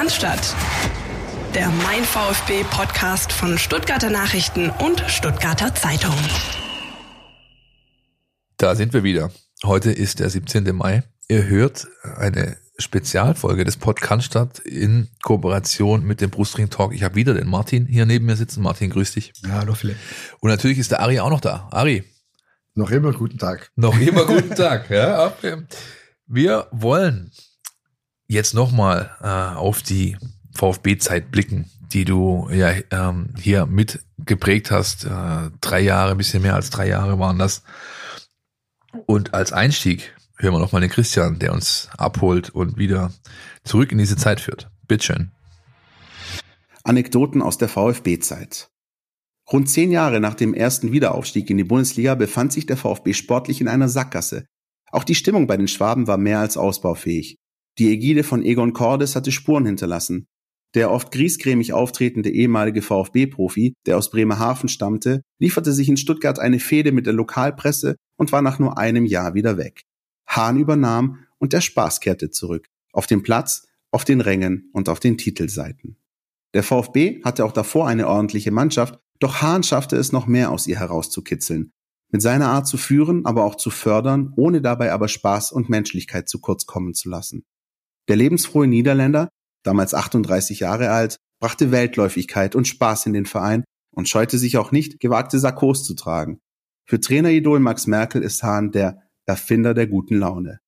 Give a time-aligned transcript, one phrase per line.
[0.00, 0.56] Cannstatt.
[1.54, 6.14] Der Mein VfB Podcast von Stuttgarter Nachrichten und Stuttgarter Zeitung.
[8.56, 9.30] Da sind wir wieder.
[9.62, 10.74] Heute ist der 17.
[10.74, 11.02] Mai.
[11.28, 11.86] Ihr hört
[12.16, 16.94] eine Spezialfolge des Podcast in Kooperation mit dem Brustring Talk.
[16.94, 18.62] Ich habe wieder den Martin hier neben mir sitzen.
[18.62, 19.34] Martin, grüß dich.
[19.44, 19.96] Ja, hallo Philipp.
[20.40, 21.68] Und natürlich ist der Ari auch noch da.
[21.72, 22.04] Ari.
[22.74, 23.70] Noch immer guten Tag.
[23.76, 24.88] Noch immer guten Tag.
[24.88, 25.58] Ja, okay.
[26.26, 27.32] Wir wollen
[28.30, 30.16] jetzt nochmal äh, auf die
[30.54, 35.04] VfB-Zeit blicken, die du ja ähm, hier mitgeprägt hast.
[35.04, 37.64] Äh, drei Jahre, bisschen mehr als drei Jahre waren das.
[39.06, 43.12] Und als Einstieg hören wir nochmal den Christian, der uns abholt und wieder
[43.64, 44.70] zurück in diese Zeit führt.
[44.86, 45.32] Bitteschön.
[46.84, 48.70] Anekdoten aus der VfB-Zeit.
[49.52, 53.60] Rund zehn Jahre nach dem ersten Wiederaufstieg in die Bundesliga befand sich der VfB sportlich
[53.60, 54.44] in einer Sackgasse.
[54.92, 57.39] Auch die Stimmung bei den Schwaben war mehr als ausbaufähig.
[57.78, 60.26] Die Ägide von Egon Cordes hatte Spuren hinterlassen.
[60.74, 66.60] Der oft griesgrämig auftretende ehemalige VfB-Profi, der aus Bremerhaven stammte, lieferte sich in Stuttgart eine
[66.60, 69.82] Fehde mit der Lokalpresse und war nach nur einem Jahr wieder weg.
[70.28, 72.66] Hahn übernahm und der Spaß kehrte zurück.
[72.92, 75.96] Auf dem Platz, auf den Rängen und auf den Titelseiten.
[76.54, 80.66] Der VfB hatte auch davor eine ordentliche Mannschaft, doch Hahn schaffte es noch mehr aus
[80.66, 81.72] ihr herauszukitzeln.
[82.12, 86.28] Mit seiner Art zu führen, aber auch zu fördern, ohne dabei aber Spaß und Menschlichkeit
[86.28, 87.44] zu kurz kommen zu lassen.
[88.08, 89.28] Der lebensfrohe Niederländer,
[89.62, 94.72] damals 38 Jahre alt, brachte Weltläufigkeit und Spaß in den Verein und scheute sich auch
[94.72, 96.38] nicht, gewagte Sakkos zu tragen.
[96.86, 100.60] Für Traineridol Max Merkel ist Hahn der Erfinder der guten Laune.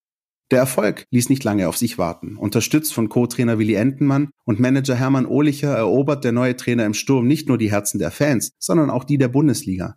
[0.53, 2.37] Der Erfolg ließ nicht lange auf sich warten.
[2.37, 7.27] Unterstützt von Co-Trainer Willi Entenmann und Manager Hermann Ohlicher erobert der neue Trainer im Sturm
[7.27, 9.97] nicht nur die Herzen der Fans, sondern auch die der Bundesliga.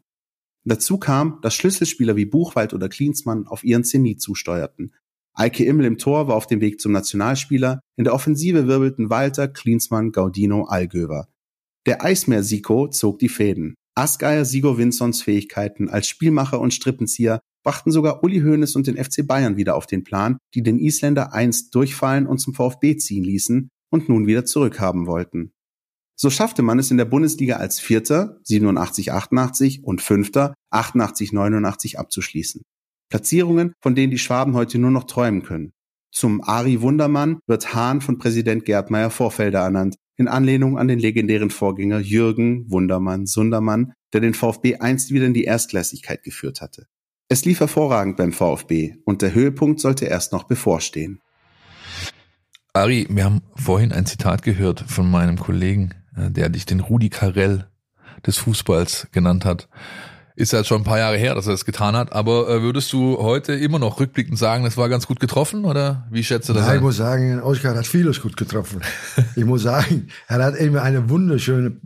[0.64, 4.96] Dazu kam, dass Schlüsselspieler wie Buchwald oder Klinsmann auf ihren Zenit zusteuerten.
[5.38, 9.50] Eike Immel im Tor war auf dem Weg zum Nationalspieler, in der Offensive wirbelten Walter,
[9.50, 11.28] Klinsmann, Gaudino, Allgöver.
[11.86, 13.76] Der Eismeer Siko zog die Fäden.
[13.96, 19.28] Asgeier Sigo Winsons Fähigkeiten als Spielmacher und Strippenzieher brachten sogar Uli Hoeneß und den FC
[19.28, 23.70] Bayern wieder auf den Plan, die den Isländer einst durchfallen und zum VfB ziehen ließen
[23.92, 25.52] und nun wieder zurückhaben wollten.
[26.18, 32.62] So schaffte man es in der Bundesliga als Vierter 87-88 und Fünfter 88-89 abzuschließen.
[33.10, 35.74] Platzierungen, von denen die Schwaben heute nur noch träumen können.
[36.12, 41.00] Zum Ari Wundermann wird Hahn von Präsident Gerd Meyer Vorfelder ernannt, in Anlehnung an den
[41.00, 46.88] legendären Vorgänger Jürgen Wundermann Sundermann, der den VfB einst wieder in die Erstklassigkeit geführt hatte.
[47.28, 51.22] Es lief hervorragend beim VfB und der Höhepunkt sollte erst noch bevorstehen.
[52.72, 57.10] Ari, wir haben vorhin ein Zitat gehört von meinem Kollegen, äh, der dich den Rudi
[57.10, 57.68] Carell
[58.26, 59.70] des Fußballs genannt hat.
[60.38, 62.92] Ist ja schon ein paar Jahre her, dass er das getan hat, aber äh, würdest
[62.92, 66.54] du heute immer noch rückblickend sagen, das war ganz gut getroffen oder wie schätzt du
[66.54, 66.68] das?
[66.68, 68.82] Ja, ich muss sagen, Oskar hat vieles gut getroffen.
[69.36, 71.78] ich muss sagen, er hat immer eine wunderschöne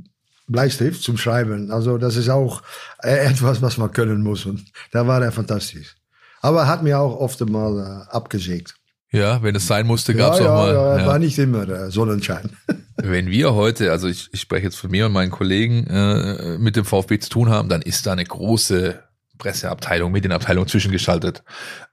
[0.47, 1.69] Bleistift zum Schreiben.
[1.69, 2.63] Also das ist auch
[3.03, 5.95] äh, etwas, was man können muss und da war er fantastisch.
[6.41, 8.75] Aber er hat mir auch oft mal äh, abgesägt.
[9.11, 10.73] Ja, wenn es sein musste, gab es ja, auch mal.
[10.73, 12.49] Ja, ja, war nicht immer der Sonnenschein.
[13.01, 16.75] Wenn wir heute, also ich, ich spreche jetzt von mir und meinen Kollegen, äh, mit
[16.75, 18.99] dem VfB zu tun haben, dann ist da eine große
[19.37, 21.43] Presseabteilung, Medienabteilung zwischengeschaltet.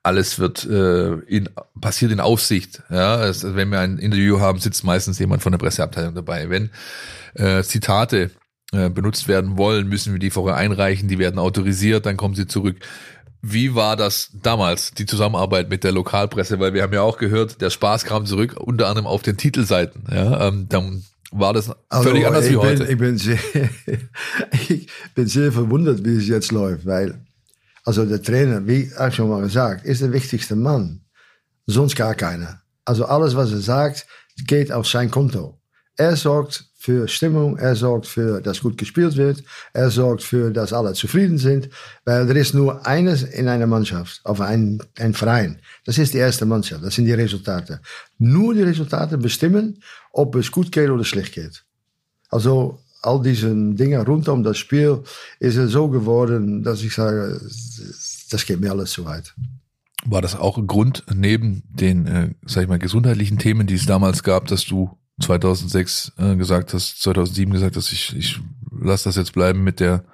[0.03, 1.49] Alles wird äh, in,
[1.81, 2.83] passiert in Aufsicht.
[2.91, 6.51] Ja, es, wenn wir ein Interview haben, sitzt meistens jemand von der Presseabteilung dabei.
[6.51, 6.71] Wenn
[7.35, 8.33] äh, Zitate
[8.73, 11.09] äh, benutzt werden wollen, müssen wir die vorher einreichen.
[11.09, 12.79] Die werden autorisiert, dann kommen sie zurück.
[13.53, 16.59] Wie war das damals, die Zusammenarbeit mit der Lokalpresse?
[16.59, 20.05] Weil wir haben ja auch gehört, der Spaß kam zurück, unter anderem auf den Titelseiten.
[20.11, 22.85] Ja, ähm, dann war das Also, völlig anders ich wie bin, heute.
[22.85, 23.39] Ich bin, sehr,
[24.69, 27.21] ich bin sehr verwundert, wie es jetzt läuft, weil
[27.85, 31.03] also der Trainer, wie ich schon mal gesagt, ist der wichtigste Mann.
[31.67, 32.63] Sonst gar keiner.
[32.85, 34.07] Also alles, was er sagt,
[34.47, 35.61] geht auf sein Konto.
[35.97, 39.43] Er sorgt für Stimmung, er sorgt für, dass gut gespielt wird,
[39.73, 41.69] er sorgt für, dass alle zufrieden sind,
[42.05, 45.59] weil er ist nur eines in einer Mannschaft, auf ein, ein Verein.
[45.85, 47.81] Das ist die erste Mannschaft, das sind die Resultate.
[48.19, 49.83] Nur die Resultate bestimmen,
[50.13, 51.65] ob es gut geht oder schlecht geht.
[52.29, 55.03] Also all diese Dinge rund um das Spiel
[55.41, 57.41] ist es so geworden, dass ich sage,
[58.31, 59.35] das geht mir alles zu weit.
[60.05, 63.87] War das auch ein Grund neben den, äh, sag ich mal, gesundheitlichen Themen, die es
[63.87, 68.41] damals gab, dass du 2006 äh, gesagt hast, 2007 gesagt hast, ich, ich
[68.71, 70.05] lass das jetzt bleiben mit der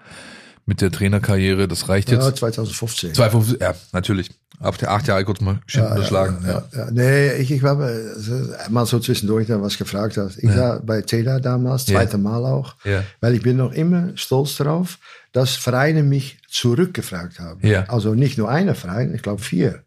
[0.65, 2.25] mit der Trainerkarriere, das reicht jetzt.
[2.25, 3.15] Ja, 2015.
[3.15, 4.31] 2015, ja, natürlich.
[4.61, 6.39] Ab der acht Jahre kurz mal schön unterschlagen.
[6.47, 6.91] Ja, ja, ja.
[6.93, 10.37] Nee, ich, ich äh, mal so zwischendurch dann was gefragt hast.
[10.39, 10.57] Ich Ja.
[10.57, 11.97] war bei Teda damals, Ja.
[11.97, 13.03] zweite Mal auch, Ja.
[13.21, 15.01] weil ich bin noch immer stolz darauf,
[15.33, 17.67] dass Vereine mich zurückgefragt haben.
[17.67, 17.87] Ja.
[17.89, 19.83] Also nicht nur einer Verein, ich glaube vier.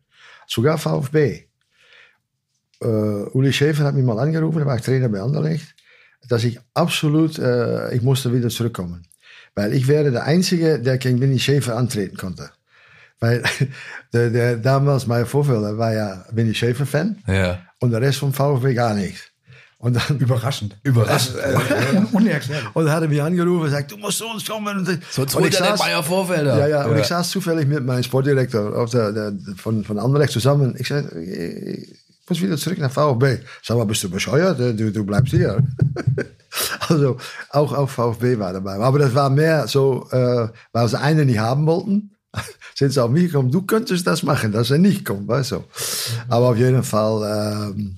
[0.46, 1.45] Sogar VfB.
[2.86, 5.76] Äh, Uli Schäfer hat mich mal angerufen, da war ich Trainer bei Anderlecht,
[6.30, 9.04] dass ich absolut, äh, ich musste wieder zurückkommen.
[9.56, 12.50] Weil ich wäre der Einzige, der gegen Winnie Schäfer antreten konnte.
[13.20, 13.44] Weil
[14.14, 17.60] der, der damals mein Vorfelder war ja Winnie Schäfer-Fan Ja.
[17.80, 19.22] und der Rest vom VfB gar nichts.
[19.78, 20.78] Und dann Überraschend.
[20.84, 21.38] Überraschend.
[22.12, 22.66] Unerklärlich.
[22.76, 24.78] Und dann hat er mich angerufen und gesagt, du musst zu uns kommen.
[24.80, 26.58] Und, Sonst und holt er den Bayer Vorfelder.
[26.58, 27.02] Ja, ja, und Ja.
[27.02, 30.76] ich saß zufällig mit meinem Sportdirektor auf der, der, von, von Anderlecht zusammen.
[30.80, 33.40] Ich sagte, ich muss wieder zurück nach VfB.
[33.64, 34.60] Sag mal, bist du bescheuert?
[34.60, 35.62] Du, du bleibst hier.
[36.88, 37.18] also
[37.52, 38.76] auch, auch VfB war dabei.
[38.76, 42.12] Aber das war mehr so, äh, weil sie einen nicht haben wollten.
[42.76, 45.64] Sind sie auf mich gekommen, du könntest das machen, dass er nicht kommt, weißt du.
[46.28, 47.98] Aber auf jeden Fall, ähm,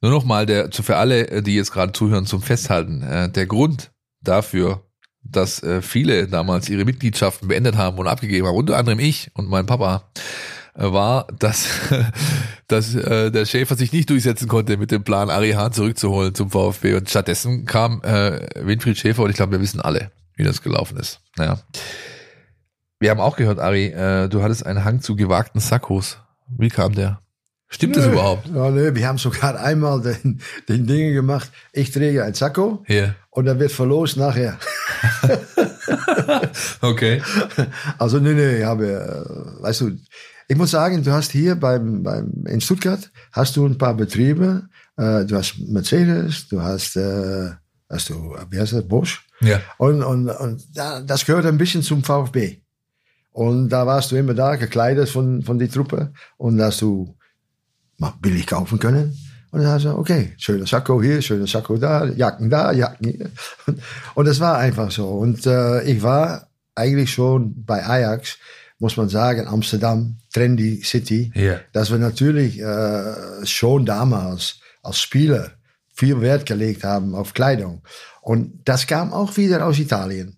[0.00, 3.02] Nur noch mal der, zu- für alle, äh, die jetzt gerade zuhören, zum Festhalten.
[3.02, 4.82] Äh, der Grund dafür,
[5.22, 9.48] dass äh, viele damals ihre Mitgliedschaften beendet haben und abgegeben haben, unter anderem ich und
[9.48, 10.10] mein Papa,
[10.74, 11.66] war, dass,
[12.68, 16.50] dass äh, der Schäfer sich nicht durchsetzen konnte mit dem Plan, Ari Hahn zurückzuholen zum
[16.50, 16.94] VfB.
[16.94, 20.96] Und stattdessen kam äh, Winfried Schäfer und ich glaube, wir wissen alle, wie das gelaufen
[20.98, 21.20] ist.
[21.36, 21.58] Naja.
[23.00, 26.18] Wir haben auch gehört, Ari, äh, du hattest einen Hang zu gewagten Sackos.
[26.56, 27.20] Wie kam der?
[27.68, 28.12] Stimmt das Nö.
[28.12, 28.48] überhaupt?
[28.54, 31.50] Ja, nee, wir haben sogar einmal den, den Dinge gemacht.
[31.72, 33.14] Ich träge ein Sakko Ja.
[33.30, 34.58] und dann wird verlost nachher.
[36.80, 37.20] Okay.
[37.98, 39.90] Also nee, nee, ich habe, äh, weißt du,
[40.52, 44.68] ich muss sagen, du hast hier beim, beim in Stuttgart hast du ein paar Betriebe.
[44.98, 47.52] Äh, du hast Mercedes, du hast, äh,
[47.88, 49.26] hast du, wie heißt das, Bosch.
[49.40, 49.62] Ja.
[49.78, 52.58] Und, und, und da, das gehört ein bisschen zum VfB.
[53.30, 56.12] Und da warst du immer da, gekleidet von, von die Truppe.
[56.36, 57.16] Und da hast du
[57.96, 59.16] mal billig kaufen können.
[59.52, 63.30] Und dann hast du, okay, schöner Sakko hier, schöner Sakko da, Jacken da, Jacken hier.
[63.66, 63.80] Und,
[64.16, 65.08] und das war einfach so.
[65.08, 68.36] Und äh, ich war eigentlich schon bei Ajax,
[68.82, 71.32] muss man sagen, Amsterdam, Trendy City.
[71.34, 71.60] Ja.
[71.72, 75.52] Dass wir natürlich äh, schon damals als Spieler
[75.94, 77.82] viel Wert gelegt haben auf Kleidung.
[78.20, 80.36] Und das kam auch wieder aus Italien.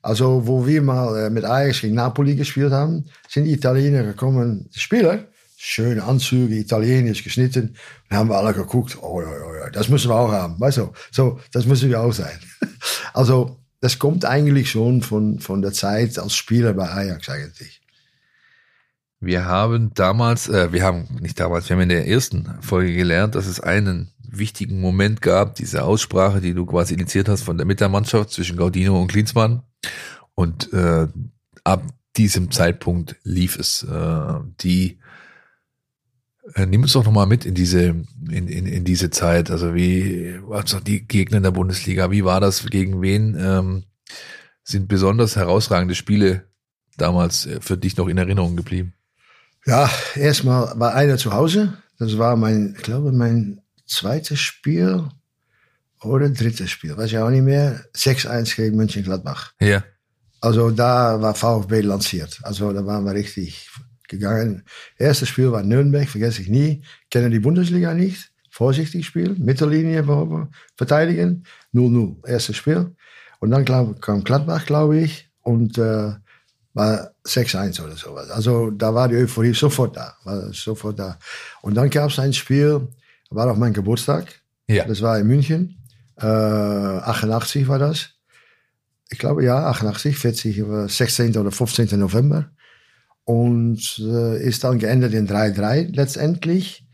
[0.00, 4.68] Also, wo wir mal äh, mit Ajax gegen Napoli gespielt haben, sind die Italiener gekommen,
[4.74, 7.76] Spieler, schöne Anzüge, italienisch geschnitten.
[8.10, 10.58] Und haben wir alle geguckt, oh ja, ja, ja, das müssen wir auch haben.
[10.58, 12.38] Weißt du, so, das müssen wir auch sein.
[13.12, 17.81] also, das kommt eigentlich schon von, von der Zeit als Spieler bei Ajax eigentlich.
[19.22, 23.36] Wir haben damals, äh, wir haben nicht damals, wir haben in der ersten Folge gelernt,
[23.36, 27.64] dass es einen wichtigen Moment gab, diese Aussprache, die du quasi initiiert hast von der
[27.64, 29.62] Mittermannschaft zwischen Gaudino und Klinsmann.
[30.34, 31.06] Und äh,
[31.62, 31.84] ab
[32.16, 33.84] diesem Zeitpunkt lief es.
[33.84, 34.98] Äh, die
[36.56, 37.94] äh, nimm uns doch nochmal mit in diese,
[38.28, 39.52] in, in, in diese Zeit.
[39.52, 43.84] Also wie, also die Gegner in der Bundesliga, wie war das, gegen wen ähm,
[44.64, 46.48] sind besonders herausragende Spiele
[46.96, 48.94] damals äh, für dich noch in Erinnerung geblieben?
[49.66, 51.74] Ja, erstmal war einer zu Hause.
[51.98, 55.04] Das war mein, ich glaube, mein zweites Spiel
[56.02, 57.84] oder drittes Spiel, weiß ich auch nicht mehr.
[57.94, 59.52] 6-1 gegen Mönchengladbach.
[59.60, 59.84] Ja.
[60.40, 62.40] Also da war VfB lanciert.
[62.42, 63.70] Also da waren wir richtig
[64.08, 64.64] gegangen.
[64.98, 66.82] Erstes Spiel war Nürnberg, vergesse ich nie.
[67.10, 68.30] Kennen die Bundesliga nicht.
[68.50, 70.04] Vorsichtig spielen, Mittellinie
[70.76, 71.44] verteidigen.
[71.72, 72.94] 0-0, erstes Spiel.
[73.40, 76.12] Und dann glaub, kam Gladbach, glaube ich, und äh,
[76.74, 78.30] war 6-1 oder sowas.
[78.30, 80.14] Also da war die Euphorie sofort da.
[80.24, 81.18] War sofort da.
[81.60, 82.88] Und dann gab es ein Spiel,
[83.30, 84.42] war auch mein Geburtstag.
[84.68, 84.84] Ja.
[84.84, 85.78] Das war in München.
[86.16, 88.10] Äh, 88 war das.
[89.10, 91.36] Ich glaube, ja, 88, 40, äh, 16.
[91.36, 91.98] oder 15.
[91.98, 92.50] November.
[93.24, 96.86] Und äh, ist dann geendet in 3-3 letztendlich.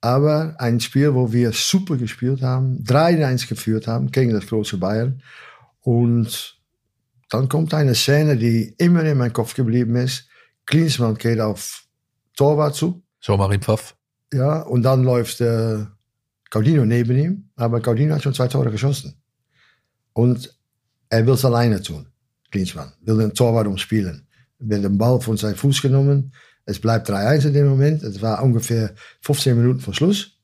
[0.00, 5.22] Aber ein Spiel, wo wir super gespielt haben, 3-1 geführt haben gegen das große Bayern.
[5.80, 6.57] Und
[7.28, 10.28] dann kommt eine Szene, die immer in meinem Kopf geblieben ist.
[10.66, 11.84] Klinsmann geht auf
[12.36, 13.02] Torwart zu.
[13.52, 13.94] In Pfaff.
[14.32, 15.84] Ja, und dann läuft äh,
[16.50, 17.50] Gaudino neben ihm.
[17.56, 19.20] Aber Gaudino hat schon zwei Tore geschossen.
[20.12, 20.54] Und
[21.10, 22.06] er will es alleine tun,
[22.50, 22.92] Klinsmann.
[23.02, 24.26] Will den Torwart umspielen.
[24.58, 26.32] Wird den Ball von seinem Fuß genommen.
[26.64, 28.02] Es bleibt 3-1 in dem Moment.
[28.02, 30.37] Es war ungefähr 15 Minuten vor Schluss.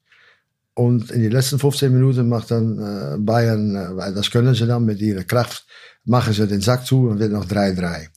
[0.74, 4.66] Und in die letzten 15 Minuten macht dann äh, Bayern, äh, weil das können sie
[4.66, 5.66] dann mit ihrer Kraft,
[6.04, 8.08] machen sie den Sack zu und wird noch 3-3.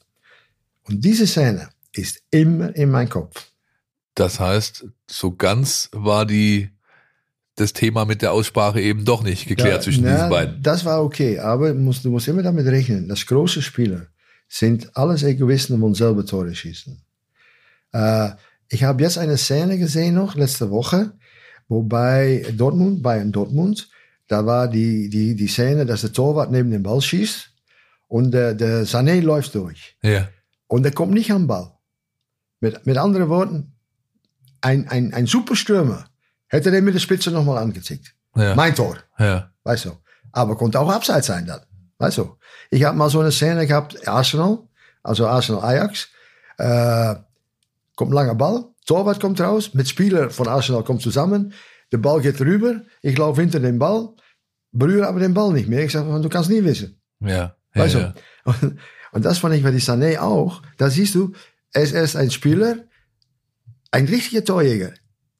[0.83, 3.47] Und diese Szene ist immer in meinem Kopf.
[4.15, 6.71] Das heißt, so ganz war die
[7.57, 10.61] das Thema mit der Aussprache eben doch nicht geklärt Ja, zwischen na, diesen beiden.
[10.61, 14.07] Das war okay, aber musst, du musst immer damit rechnen, dass große Spieler
[14.47, 17.01] sind alles Egoisten und selber Tore schießen.
[17.93, 18.29] Äh,
[18.69, 21.13] ich habe jetzt eine Szene gesehen noch, letzte Woche,
[21.67, 23.89] wobei Dortmund, Bayern Dortmund,
[24.27, 27.49] da war die, die, die Szene, dass der Torwart neben den Ball schießt
[28.07, 29.97] und der, der Sané läuft durch.
[30.01, 30.27] Ja.
[30.67, 31.71] Und er kommt nicht am Ball.
[32.59, 33.73] Mit, mit anderen Worten,
[34.61, 36.09] ein, ein, ein Superstürmer
[36.47, 38.13] Hätte er mit der Spitze nochmal angezickt.
[38.35, 38.55] Ja.
[38.55, 38.97] Mein Tor.
[39.19, 39.51] Ja.
[39.63, 39.91] Weißt du.
[40.31, 41.61] Aber konnte auch abseits sein dann.
[41.97, 42.37] Weißt du.
[42.69, 44.59] Ich habe mal so eine Szene gehabt, Arsenal,
[45.03, 46.07] also Arsenal Ajax.
[46.57, 47.15] Äh,
[47.95, 51.53] kommt ein langer Ball, Torwart kommt raus, mit Spieler von Arsenal kommt zusammen.
[51.91, 54.09] Der Ball geht rüber, ich laufe hinter den Ball,
[54.71, 55.85] berühre aber den Ball nicht mehr.
[55.85, 56.99] Ich sage, du kannst nie wissen.
[57.19, 57.55] Ja.
[57.75, 58.13] Weißt ja,
[58.45, 58.51] du?
[58.51, 58.77] Und,
[59.11, 60.61] und das fand ich bei die Sané auch.
[60.77, 61.33] Da siehst du,
[61.73, 62.77] er ist erst ein Spieler,
[63.91, 64.93] ein richtiger Torjäger,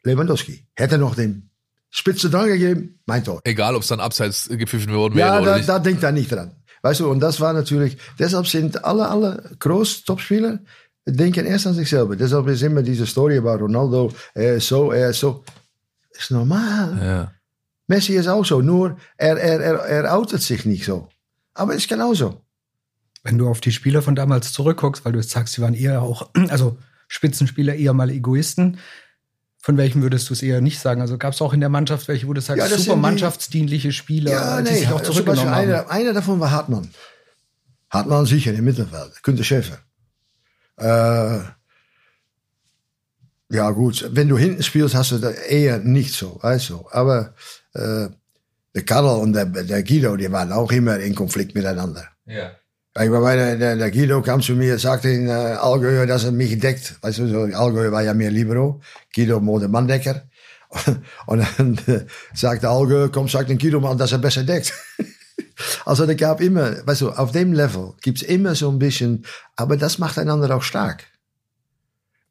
[0.04, 0.68] Lewandowski.
[0.76, 1.50] Hätte noch den
[1.90, 3.42] Spitze dran gegeben, mein Tor.
[3.44, 5.70] Egal, ob es dann abseits gepfiffen worden wäre Ja, oder da, nicht.
[5.70, 6.52] da denkt er nicht dran.
[6.82, 10.60] Weißt du, und das war natürlich, deshalb sind alle, alle Groß-Topspieler
[11.08, 12.16] denken erst an sich selber.
[12.16, 15.44] Deshalb ist immer diese Story über Ronaldo, er ist so, er ist so.
[16.12, 16.98] Ist normal.
[17.02, 17.32] ja.
[17.90, 21.08] Messi ist auch so, nur er, er, er, er outet sich nicht so.
[21.54, 22.42] Aber ist genauso.
[23.24, 26.02] Wenn du auf die Spieler von damals zurückguckst, weil du jetzt sagst, sie waren eher
[26.02, 28.80] auch, also Spitzenspieler eher mal Egoisten.
[29.60, 31.02] Von welchem würdest du es eher nicht sagen?
[31.02, 33.92] Also gab es auch in der Mannschaft welche, wo du sagst, Ja, das super mannschaftsdienliche
[33.92, 35.58] Spieler, die sich auch Beispiel zurückgenommen haben?
[35.70, 36.90] einer, einer davon war Hartmann.
[37.90, 39.24] Hartmann sicher im Mittelfeld.
[39.24, 39.80] Günther Schäfer.
[40.78, 41.40] Äh,
[43.50, 46.88] ja gut, wenn du hinten spielst, hast du das eher nicht so, du.
[46.92, 47.34] Aber
[47.74, 48.08] äh,
[48.76, 52.06] der Karl und der, der Guido, die waren auch immer in Konflikt miteinander.
[52.26, 52.52] ja.
[53.00, 56.58] Ich bei der, der, Guido kam zu mir, sagte in äh, Allgäu, dass er mich
[56.58, 56.96] deckt.
[57.02, 58.82] Weißt du, so, Allgäu war ja mehr Libero.
[59.14, 60.24] Guido wurde Manndecker.
[61.28, 64.74] Und dann äh, sagte Allgäu, komm, sag den Guido mal, dass er besser deckt.
[65.86, 69.78] also da gab immer, weißt du, auf dem Level gibt's immer so ein bisschen, aber
[69.78, 71.06] das macht einander auch stark.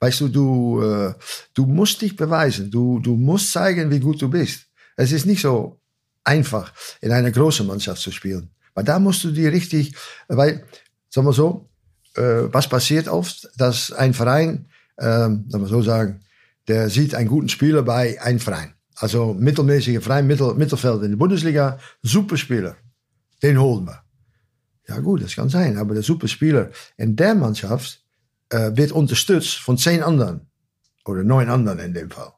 [0.01, 1.15] Weißt du, du, äh,
[1.55, 2.71] du musst dich beweisen.
[2.71, 4.67] Du, du musst zeigen, wie gut du bist.
[4.97, 5.81] Es ist nicht so
[6.25, 8.51] einfach, in einer großen Mannschaft zu spielen.
[8.75, 9.95] Aber da musst du die richtig,
[10.29, 10.65] weil,
[11.09, 11.69] sagen wir so,
[12.15, 14.67] äh, was passiert oft, dass ein Verein,
[14.99, 16.21] ähm, sagen wir so sagen,
[16.69, 18.75] der sieht einen guten Spieler bei einem Verein.
[18.97, 22.77] Also mittelmäßige Verein, Mittel, Mittelfeld in der Bundesliga, super Spieler.
[23.43, 24.03] Den holen wir.
[24.89, 28.03] Ja gut, das kann sein, aber der super Spieler in der Mannschaft
[28.51, 30.43] äh, wird unterstützt von zehn anderen.
[31.05, 32.33] Oder neun anderen in dem Fall.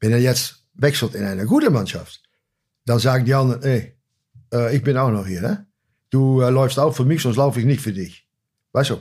[0.00, 2.22] Wenn er jetzt wechselt in eine gute Mannschaft,
[2.86, 3.94] dann sagen die anderen, ey,
[4.52, 5.66] äh, ich bin auch noch hier, ne?
[6.10, 8.26] Du äh, läufst auch für mich, sonst laufe ich nicht für dich.
[8.72, 8.98] Weißt du?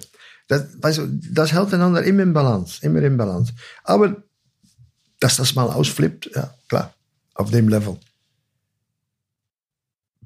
[0.48, 3.54] Das, weißt du, das hält einander immer in Balance, immer in Balance.
[3.84, 4.24] Aber
[5.20, 6.94] dass das mal ausflippt, ja, klar,
[7.34, 7.98] auf dem Level.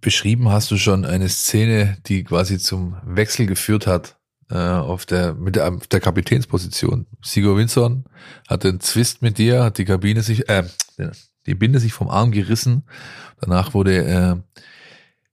[0.04, 4.18] Beschrieben hast du schon eine Szene, die quasi zum Wechsel geführt hat
[4.52, 7.08] äh, auf der mit der, auf der Kapitänsposition.
[7.22, 8.04] Sigur Winson
[8.50, 10.66] hatte einen Zwist mit dir, hat die Kabine sich, äh,
[11.46, 12.84] die Binde sich vom Arm gerissen.
[13.40, 14.36] Danach wurde äh,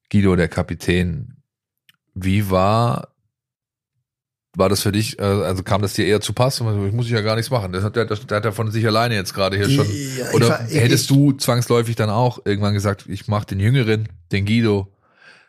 [0.08, 1.42] Guido der Kapitän.
[2.14, 3.09] Wie war
[4.56, 6.56] war das für dich, äh, also kam das dir eher zu Pass?
[6.60, 7.72] Ich muss ich ja gar nichts machen.
[7.72, 9.86] Das hat der, das, der hat ja von sich alleine jetzt gerade hier schon.
[10.18, 14.08] Ja, Oder war- hättest ich- du zwangsläufig dann auch irgendwann gesagt, ich mache den Jüngeren,
[14.32, 14.92] den Guido,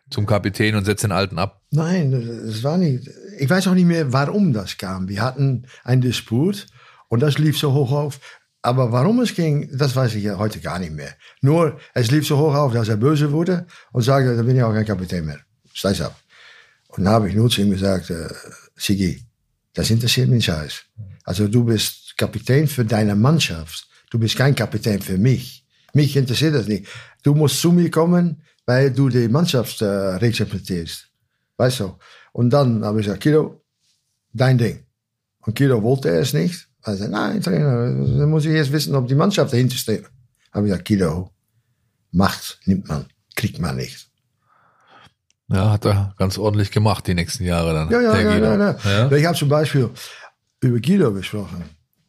[0.09, 1.61] zum Kapitän und setze den Alten ab?
[1.71, 2.11] Nein,
[2.45, 3.09] das war nicht.
[3.39, 5.07] Ich weiß auch nicht mehr, warum das kam.
[5.07, 6.67] Wir hatten einen Disput
[7.07, 8.19] und das lief so hoch auf.
[8.61, 11.15] Aber warum es ging, das weiß ich ja heute gar nicht mehr.
[11.41, 14.61] Nur, es lief so hoch auf, dass er böse wurde und sagte, dann bin ich
[14.61, 15.39] auch kein Kapitän mehr.
[15.73, 16.15] Steig's ab.
[16.89, 18.27] Und dann habe ich nur zu ihm gesagt, äh,
[18.81, 19.23] Sigi,
[19.73, 20.81] das interessiert mich scheiß.
[21.23, 23.87] Also du bist Kapitän für deine Mannschaft.
[24.09, 25.65] Du bist kein Kapitän für mich.
[25.93, 26.87] Mich interessiert das nicht.
[27.23, 31.09] Du musst zu mir kommen, weil du die Mannschaft äh, repräsentierst.
[31.57, 31.97] Weißt du?
[32.33, 33.63] Und dann habe ich gesagt, Kido,
[34.33, 34.85] dein Ding.
[35.41, 36.67] Und Kido wollte es nicht.
[36.83, 40.05] Er sagte, nein, Trainer, dann muss ich erst wissen, ob die Mannschaft dahinter steht.
[40.51, 41.31] Habe ich gesagt, Kido,
[42.11, 44.10] Macht nimmt man, kriegt man nicht.
[45.51, 47.89] Ja, hat er ganz ordentlich gemacht die nächsten Jahre dann.
[47.89, 48.77] Ja, ja, ja, ja, ja.
[48.83, 49.11] Ja?
[49.11, 49.89] Ich habe zum Beispiel
[50.61, 51.63] über Guido gesprochen.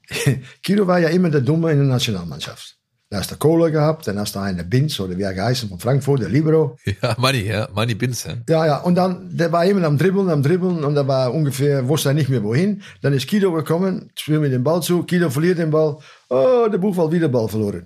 [0.67, 2.77] Guido war ja immer der Dumme in der Nationalmannschaft.
[3.13, 5.79] Da hast du Kohler gehabt, dann hast du einen Binz oder wie er geheißen von
[5.79, 6.79] Frankfurt, der Libero.
[7.03, 8.37] Ja, Money, ja, Money Binz, ja.
[8.49, 11.87] Ja, ja, und dann, der war immer am Dribbeln, am Dribbeln und da war ungefähr,
[11.87, 12.81] wusste er nicht mehr wohin.
[13.03, 15.99] Dann ist Guido gekommen, spielt mir den Ball zu, Guido verliert den Ball,
[16.31, 17.85] oh, der Buchwald wieder Ball verloren.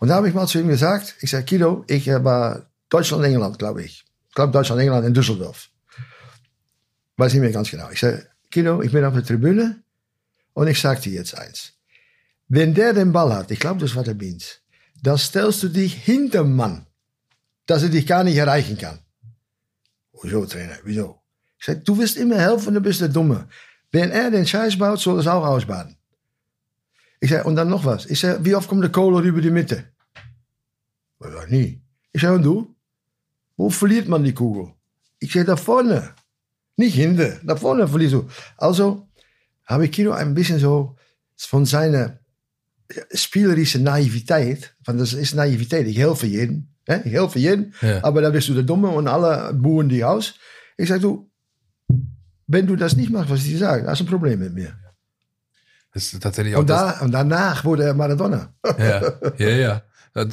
[0.00, 3.82] Und da habe ich mal zu ihm gesagt, ich sage, Guido, ich war Deutschland-England, glaube
[3.82, 4.05] ich.
[4.36, 5.70] Ich glaube Deutschland-England in Düsseldorf.
[7.16, 7.88] Weiß nicht mehr ganz genau.
[7.90, 9.82] Ich sage, Guido, ich bin auf der Tribüne
[10.52, 11.72] und ich sage dir jetzt eins.
[12.46, 14.60] Wenn der den Ball hat, ich glaube, das war der Beans,
[15.02, 16.84] dann stellst du dich hinterm Mann,
[17.64, 18.98] dass er dich gar nicht erreichen kann.
[20.22, 20.76] Wieso, Trainer?
[20.84, 21.18] Wieso?
[21.58, 23.48] Ich sag, du wirst immer helfen, du bist der Dumme.
[23.90, 25.96] Wenn er den Scheiß baut, soll es auch ausbaden.
[27.20, 28.04] Ich sag, und dann noch was.
[28.04, 29.84] Ich sag, wie oft kommt der Kohler über die Mitte?
[31.20, 31.80] Ich sag, nie.
[32.12, 32.75] Ich sag, und du?
[33.56, 34.72] Wo verliert man die Kugel?
[35.18, 36.10] Ich sag, da vorne.
[36.76, 38.28] Nicht hinten, da vorne verlierst du.
[38.58, 39.08] Also
[39.64, 40.96] habe ich Kino ein bisschen so
[41.36, 42.18] von seiner
[43.12, 47.00] spielerische Naivität, want das ist Naivität, ich helfe jedem, hè?
[47.04, 48.04] ich helfe jedem, Ja.
[48.04, 50.34] aber da bist du der Dumme und alle buhen die aus.
[50.76, 51.30] Ich sage, du,
[52.46, 54.72] wenn du das nicht machst, was ich dir sage, hast du ein Problem mit mir.
[55.92, 58.52] Das ist tatsächlich auch Und, da, und danach wurde er Maradona.
[58.78, 59.82] Ja, ja, ja.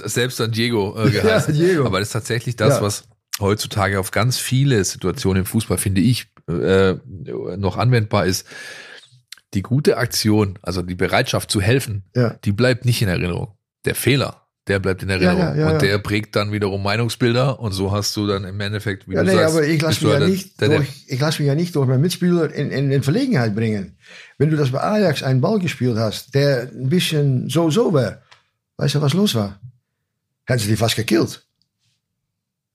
[0.05, 1.55] Selbst an Diego äh, geheißen.
[1.55, 1.85] Ja, Diego.
[1.85, 2.81] Aber das ist tatsächlich das, Ja.
[2.81, 3.05] was
[3.39, 6.95] heutzutage auf ganz viele Situationen im Fußball, finde ich, äh,
[7.57, 8.45] noch anwendbar ist.
[9.53, 12.35] Die gute Aktion, also die Bereitschaft zu helfen, Ja.
[12.43, 13.55] die bleibt nicht in Erinnerung.
[13.85, 15.39] Der Fehler, der bleibt in Erinnerung.
[15.39, 15.77] ja, ja, und ja.
[15.79, 19.29] der prägt dann wiederum Meinungsbilder und so hast du dann im Endeffekt, wie Ja, du
[19.29, 21.87] nee, sagst, aber ich lasse mich, ja nicht durch, ich lass mich ja nicht durch
[21.87, 23.97] meinen Mitspieler in, in, in Verlegenheit bringen.
[24.37, 28.21] Wenn du das bei Ajax einen Ball gespielt hast, der ein bisschen so so war,
[28.77, 29.59] weißt du, was los war?
[30.45, 31.45] Hätten sie die fast gekillt.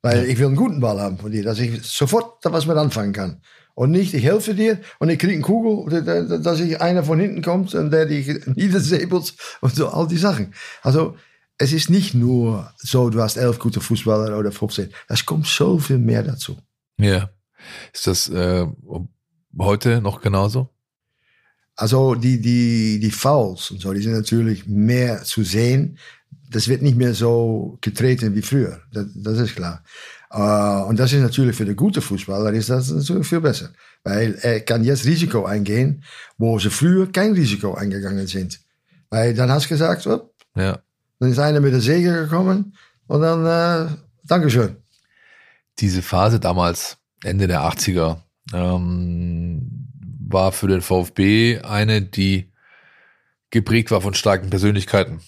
[0.02, 2.76] Weil ich will einen guten Ball haben von dir, dass ich sofort da was mit
[2.76, 3.42] anfangen kann.
[3.74, 7.02] Und nicht, ich helfe dir und ich kriege einen Kugel, da- da- dass ich einer
[7.04, 10.52] von hinten kommt und der dich niedersäbelt und so, all die Sachen.
[10.82, 11.16] Also,
[11.58, 14.90] es ist nicht nur so, du hast elf gute Fußballer oder 15.
[15.08, 16.56] Es kommt so viel mehr dazu.
[16.98, 17.30] ja.
[17.92, 18.64] Ist das äh,
[19.58, 20.68] heute noch genauso?
[21.74, 25.98] Also die, die, die Fouls und so, die sind natürlich mehr zu sehen.
[26.50, 28.80] Das wird nicht mehr so getreten wie früher.
[28.92, 29.82] Das, das ist klar.
[30.30, 33.70] Äh, und das ist natürlich für den guten Fußballer ist das natürlich viel besser.
[34.04, 36.02] Weil er kann jetzt Risiko eingehen,
[36.38, 38.60] wo sie früher kein Risiko eingegangen sind.
[39.10, 40.78] Weil dann hast du gesagt, oh, Ja.
[41.18, 42.74] dann ist einer mit der Säge gekommen
[43.06, 43.90] und dann, äh,
[44.24, 44.76] Dankeschön.
[45.78, 48.18] diese Phase damals, Ende der 80er,
[48.52, 49.88] ähm,
[50.28, 52.50] war für den VfB eine, die
[53.50, 55.20] geprägt war von starken Persönlichkeiten.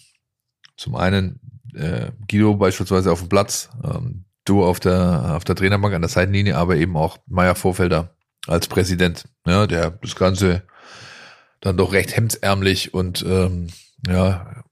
[0.81, 1.41] Zum einen
[1.75, 6.09] äh, Guido beispielsweise auf dem Platz, ähm, du auf der, auf der Trainerbank an der
[6.09, 8.15] Seitenlinie, aber eben auch Meier Vorfelder
[8.47, 10.63] als Präsident, ja, der das Ganze
[11.61, 13.67] dann doch recht hemdsärmlich und ähm,
[14.09, 14.65] ja,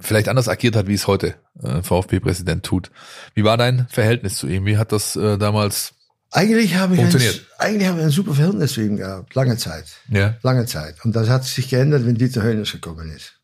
[0.00, 2.90] vielleicht anders agiert hat, wie es heute äh, VfB-Präsident tut.
[3.34, 4.66] Wie war dein Verhältnis zu ihm?
[4.66, 5.94] Wie hat das äh, damals
[6.32, 7.46] Eigentlich habe ich ein, Funktioniert.
[7.58, 9.84] eigentlich habe ich ein super Verhältnis zu ihm gehabt, lange Zeit.
[10.08, 10.34] ja.
[10.42, 10.96] lange Zeit.
[11.04, 13.34] Und das hat sich geändert, wenn Dieter Hönes gekommen ist.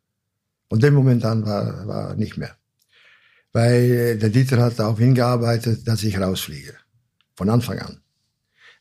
[0.70, 2.56] Und dem Moment an war, war nicht mehr.
[3.52, 6.74] Weil äh, der Dieter hat darauf hingearbeitet, dass ich rausfliege.
[7.34, 8.00] Von Anfang an.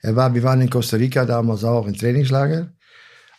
[0.02, 2.72] Er war, wir waren in Costa Rica damals auch im Trainingslager.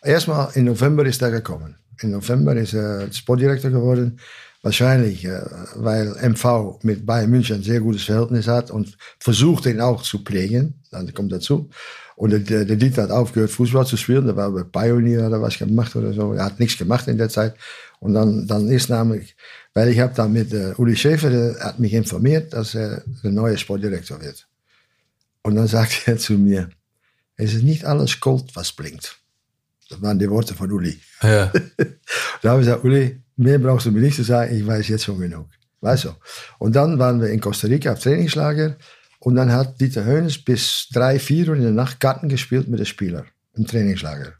[0.03, 1.77] Erstmal im November ist er gekommen.
[2.01, 4.19] Im November ist er Sportdirektor geworden.
[4.63, 5.41] Wahrscheinlich, äh,
[5.75, 10.19] weil MV mit Bayern München ein sehr gutes Verhältnis hat und versucht ihn auch zu
[10.19, 10.81] pflegen.
[10.91, 11.69] Dann kommt dazu.
[12.15, 14.25] Und der, der Dieter hat aufgehört, Fußball zu spielen.
[14.25, 16.33] Der war bei Pioneer oder was gemacht oder so.
[16.33, 17.55] Er hat nichts gemacht in der Zeit.
[17.99, 19.35] Und dann, dann ist nämlich,
[19.73, 23.31] weil ich habe dann mit äh, Uli Schäfer, der hat mich informiert, dass er der
[23.31, 24.47] neue Sportdirektor wird.
[25.43, 26.69] Und dann sagt er zu mir,
[27.35, 29.17] es ist nicht alles Gold, was blinkt.
[29.89, 30.99] Das waren die Worte von Uli.
[31.21, 31.51] Ja.
[32.41, 35.03] Da habe ich gesagt, Uli, mehr brauchst du mir nicht zu sagen, ich weiß jetzt
[35.03, 35.45] schon genug.
[35.79, 36.09] Weißt du?
[36.57, 38.77] Und dann waren wir in Costa Rica auf Trainingslager
[39.23, 42.79] und dann hat Dieter Hönes bis drei, vier Uhr in der Nacht Karten gespielt mit
[42.79, 44.33] den Spielern im Trainingslager.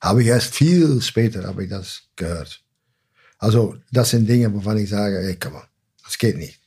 [0.00, 2.60] Habe ich erst viel später habe ich das gehört.
[3.38, 5.68] Also das sind Dinge, wovon ich sage, ey, komm mal,
[6.04, 6.58] das geht nicht.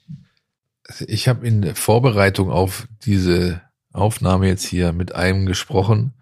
[1.08, 3.62] Ich habe in der Vorbereitung auf diese
[3.92, 6.14] Aufnahme jetzt hier mit einem gesprochen,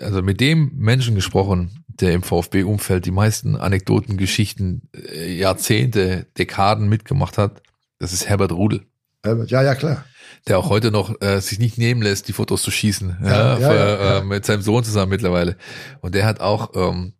[0.00, 6.88] also mit dem Menschen gesprochen, der im VfB-Umfeld die meisten Anekdoten, Geschichten, äh, Jahrzehnte, Dekaden
[6.88, 7.62] mitgemacht hat.
[7.98, 8.86] Das ist Herbert Rudel,
[9.22, 10.04] Herbert, Ja, ja, klar.
[10.48, 13.18] Der auch heute noch äh, sich nicht nehmen lässt, die Fotos zu schießen.
[13.22, 14.18] Ja, Ja, für, ja.
[14.18, 15.56] Äh, mit seinem Sohn zusammen mittlerweile.
[16.00, 17.14] Und der hat auch ähm,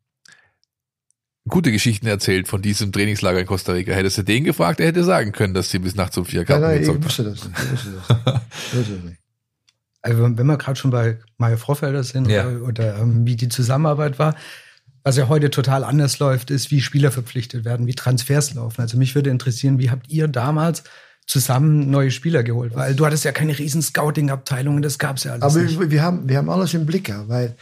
[1.49, 3.93] gute Geschichten erzählt von diesem Trainingslager in Costa Rica.
[3.93, 6.47] Hättest du den gefragt, er hätte sagen können, dass sie bis nachts um vier Nein,
[6.47, 7.59] Karten nein, ich gezockt wusste das nicht.
[7.59, 8.19] Ich wusste das.
[8.73, 9.21] Ich wusste das nicht.
[10.03, 14.19] Also wenn wir gerade schon bei Mario Vorfelder sind oder, oder ähm, wie die Zusammenarbeit
[14.19, 14.37] war,
[15.03, 18.83] was ja heute total anders läuft, ist, wie Spieler verpflichtet werden, wie Transfers laufen.
[18.83, 20.85] Also mich würde interessieren, wie habt ihr damals
[21.27, 22.75] zusammen neue Spieler geholt?
[22.75, 25.79] Weil du hattest ja keine riesen Scouting-Abteilung, das gab's ja alles Aber nicht.
[25.79, 27.57] wir, wir, haben, wir haben alles im Blick, ja, weil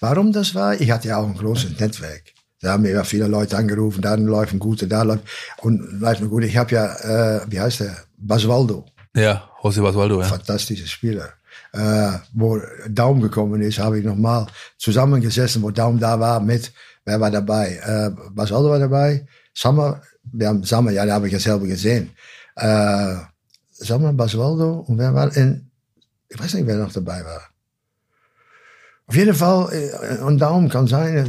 [0.00, 2.22] warum das war, ich hatte ja auch ein großes Netzwerk.
[2.60, 5.22] Da haben mir ja viele Leute angerufen, da läuft ein guter, da läuft
[5.62, 6.46] und läuft ein guter.
[6.46, 10.26] Ich habe ja, äh, wie heißt der, Basualdo, Ja, José Basualdo, ja.
[10.26, 11.28] fantastischer Spieler.
[11.72, 14.46] Äh, wo Daum gekommen ist, habe ich nochmal
[14.78, 16.72] zusammengesessen, wo Daum da war mit,
[17.04, 17.78] wer war dabei?
[17.84, 20.00] Äh, Basualdo war dabei, Sammer,
[20.32, 22.10] wir haben Sammer, ja, da habe ich ja selber gesehen.
[22.58, 23.16] Äh,
[23.70, 25.70] Sammer, Basualdo und wer war, in,
[26.28, 27.42] ich weiß nicht, wer noch dabei war.
[29.06, 31.24] Auf jeden Fall, und Daum kann sein, äh,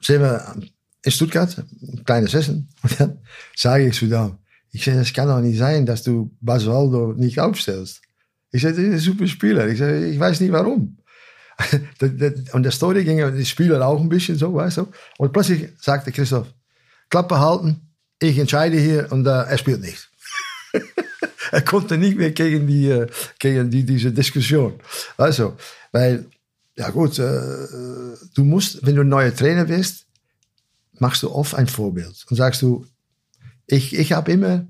[0.00, 0.54] sind wir
[1.02, 3.18] in Stuttgart, ein kleines Essen, und dann
[3.56, 4.38] sage ich zu Daum,
[4.70, 8.02] ich sage, es kann doch nicht sein, dass du Basualdo nicht aufstellst.
[8.52, 9.68] Ich sage, das ist ein super Spieler.
[9.68, 10.98] Ich sage, ich weiß nicht warum.
[12.52, 14.88] Und der Story ging die Spieler auch ein bisschen so, weißt du.
[15.18, 16.48] Und plötzlich sagte Christoph,
[17.08, 17.80] Klappe halten,
[18.20, 20.09] ich entscheide hier und äh, er spielt nicht.
[21.50, 23.06] er konnte nicht mehr gegen, die, äh,
[23.38, 24.80] gegen die, diese Diskussion.
[25.16, 25.56] Also,
[25.92, 26.26] weil,
[26.76, 27.66] ja gut, äh,
[28.34, 30.06] du musst, wenn du ein neuer Trainer bist,
[30.98, 32.86] machst du oft ein Vorbild und sagst du,
[33.66, 34.66] ich, ich habe immer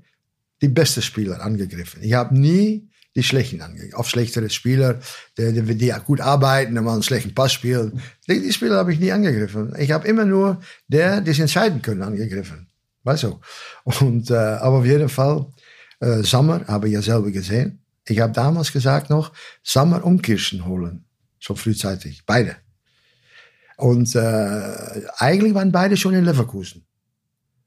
[0.61, 2.03] die besten Spieler angegriffen.
[2.03, 3.95] Ich habe nie die schlechten angegriffen.
[3.95, 4.99] Auf schlechtere Spieler,
[5.37, 8.01] die, die, die gut arbeiten, die mal einen schlechten Pass spielen.
[8.27, 9.73] Die, die Spieler habe ich nie angegriffen.
[9.77, 12.67] Ich habe immer nur der, die sich entscheiden können, angegriffen.
[13.03, 13.39] Weißt du?
[13.83, 15.47] Und, äh, aber auf jeden Fall,
[16.01, 17.79] äh, Sommer habe ich ja selber gesehen.
[18.05, 19.31] Ich habe damals gesagt noch,
[19.63, 21.05] Sommer und Kirschen holen.
[21.39, 22.23] So frühzeitig.
[22.25, 22.55] Beide.
[23.77, 26.85] Und äh, eigentlich waren beide schon in Leverkusen.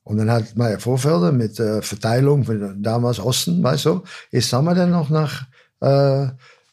[0.02, 4.74] Und dann hat Meier Vorfelder mit äh, Verteilung von damals Osten, weißt du, ist Sommer
[4.74, 5.46] dann noch nach
[5.80, 6.28] äh,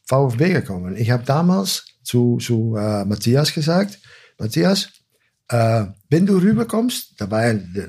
[0.05, 0.97] VfB gekommen.
[0.97, 3.99] Ich habe damals zu, zu äh, Matthias gesagt,
[4.37, 4.89] Matthias,
[5.47, 7.43] äh, wenn du rüberkommst, da war,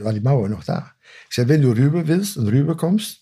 [0.05, 0.93] war die Mauer noch da.
[1.29, 3.22] Ich sage, wenn du rüber willst und rüberkommst,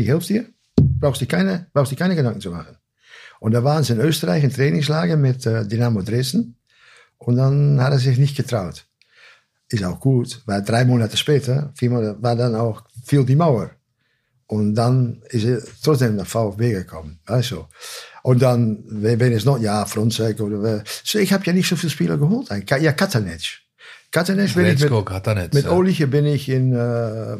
[0.00, 2.76] ich helfe dir, brauchst du keine, brauchst du keine Gedanken zu machen.
[3.40, 6.56] Und da waren sie in Österreich in Trainingslager mit äh, Dynamo Dresden.
[7.18, 8.86] Und dann hat er sich nicht getraut.
[9.68, 13.70] Ist auch gut, weil drei Monate später viermal, war dann auch viel die Mauer.
[14.46, 17.20] Und dann ist er trotzdem nach VfB gekommen.
[17.24, 17.68] Also.
[18.22, 21.90] Und dann, wenn es noch, ja, Fronzek oder so, ich habe ja nicht so viele
[21.90, 22.48] Spieler geholt.
[22.50, 23.60] Ja, Katanec.
[24.10, 25.70] Katanec bin ich mit, Katanec, mit ja.
[25.70, 27.36] Oliche bin ich in, äh,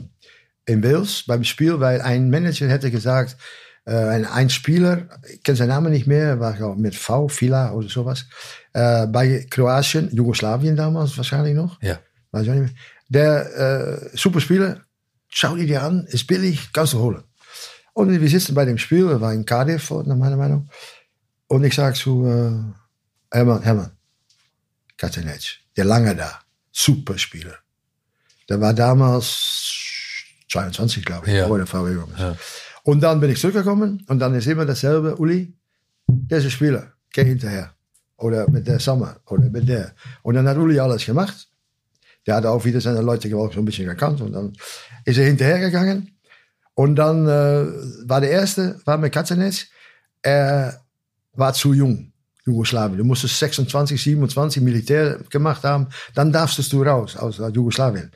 [0.71, 3.37] in Wales beim Spiel, weil ein Manager hätte gesagt,
[3.85, 7.89] äh, ein, ein Spieler, ich kenne seinen Namen nicht mehr, war mit V, Vila oder
[7.89, 8.27] sowas,
[8.73, 11.81] äh, bei Kroatien, Jugoslawien damals wahrscheinlich noch.
[11.83, 11.99] Ja.
[12.31, 12.83] Weiß ich auch nicht mehr.
[13.09, 14.83] Der äh, Superspieler,
[15.29, 17.25] schau dir die an, ist billig, kannst du holen.
[17.93, 20.71] Und wir sitzen bei dem Spiel, war in Cardiff, nach meiner Meinung.
[21.49, 23.91] Und ich sage zu äh, Hermann, Hermann,
[24.97, 27.57] Katanec, der lange da, Superspieler.
[28.49, 29.70] Der war damals
[30.51, 31.47] 22, glaube ich, Ja.
[31.47, 32.21] vor der VW gekommen ist.
[32.21, 32.37] Ja.
[32.83, 35.55] Und dann bin ich zurückgekommen und dann ist immer dasselbe, Uli,
[36.09, 37.73] der ist ein Spieler, geh hinterher.
[38.17, 39.93] Oder mit der Sommer oder mit der.
[40.23, 41.49] Und dann hat Uli alles gemacht.
[42.27, 44.21] Der hat auch wieder seine Leute auch so ein bisschen gekannt.
[44.21, 44.53] Und dann
[45.07, 46.11] ist er hinterhergegangen.
[46.75, 47.67] Und dann äh,
[48.09, 49.67] war der erste, war mit Katzenetz,
[50.23, 50.81] er
[51.33, 52.13] war zu jung,
[52.45, 52.99] Jugoslawien.
[52.99, 58.11] Du musstest 26, 27 Militär gemacht haben, dann darfst du raus aus Jugoslawien.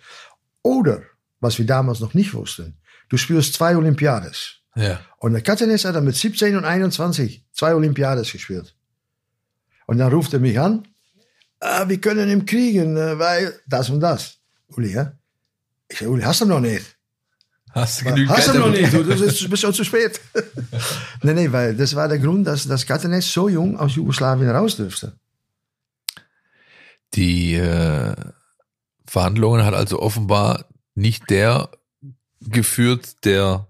[0.63, 1.03] Oder,
[1.45, 2.79] was wir damals noch nicht wussten,
[3.11, 4.57] du spielst zwei Olympiades.
[4.75, 4.99] Ja.
[5.19, 8.75] Und der Katzenetz hat dann mit 17 und 21 zwei Olympiades gespielt.
[9.87, 10.89] Und dann ruft er mich an,
[11.61, 14.39] ah, wir können ihn kriegen, äh, weil das und das.
[14.69, 15.13] Uli, ja?
[15.89, 16.97] Ich sage, Uli, hast du noch nicht?
[17.71, 20.21] Hast du genügend Hast du noch nicht, du, du bist, schon zu spät.
[21.23, 24.77] nee, nee, weil das war der Grund, dass das Katzenetz so jung aus Jugoslawien raus
[24.77, 25.13] durfte.
[27.15, 28.15] Die äh,
[29.07, 31.71] Verhandlungen hat also offenbar nicht der
[32.41, 33.67] geführt, der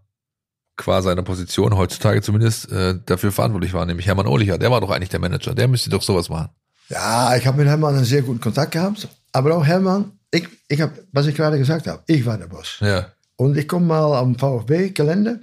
[0.77, 4.59] qua seiner Position heutzutage zumindest äh, dafür verantwortlich war, nämlich Hermann Ohlicher.
[4.59, 5.55] Der war doch eigentlich der Manager.
[5.55, 6.51] Der müsste doch sowas machen.
[6.89, 9.09] Ja, ich habe mit Hermann einen sehr guten Kontakt gehabt.
[9.33, 12.79] Aber auch Hermann, ich, ich habe, was ich gerade gesagt habe, ich war der Boss.
[12.81, 13.13] Ja.
[13.37, 15.41] Und ich komme mal am VfB-Gelände.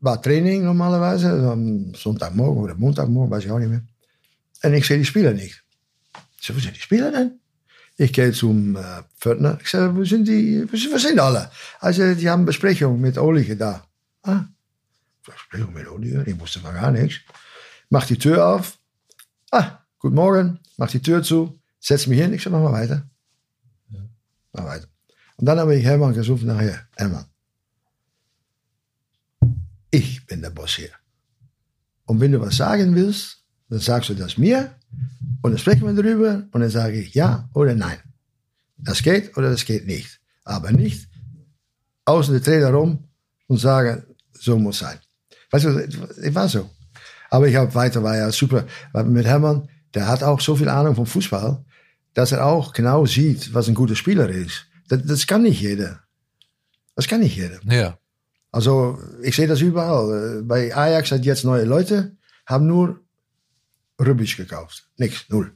[0.00, 3.82] War Training normalerweise, am Sonntagmorgen oder Montagmorgen, weiß ich auch nicht mehr.
[4.64, 5.62] Und ich sehe die Spieler nicht.
[6.40, 7.38] Ich sage, wo sind die Spieler denn?
[8.02, 9.58] Ich gehe zum äh, Pförtner.
[9.62, 11.52] Ich sage, wo sind die, wo sind, alle?
[11.78, 13.86] Also, die haben Besprechung mit Olige da.
[14.24, 14.46] Ah,
[15.24, 16.24] Besprechung mit Olige?
[16.26, 17.20] Ich wusste mal gar nichts.
[17.90, 18.76] Mach die Tür auf.
[19.52, 20.58] Ah, guten Morgen.
[20.78, 21.60] Mach die Tür zu.
[21.78, 22.32] Setz mich hin.
[22.32, 23.08] Ich sage, mach mal weiter.
[24.52, 24.88] Mach weiter.
[25.36, 26.84] Und dann habe ich Hermann gesucht nachher.
[26.96, 27.26] Hermann,
[29.92, 30.90] ich bin der Boss hier.
[32.06, 34.74] Und wenn du was sagen willst, dann sagst du das mir
[35.42, 37.98] und dann sprechen wir darüber und dann sage ich ja oder nein.
[38.78, 40.20] Das geht oder das geht nicht.
[40.44, 41.08] Aber nicht
[42.04, 43.04] außen der Trainer rum
[43.46, 44.02] und sagen,
[44.32, 44.98] so muss sein.
[45.50, 46.70] Weißt du, es war so.
[47.30, 48.66] Aber ich habe weiter, war ja super.
[49.04, 51.64] Mit Hermann, der hat auch so viel Ahnung vom Fußball,
[52.14, 54.66] dass er auch genau sieht, was ein guter Spieler ist.
[54.88, 56.00] Das, das kann nicht jeder.
[56.94, 57.58] Das kann nicht jeder.
[57.64, 57.98] Ja.
[58.50, 60.42] Also ich sehe das überall.
[60.42, 63.00] Bei Ajax hat jetzt neue Leute, haben nur
[64.06, 64.88] Rubic gekauft.
[64.96, 65.52] Nichts, null.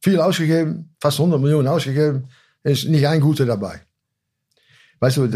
[0.00, 2.28] Viel ausgegeben, fast 100 Millionen ausgegeben,
[2.64, 3.80] ist nicht ein guter dabei.
[5.00, 5.28] Weißt du,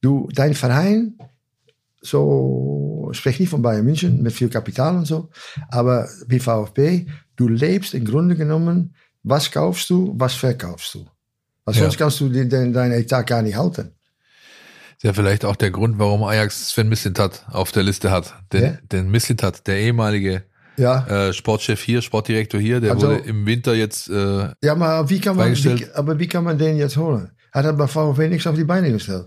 [0.00, 1.18] du dein Verein,
[2.00, 5.30] so, spreche nicht von Bayern München mit viel Kapital und so,
[5.68, 7.06] aber wie VfB,
[7.36, 11.06] du lebst im Grunde genommen, was kaufst du, was verkaufst du.
[11.64, 11.82] Weil Ja.
[11.82, 13.92] sonst kannst du den, den, deinen Etat gar nicht halten.
[14.96, 18.34] Ist ja vielleicht auch der Grund, warum Ajax Sven Mislintat auf der Liste hat.
[18.52, 18.78] Den, Ja.
[18.92, 20.44] den Mislintat, der ehemalige
[20.76, 21.06] Ja.
[21.28, 25.20] Äh, Sportchef hier, Sportdirektor hier, der Also- wurde im Winter jetzt, äh, Ja, aber wie
[25.20, 27.30] kann man, wie, aber wie kann man den jetzt holen?
[27.52, 29.26] Hat er bei VfB nichts auf die Beine gestellt?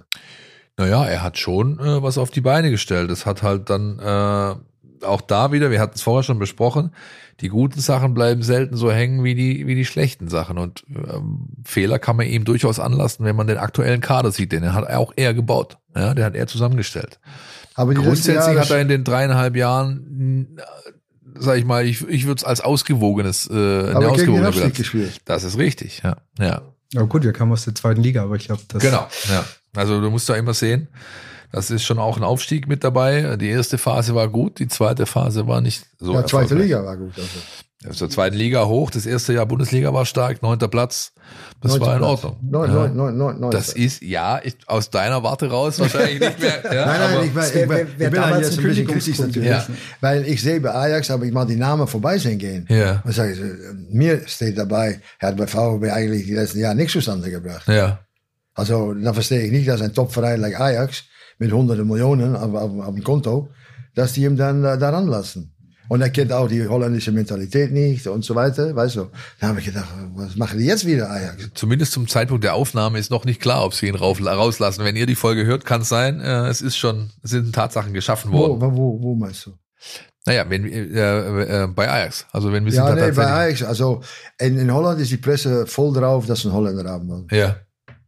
[0.80, 3.10] naja, er hat schon äh, was auf die Beine gestellt.
[3.10, 6.92] Das hat halt dann äh, auch da wieder, wir hatten es vorher schon besprochen,
[7.40, 10.58] die guten Sachen bleiben selten so hängen wie die, wie die schlechten Sachen.
[10.60, 14.52] Und ähm, Fehler kann man ihm durchaus anlassen, wenn man den aktuellen Kader sieht.
[14.52, 15.78] Den hat auch er gebaut.
[15.96, 17.20] Ja, den hat er zusammengestellt.
[17.76, 20.58] Aber Grundsätzlich hat er in den dreieinhalb Jahren,
[21.40, 24.78] sag ich mal, ich, ich würde es als ausgewogenes, äh, aber ausgewogene Abstieg Bilanz.
[24.78, 25.22] gespielt.
[25.26, 26.18] Das ist richtig, ja.
[26.40, 26.62] ja.
[26.96, 28.82] Aber gut, wir kamen aus der zweiten Liga, aber ich glaube, das.
[28.82, 29.46] Genau, ja.
[29.76, 30.88] Also du musst da immer sehen,
[31.52, 33.38] das ist schon auch ein Aufstieg mit dabei.
[33.38, 36.14] Die erste Phase war gut, die zweite Phase war nicht so.
[36.14, 36.56] ja, zweite.
[36.56, 37.14] Liga war gut.
[37.16, 37.40] Also.
[37.88, 41.14] Aus der zweiten Liga hoch, das erste Jahr Bundesliga war stark, neunter Platz.
[41.62, 42.10] Das Neunter war in Platz.
[42.24, 42.38] Ordnung.
[42.50, 42.76] Neun, ja.
[42.76, 43.52] neun, neun, neun, neun.
[43.52, 46.64] Das ist, ja, ich, aus deiner Warte raus wahrscheinlich nicht mehr.
[46.74, 48.88] Ja, Nein, nein, aber- ich, war, ich, war, ich bin halt damals jetzt ein bisschen
[48.88, 49.50] kritisch natürlich.
[49.50, 49.78] gewesen.
[50.02, 52.66] Weil ich sehe bei Ajax, habe ich mal die Namen vorbei sehen gehen.
[52.68, 53.02] Ja.
[53.06, 56.76] Und sage ich, äh, mir steht dabei, er hat bei VfB eigentlich die letzten Jahre
[56.76, 57.68] nichts zustande gebracht.
[57.68, 58.00] ja.
[58.56, 61.04] Also, dann verstehe ich nicht, dass ein Topverein like Ajax
[61.38, 63.50] mit hunderten Millionen auf, auf, auf dem Konto,
[63.94, 65.54] dass die ihm dann äh, daran lassen.
[65.90, 69.08] Und er kennt auch die holländische Mentalität nicht und so weiter, weißt du.
[69.40, 71.50] Da habe ich gedacht, was machen die jetzt wieder Ajax?
[71.54, 74.84] Zumindest zum Zeitpunkt der Aufnahme ist noch nicht klar, ob sie ihn rauf, rauslassen.
[74.84, 77.94] Wenn ihr die Folge hört, kann es sein, äh, es ist schon, es sind Tatsachen
[77.94, 78.62] geschaffen Wo, worden.
[78.62, 79.54] wo, wo, wo meinst du?
[80.26, 82.26] Naja, wenn, äh, äh, bei Ajax.
[82.34, 84.02] Also wenn wir sind Ja, da nee, bei tatsächlich- Ajax, also
[84.40, 87.28] in, in Holland ist die Presse voll drauf, dass einen Holländer haben wollen.
[87.32, 87.56] Ja,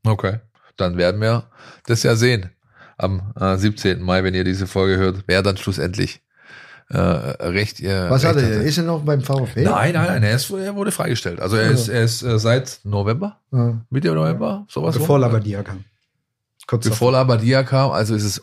[0.06, 0.40] okay.
[0.76, 1.50] Dann werden wir
[1.86, 2.50] das ja sehen.
[2.98, 4.02] Am äh, 17.
[4.02, 6.22] Mai, wenn ihr diese Folge hört, wer dann schlussendlich
[6.90, 8.10] äh, recht ihr.
[8.10, 8.56] Was recht hat er?
[8.56, 8.64] hatte.
[8.68, 9.64] Ist er noch beim VfB?
[9.64, 11.40] Nein, nein, nein, er, ist, er wurde freigestellt.
[11.40, 13.80] Also er ist, er ist äh, seit November, Ja.
[13.90, 14.98] Mitte November, sowas.
[14.98, 15.22] Bevor rum.
[15.22, 15.84] Labadia kam.
[16.68, 18.42] Kurz Bevor Labadia kam, also ist es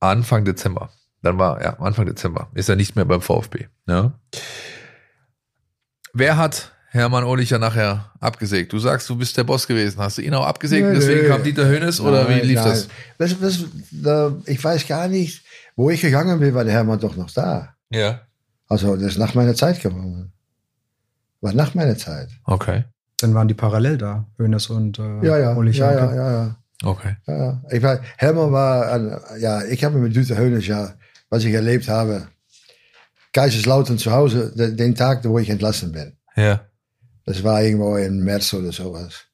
[0.00, 0.90] Anfang Dezember.
[1.22, 3.66] Dann war, ja, Anfang Dezember ist er nicht mehr beim VfB.
[3.86, 4.12] Ja.
[6.12, 8.72] Wer hat Hermann Ohlicher nachher abgesägt?
[8.72, 10.00] Du sagst, du bist der Boss gewesen.
[10.00, 10.86] Hast du ihn auch abgesägt?
[10.86, 11.28] Nee, Deswegen nee.
[11.28, 12.68] kam Dieter Hönes oder wie Nein, lief nein.
[12.68, 12.88] das?
[13.18, 15.44] Das, das, da, ich weiß gar nicht,
[15.76, 17.74] wo ich gegangen bin, war der Hermann doch noch da.
[17.90, 18.20] Ja.
[18.68, 20.32] Also, das ist nach meiner Zeit geworden.
[21.40, 22.28] War nach meiner Zeit.
[22.44, 22.84] Okay.
[23.18, 26.56] Dann waren die parallel da, Hönes und äh, Ja, ja, Uli ja, ja, ja, ja.
[26.82, 27.16] Okay.
[27.26, 27.62] ja, ja.
[27.70, 30.94] Ich war, Hermann war, ein, ja, ich habe mit Dieter Hönes, ja,
[31.28, 32.28] was ich erlebt habe,
[33.32, 36.16] Kaiserslautern zu Hause, de- den Tag, wo ich entlassen bin.
[36.36, 36.60] Ja.
[37.26, 39.24] Das war irgendwo im März oder sowas.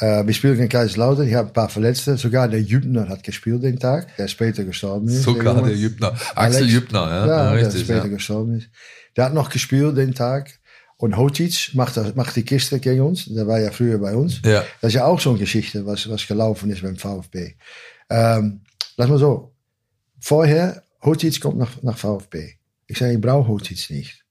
[0.00, 3.62] Äh, wir spielten in Kaiserslautern, ich habe ein paar Verletzte, sogar der Jübner hat gespielt
[3.62, 5.22] den Tag, der später gestorben ist.
[5.22, 5.68] Sogar Junge.
[5.68, 6.12] der Jübner.
[6.34, 6.72] Axel Alex.
[6.72, 7.26] Jübner, ja.
[7.26, 7.84] Ja, ja der richtig.
[7.84, 8.08] später Ja.
[8.08, 8.68] gestorben ist.
[9.16, 10.58] Der hat noch gespielt den Tag.
[11.00, 13.26] Und Hotic macht, das, macht die Kiste gegen uns.
[13.26, 14.40] Der war ja früher bei uns.
[14.44, 14.64] Ja.
[14.80, 17.54] Das ist ja auch so eine Geschichte, was, was gelaufen ist beim VfB.
[18.10, 18.62] Ähm,
[18.96, 19.54] lass mal so.
[20.18, 22.54] Vorher, Hotic kommt nach, nach VfB.
[22.88, 24.24] Ich sage, ich brauche Hotic nicht.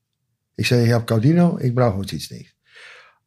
[0.57, 2.56] Ich sage, ich habe Caudino, ich brauche Hotic nicht.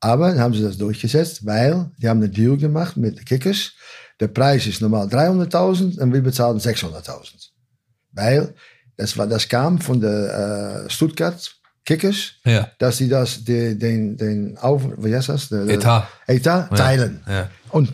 [0.00, 3.72] Aber dann haben sie das durchgesetzt, weil die haben einen Deal gemacht mit den Kickers.
[4.18, 7.50] Der Preis ist normal 300.000 und wir bezahlen 600.000.
[8.12, 8.54] Weil
[8.96, 12.68] das, war, das kam von der äh, Stuttgart Kickers, Ja.
[12.78, 15.48] dass sie das, die, den, den Auf, wie heißt das?
[15.48, 16.08] Der, der Etat.
[16.26, 17.22] Etat teilen.
[17.28, 17.48] Ja.
[17.70, 17.90] Und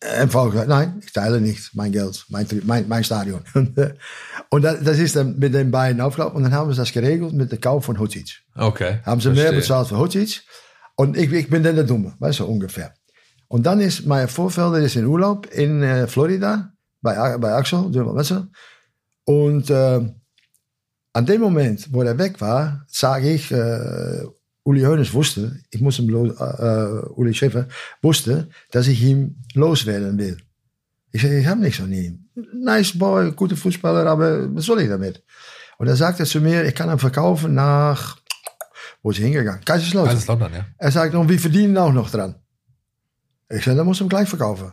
[0.00, 3.42] äh, MV gesagt, nein, ich teile nicht mein Geld, mein, mein, mein Stadion.
[3.54, 3.94] Und, äh,
[4.60, 6.36] das, das ist dann mit den beiden aufgelaufen.
[6.36, 8.40] Und dann haben sie das geregelt mit dem Kauf von Hotic.
[8.56, 8.98] Okay.
[9.04, 9.60] Haben sie mehr Verstehe.
[9.60, 10.42] bezahlt für Hotic.
[11.00, 12.92] Und ich, ich bin dann der Dumme, weißt du, ungefähr.
[13.48, 18.32] Und dann ist mein Vorfelder ist in Urlaub in äh, Florida, bei, bei Axel, weißt
[18.32, 18.48] du.
[19.24, 20.00] Und äh,
[21.14, 24.24] an dem Moment, wo er weg war, sage ich, äh,
[24.62, 27.66] Uli Hoeneß wusste, ich muss ihm, lo- äh, Uli Schäfer,
[28.02, 30.36] wusste, dass ich ihn loswerden will.
[31.12, 32.28] Ich sage, ich habe nichts an ihm.
[32.52, 35.24] Nice boy, guter Fußballer, aber was soll ich damit?
[35.78, 38.19] Und er sagte zu mir, ich kann ihn verkaufen nach,
[39.02, 39.64] wo ist er hingegangen?
[39.64, 40.10] Kaiserslautern.
[40.10, 40.66] Kaiserslautern, ja.
[40.78, 42.34] Er sagt, und wir verdienen auch noch dran.
[43.48, 44.72] Ich zei, dan muss hem gleich verkaufen.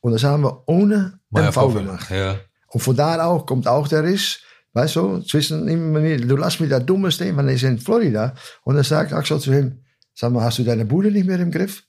[0.00, 2.10] Und das haben wir ohne MV gemacht.
[2.10, 2.36] Ja.
[2.68, 4.40] Und von da auch kommt auch der Riss,
[4.72, 6.20] weißt du, zwischen ihm und mir.
[6.20, 8.34] Du lass mich da dumme stehen, weil er ist in Florida.
[8.64, 11.50] Und er sagt Axel zu ihm, sag mal, hast du deine Bude nicht mehr im
[11.50, 11.84] Griff?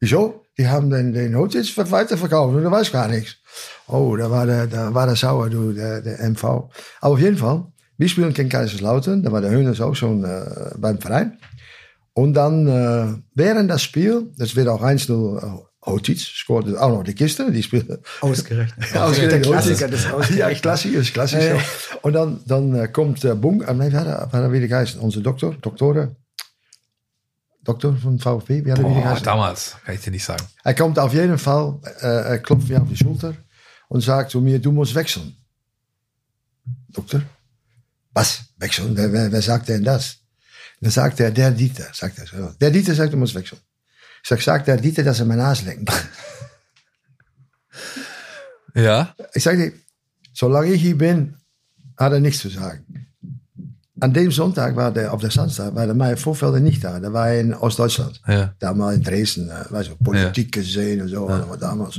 [0.00, 0.44] Wieso?
[0.56, 3.36] Die haben den, den Hotel weiterverkauft und du weißt gar nichts.
[3.86, 6.44] Oh, da war der, da war der sauer, du, der, der MV.
[6.44, 7.66] Aber auf jeden Fall,
[7.98, 11.38] wir spielen gegen Kaiserslautern, da war der Hönes auch schon äh, beim Verein.
[12.14, 17.04] Und dann äh, während das Spiel, das wird auch 1-0, äh, Hotic scoort auch noch
[17.04, 17.88] die Kiste, die spielt
[18.20, 18.96] Ausgerechnet.
[18.96, 20.06] Ausgerechnet Der Klassiker des
[20.36, 20.50] Ja.
[20.54, 21.44] Klassiker ist Klassiker.
[21.44, 21.62] Ja, ja.
[22.02, 24.52] Und dann, dann äh, kommt äh, Bunk, äh, nee, wie hat er, wie hat er
[24.52, 25.00] wieder geheißen?
[25.00, 26.16] Onze Doktor, Doktoren.
[27.64, 29.24] Doktor von VfB, wie hat er wieder Boah, geheißen?
[29.24, 30.42] damals, kann ich dir nicht sagen.
[30.64, 33.34] Er kommt auf jeden Fall, äh, klopft mir auf die Schulter
[33.88, 35.36] und sagt zu mir, du musst wechseln.
[36.88, 37.22] Doktor,
[38.18, 38.96] was, wechseln?
[38.96, 40.18] Wer, wer, wer sagt denn das?
[40.80, 42.54] Dann sagt er, der Dieter, sagt er.
[42.60, 43.60] Der Dieter sagt, du musst wechseln.
[44.22, 45.98] Ich sag, sagt der Dieter, dass er mein Nase lecken kann.
[48.74, 49.14] Ja.
[49.34, 49.72] Ich sage,
[50.32, 51.34] solange ich hier bin,
[51.96, 52.84] hat er nichts zu sagen.
[53.98, 57.00] An dem Sonntag war der, auf der Samstag, war der Meier Vorfelder nicht da.
[57.00, 58.20] Der war in Ostdeutschland.
[58.28, 58.54] Ja.
[58.60, 61.56] Da mal in Dresden, äh, weißt du, Politik gesehen und so, ja.
[61.56, 61.98] damals.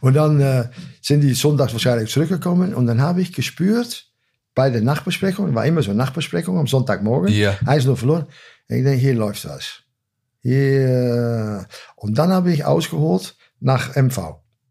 [0.00, 0.68] Und dann äh,
[1.00, 4.07] sind die sonntags wahrscheinlich zurückgekommen und dann habe ich gespürt,
[4.58, 7.56] bei der Nachbesprechung, war immer so eine Nachbesprechung am Sonntagmorgen, Ja.
[7.64, 8.26] hij is nog verloren.
[8.66, 9.84] En ik denk, hier läuft was.
[10.42, 11.66] Hier,
[11.96, 14.18] und dann habe ich ausgeholt nach MV.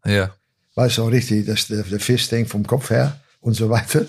[0.04, 0.34] Ja.
[0.74, 4.00] War so richtig, das der, der Fischtank vom Kopf her und so weiter.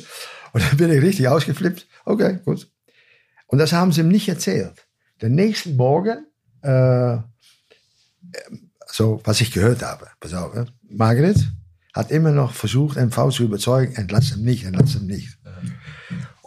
[0.53, 1.85] Und dann bin ich richtig ausgeflippt.
[2.05, 2.67] Okay, gut.
[3.47, 4.85] Und das haben sie ihm nicht erzählt.
[5.21, 6.25] Den nächsten Morgen,
[6.61, 7.17] äh,
[8.91, 10.65] so was ich gehört habe, pass auf, hè.
[10.89, 11.37] Margaret
[11.93, 15.38] hat immer noch versucht, MV zu überzeugen, entlass ihn nicht, entlass ihn nicht.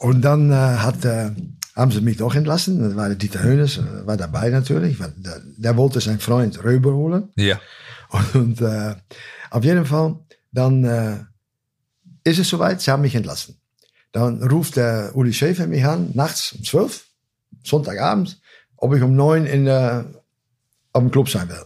[0.03, 1.31] Und dann äh, hat, äh,
[1.77, 2.83] haben sie mich doch entlassen.
[2.83, 4.99] Das war Dieter Hönes, äh, war dabei natürlich.
[4.99, 7.29] weil Der, der wollte sein Freund Röber holen.
[7.37, 7.61] Ja.
[8.33, 8.97] Und äh,
[9.51, 10.19] auf jeden Fall,
[10.51, 11.19] dann äh,
[12.25, 13.61] ist es soweit, sie haben mich entlassen.
[14.11, 17.07] Dann ruft der Uli Schäfer mich an, nachts um 12,
[17.65, 18.41] Sonntagabend,
[18.77, 20.07] ob ich um 9 in der,
[20.93, 21.65] auf dem Club sein will.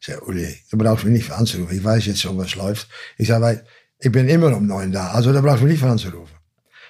[0.00, 1.76] Ich sage, Uli, da brauchst du mich nicht anzurufen.
[1.76, 2.88] Ich weiß jetzt schon, was läuft.
[3.18, 3.66] Ich sage, weil
[3.98, 6.35] ich bin immer um 9 da, also da brauchst du mich nicht anzurufen.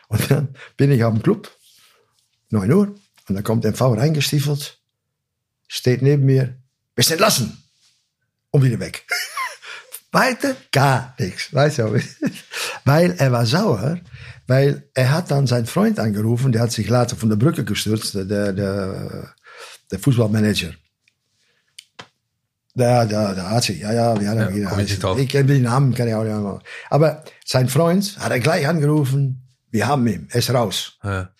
[0.09, 1.51] Und dann bin ich dem Club,
[2.51, 2.95] 9 Uhr,
[3.29, 4.79] und dann kommt MV reingestiefelt,
[5.67, 6.57] steht neben mir,
[6.95, 7.63] bist entlassen.
[8.51, 9.05] Und wieder weg.
[10.13, 11.53] Weiter gar nichts.
[11.53, 12.01] Weißt du?
[12.85, 14.01] Weil er war sauer,
[14.47, 18.15] weil er hat dann seinen Freund angerufen, der hat sich later von der Brücke gestürzt,
[18.15, 19.35] der, der,
[19.91, 20.73] der Fußballmanager.
[22.77, 25.25] Der, der, der Arzt, ja, ja, wie hat er Ja, wieder ich.
[25.25, 26.61] Ich kenne den Namen, kann ich auch nicht mehr.
[26.91, 30.99] Aber sein Freund hat er gleich angerufen, wir haben ihn, er ist raus.
[31.03, 31.31] ja.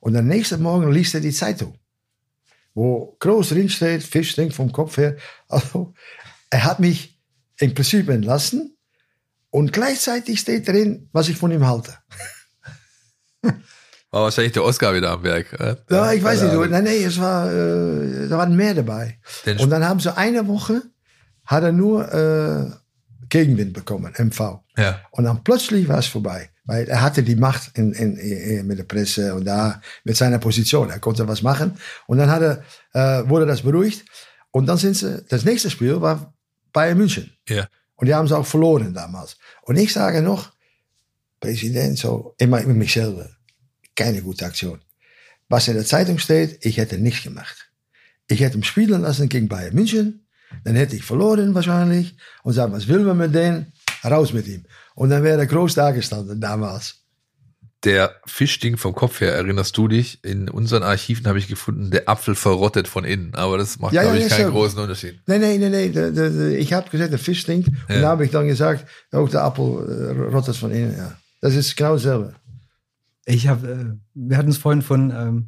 [0.00, 1.76] Und am nächsten Morgen liest er die Zeitung,
[2.74, 5.16] wo groß drin steht, Fisch stinkt vom Kopf her.
[5.48, 5.94] Also,
[6.50, 7.18] er hat mich
[7.58, 8.76] im Prinzip entlassen
[9.50, 11.96] und gleichzeitig steht drin, was ich von ihm halte.
[14.10, 15.52] War wahrscheinlich der Oscar wieder am Werk.
[15.58, 15.76] äh?
[15.90, 19.18] Ja, ich weiß nicht, nein, nee, es war, äh, da waren mehr dabei.
[19.44, 20.82] Den Und dann haben sie eine Woche,
[21.44, 22.70] hat er nur äh,
[23.28, 24.60] Gegenwind bekommen, MV.
[24.76, 25.00] Ja.
[25.10, 26.50] Und dann plötzlich war es vorbei.
[26.66, 30.38] Weil er hatte die Macht in, in, in, mit der Presse und da mit seiner
[30.38, 30.90] Position.
[30.90, 31.78] Er konnte was machen.
[32.06, 34.04] Und dann hat er, äh, wurde das beruhigt.
[34.50, 36.34] Und dann sind sie, das nächste Spiel war
[36.72, 37.30] Bayern München.
[37.48, 37.68] Ja.
[37.94, 39.36] Und die haben sie auch verloren damals.
[39.62, 40.52] Und ich sage noch,
[41.40, 43.28] Präsident, so, immer mit mich selber,
[43.94, 44.80] keine gute Aktion.
[45.48, 47.70] Was in der Zeitung steht, ich hätte nichts gemacht.
[48.28, 50.26] Ich hätte ihn spielen lassen gegen Bayern München,
[50.64, 53.72] dann hätte ich verloren wahrscheinlich und sagen, was will man mit denen?
[54.04, 54.64] Raus mit ihm.
[54.96, 57.02] Und dann wäre er groß dagestanden damals.
[57.84, 60.24] Der Fischding vom Kopf her, erinnerst du dich?
[60.24, 63.34] In unseren Archiven habe ich gefunden, der Apfel verrottet von innen.
[63.34, 64.52] Aber das macht, Ja, glaube ja, ich, ja, keinen so.
[64.52, 65.20] großen Unterschied.
[65.26, 65.90] Nee, nee, nee, nee.
[65.90, 67.68] De, de, de, ich habe gesagt, der Fisch stinkt.
[67.68, 70.96] Und da habe ich dann gesagt, auch der Apfel äh, rottet von innen.
[70.96, 71.12] Ja.
[71.42, 72.34] Das ist genau dasselbe.
[73.26, 75.46] Ich habe, äh, wir hatten es vorhin von ähm,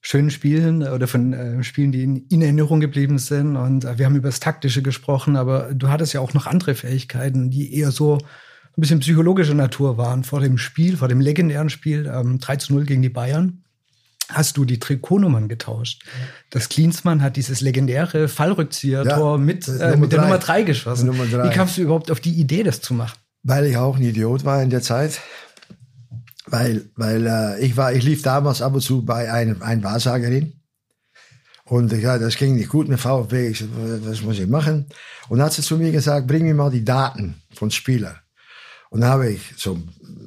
[0.00, 3.56] schönen Spielen oder von äh, Spielen, die in, in Erinnerung geblieben sind.
[3.56, 6.74] Und äh, wir haben über das Taktische gesprochen, aber du hattest ja auch noch andere
[6.74, 10.24] Fähigkeiten, die eher so ein bisschen psychologischer Natur waren.
[10.24, 13.62] Vor dem Spiel, vor dem legendären Spiel ähm, 3 zu 0 gegen die Bayern,
[14.28, 16.02] hast du die Trikotnummern getauscht.
[16.50, 20.24] Das Klinsmann hat dieses legendäre Fallrückzieher-Tor Ja, mit, äh, Nummer mit der drei.
[20.26, 21.06] Nummer 3 geschossen.
[21.06, 21.50] Nummer drei.
[21.50, 23.18] Wie kamst du überhaupt auf die Idee, das zu machen?
[23.42, 25.20] Weil ich auch ein Idiot war in der Zeit.
[26.50, 30.52] Weil, weil äh, ich war, ich lief damals ab und zu bei einem, einer Wahrsagerin.
[31.64, 33.48] Und ja, das ging nicht gut mit VfB.
[33.48, 33.66] Ich so,
[34.04, 34.86] was muss ich machen?
[35.28, 38.16] Und dann hat sie zu mir gesagt, bring mir mal die Daten von Spielern.
[38.90, 39.78] Und dann habe ich so,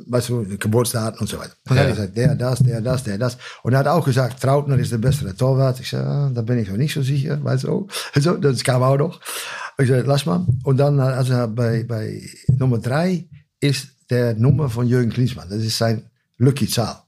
[0.07, 1.51] weißt du, Geburtsdaten und so weiter.
[1.67, 1.83] Und dann Ja.
[1.83, 3.37] hat ich gesagt, der, das, der, das, der, das.
[3.63, 5.81] Und er hat auch gesagt, Trautner ist der bessere Torwart.
[5.81, 7.87] Ich sage, ah, da bin ich noch nicht so sicher, weißt du.
[8.15, 9.19] Also, das kam auch noch.
[9.77, 10.45] Ich sage, lass mal.
[10.63, 12.21] Und dann, also bei, bei
[12.57, 13.27] Nummer drei
[13.59, 15.49] ist der Nummer von Jürgen Klinsmann.
[15.49, 16.09] Das ist sein
[16.43, 17.03] Lucky Zahl.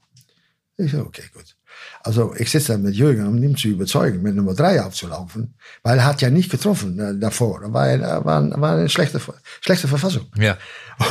[0.76, 1.56] Ich sage, okay, gut.
[2.02, 5.54] Also ich sitze da mit Jürgen, um ihn zu überzeugen, mit Nummer drei aufzulaufen.
[5.82, 7.62] Weil er hat ja nicht getroffen äh, davor.
[7.62, 9.20] Er war, er war, war eine schlechte,
[9.60, 10.26] schlechte Verfassung.
[10.36, 10.56] Ja.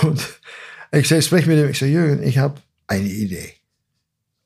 [0.04, 0.22] Und
[0.92, 2.56] ich sag, sprich mit ihm, ich sage, Jürgen, ich habe
[2.88, 3.54] eine Idee.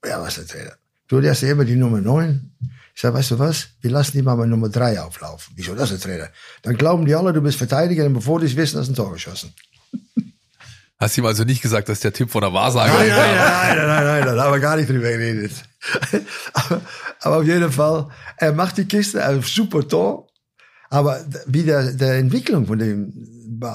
[0.05, 0.73] Ja, was der Trainer?
[1.07, 2.51] Du, ja immer die Nummer 9.
[2.95, 3.69] Ich sage, weißt du was?
[3.81, 5.53] Wir lassen die mal mit Nummer 3 auflaufen.
[5.55, 6.29] Wieso, das ist der Trainer.
[6.63, 8.95] Dann glauben die alle, du bist Verteidiger und bevor die es wissen, hast du ein
[8.95, 9.53] Tor geschossen.
[10.99, 13.35] Hast ihm also nicht gesagt, dass der Typ von der Wahrsagerin Nein, nein, war?
[13.35, 15.51] nein, nein, nein, nein, da haben wir gar nicht drüber geredet.
[16.53, 16.81] aber,
[17.21, 20.27] aber auf jeden Fall, er macht die Kiste, ein super Tor.
[20.89, 23.13] Aber wie der, der Entwicklung von dem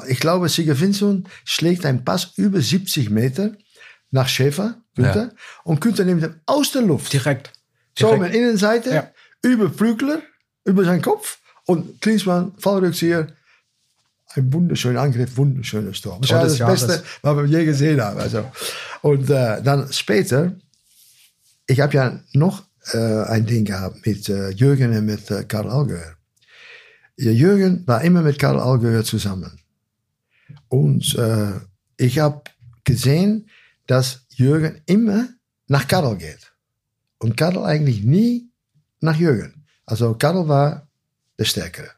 [0.09, 3.53] ich glaube, Sigurd Finson schlägt einen Pass über 70 Meter
[4.11, 5.33] nach Schäfer, Günther.
[5.65, 7.13] Und Günther nimmt ihn aus der Luft.
[7.13, 7.53] Direkt.
[7.99, 9.11] So mit Innenseite, Ja.
[9.43, 10.23] über Flügler,
[10.65, 11.39] über seinen Kopf.
[11.67, 13.29] Und Klinsmann, Fallrückzieher.
[14.37, 16.21] Ein wunderschöner Angriff, wunderschönes Tor.
[16.21, 16.87] War das Jahres.
[16.87, 18.19] Beste, was wir je gesehen haben.
[18.19, 18.51] Also.
[19.03, 20.53] Und äh, dann später,
[21.67, 26.17] ich habe ja noch äh, ein Ding gehabt mit äh, Jürgen und mit äh, Karl.
[27.17, 29.61] Ja, Jürgen war immer mit Karl Allgäuer zusammen.
[30.69, 31.53] Und äh,
[31.97, 32.43] ich habe
[32.83, 33.49] gesehen,
[33.87, 35.29] dass Jürgen immer
[35.69, 36.53] nach Karl geht.
[37.19, 38.51] Und Karl eigentlich nie
[39.01, 39.65] nach Jürgen.
[39.87, 40.89] Also Karl war
[41.39, 41.91] der Stärkere.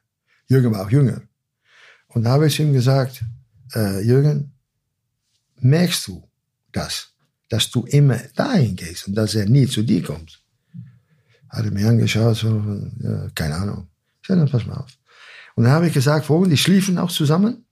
[0.48, 1.22] Jürgen war auch jünger.
[2.16, 3.22] Und da habe ich ihm gesagt,
[3.74, 4.54] äh, Jürgen,
[5.60, 6.26] merkst du
[6.72, 7.12] das?
[7.50, 10.42] Dass du immer dahin gehst und dass er nie zu dir kommt?
[11.50, 12.48] Hat er mir angeschaut, so,
[13.00, 13.88] ja, keine Ahnung.
[14.22, 14.96] Ich sag, dann pass mal auf.
[15.56, 17.66] Und dann habe ich gesagt, vorhin, die schliefen auch zusammen.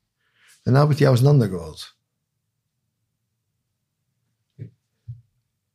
[0.67, 1.97] Dann habe ich die auseinandergeholt.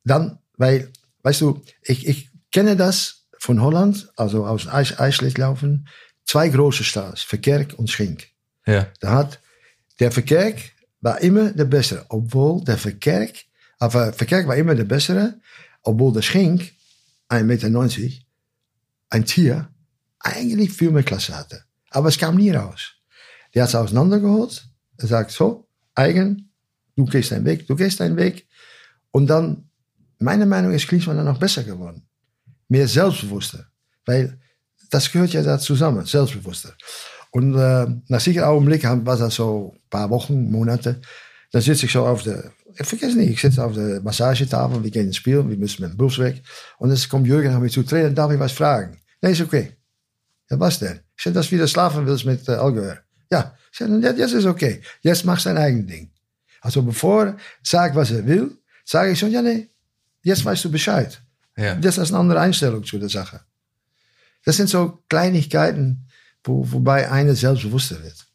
[0.04, 0.94] Dann, weil,
[1.24, 5.88] weißt du, ich, ich kenne das von Holland, also aus Eis, Eisschlittlaufen,
[6.24, 8.30] zwei große Stars, Verkerk und Schink.
[8.70, 8.88] Ja.
[9.00, 9.40] Da hat
[10.00, 10.58] der Verkerk
[11.02, 13.34] war immer der Bessere, obwohl der Verkerk,
[13.80, 15.40] aber Verkerk war immer der Bessere,
[15.84, 16.74] obwohl der Schink,
[17.30, 17.68] 1,90 Meter,
[19.10, 19.70] ein Tier,
[20.20, 21.64] eigentlich viel mehr Klasse hatte.
[21.90, 22.94] Aber es kam nie raus.
[23.54, 24.68] Der hat es auseinandergeholt.
[24.98, 26.52] Er sagt so, eigen,
[26.96, 28.48] du gehst deinen Weg, du gehst deinen Weg.
[29.12, 29.70] Und dann,
[30.20, 32.06] meine Meinung ist Klinsmann dann noch besser geworden.
[32.68, 33.66] Mehr selbstbewusster.
[34.06, 34.38] Weil
[34.90, 36.74] das gehört ja da zusammen, selbstbewusster.
[37.32, 41.02] Und äh, nach sicher Augenblick war das so ein paar Wochen, Monate.
[41.52, 44.92] Dann sitze ich so auf der, ich vergesse nicht, ich sitze auf der Massagetafel, wir
[44.92, 46.42] gehen ins Spiel, wir müssen mit dem Bus weg.
[46.78, 48.98] Und es kommt Jürgen nach mir zu, Trainer, darf ich was fragen?
[49.22, 49.72] Nee, ist okay.
[50.50, 51.00] Ja, was denn?
[51.16, 53.00] Ich zei, dass du wieder schlafen willst mit äh, Allgäuer.
[53.32, 54.82] Ja, ich ja, jetzt ist okay.
[55.02, 56.10] Jetzt mach sein eigen Ding.
[56.62, 59.68] Also bevor sagt, was er will, sage ich schon, ja, nee,
[60.24, 61.22] jetzt weißt du Bescheid.
[61.56, 61.76] Ja.
[61.76, 63.42] Das ist eine andere Einstellung zu der Sache.
[64.46, 66.08] Das sind so Kleinigkeiten,
[66.50, 68.26] wo, wobei einer selbstbewusster wird.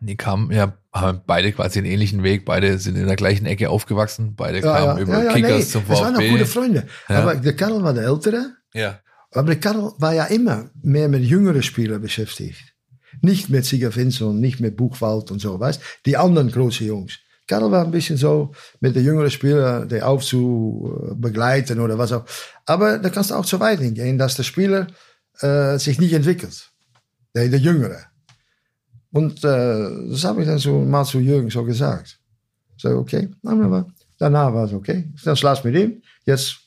[0.00, 3.68] Die kamen, ja, haben beide quasi einen ähnlichen Weg, beide sind in der gleichen Ecke
[3.68, 6.60] aufgewachsen, beide Ja, kamen ja, über ja, Kickers nee, zum Das waren noch gute VfB.
[6.60, 6.86] Freunde.
[7.08, 8.52] Aber der Karl war der Ältere.
[8.74, 9.00] Ja.
[9.32, 12.74] Aber der Karl war ja immer mehr mit jüngeren Spielern beschäftigt.
[13.22, 17.18] Nicht mit Sieger Vincent, nicht mit Buchwald und so, weißt Die anderen großen Jungs.
[17.48, 22.24] Karl war ein bisschen so mit den jüngeren Spielern, die aufzu begleiten oder was auch.
[22.66, 24.86] Aber da kannst du auch zu weit hingehen, dass der Spieler
[25.40, 26.70] äh, sich nicht entwickelt.
[27.34, 28.00] Der, der Jüngere.
[29.12, 32.18] Und äh, das habe ich dann so mal zu Jürgen so gesagt.
[32.76, 33.28] So, okay,
[34.18, 35.12] danach war es okay.
[35.24, 36.02] Dann schlaf mit ihm.
[36.24, 36.58] Jetzt,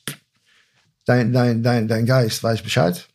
[1.06, 3.08] dein, dein, dein, dein Geist weiß Bescheid.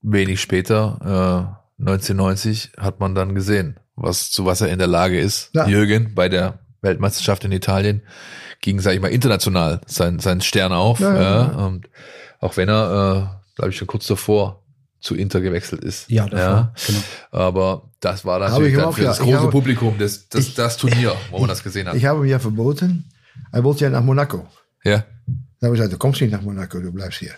[0.00, 5.20] Wenig später, äh, 1990, hat man dann gesehen, was, zu was er in der Lage
[5.20, 5.50] ist.
[5.54, 5.66] Ja.
[5.66, 8.02] Jürgen bei der Weltmeisterschaft in Italien
[8.60, 11.00] ging, sage ich mal, international sein, sein Stern auf.
[11.00, 11.42] Ja, ja.
[11.66, 11.88] Und
[12.40, 14.64] auch wenn er, äh, glaube ich, schon kurz davor
[15.00, 16.10] zu Inter gewechselt ist.
[16.10, 16.98] Ja, davor, genau.
[17.30, 20.28] Aber das war natürlich ich dann auch für das ja- ich große habe- Publikum das,
[20.28, 21.94] das, ich- das Turnier, wo man das gesehen hat.
[21.96, 23.04] Ich habe ihm ja verboten.
[23.52, 24.46] Er wollte ja nach Monaco.
[24.84, 25.04] ja.
[25.60, 27.34] Da habe ich gesagt, du kommst nicht nach Monaco, du bleibst hier.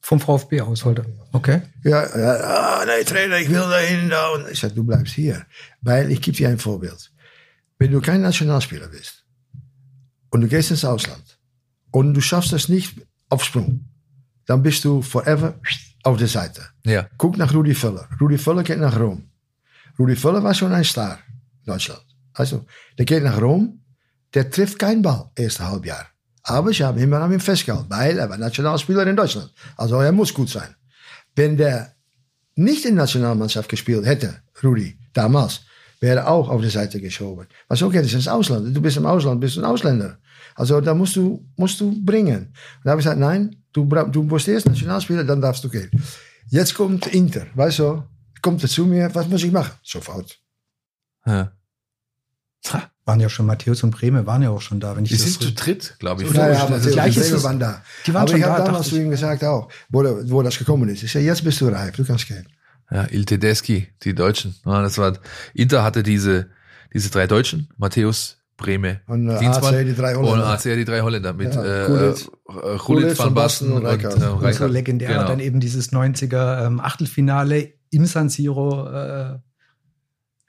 [0.00, 1.04] Vom VfB aus heute.
[1.32, 1.60] Okay.
[1.84, 2.32] Ja, ja
[2.80, 4.08] ah, nee, Trainer, ich will dahin.
[4.08, 4.30] Da.
[4.30, 5.44] Und ich sage, du bleibst hier.
[5.82, 7.10] Weil ich gebe dir ein Vorbild.
[7.78, 9.24] Wenn du kein Nationalspieler bist
[10.30, 11.38] und du gehst ins Ausland
[11.90, 12.96] und du schaffst es nicht
[13.28, 13.84] auf Sprung,
[14.46, 15.60] dann bist du forever
[16.08, 16.62] auf der Seite.
[16.84, 17.06] Ja.
[17.16, 18.08] Guck nach Rudi Völler.
[18.20, 19.30] Rudi Völler geht nach Rom.
[19.98, 21.18] Rudi Völler war schon ein Star
[21.64, 22.04] in Deutschland.
[22.32, 23.80] Also, der geht nach Rom,
[24.34, 26.06] der trifft keinen Ball, erste Halbjahr.
[26.44, 29.52] Aber sie haben immer an ihm festgehalten, weil er war Nationalspieler in Deutschland.
[29.76, 30.74] Also er muss gut sein.
[31.36, 31.94] Wenn der
[32.54, 35.60] nicht in der Nationalmannschaft gespielt hätte, Rudi, damals,
[36.00, 37.46] wäre er auch auf die Seite geschoben.
[37.68, 38.74] Was okay, das ist ins Ausland.
[38.74, 40.18] Du bist im Ausland, bist ein Ausländer.
[40.58, 42.46] Also da musst du, musst du bringen.
[42.46, 45.90] Und da habe ich gesagt, nein, du, du musst erst Nationalspieler, dann darfst du gehen.
[46.48, 48.02] Jetzt kommt Inter, weißt du,
[48.42, 49.72] kommt er zu mir, was muss ich machen?
[49.82, 50.38] Sofort.
[51.26, 51.52] ja.
[53.04, 55.24] Waren ja schon Matthäus und Breme waren ja auch schon da, wenn ich Die das
[55.24, 56.30] sind zu dritt, glaube ich.
[56.32, 57.82] Ja, ja, die, die ist es- waren da.
[58.06, 60.58] die waren aber schon ich habe da, damals zu ihm gesagt auch, wo, wo das
[60.58, 61.02] gekommen ist.
[61.02, 62.46] Ich sage, jetzt bist du reif, du kannst gehen.
[62.90, 64.54] Ja, Il Tedeschi, die Deutschen.
[64.66, 65.16] Ja, das war,
[65.54, 66.50] Inter hatte diese,
[66.92, 70.32] diese drei Deutschen, Matthäus, Breme, Und, äh, AC die drei Holländer.
[70.34, 72.18] Und AC die drei Holländer mit Ja, äh, äh,
[73.18, 75.26] Van Basten und, und äh, Und so legendär Genau.
[75.26, 79.38] dann eben dieses 90er ähm, Achtelfinale im San Siro äh,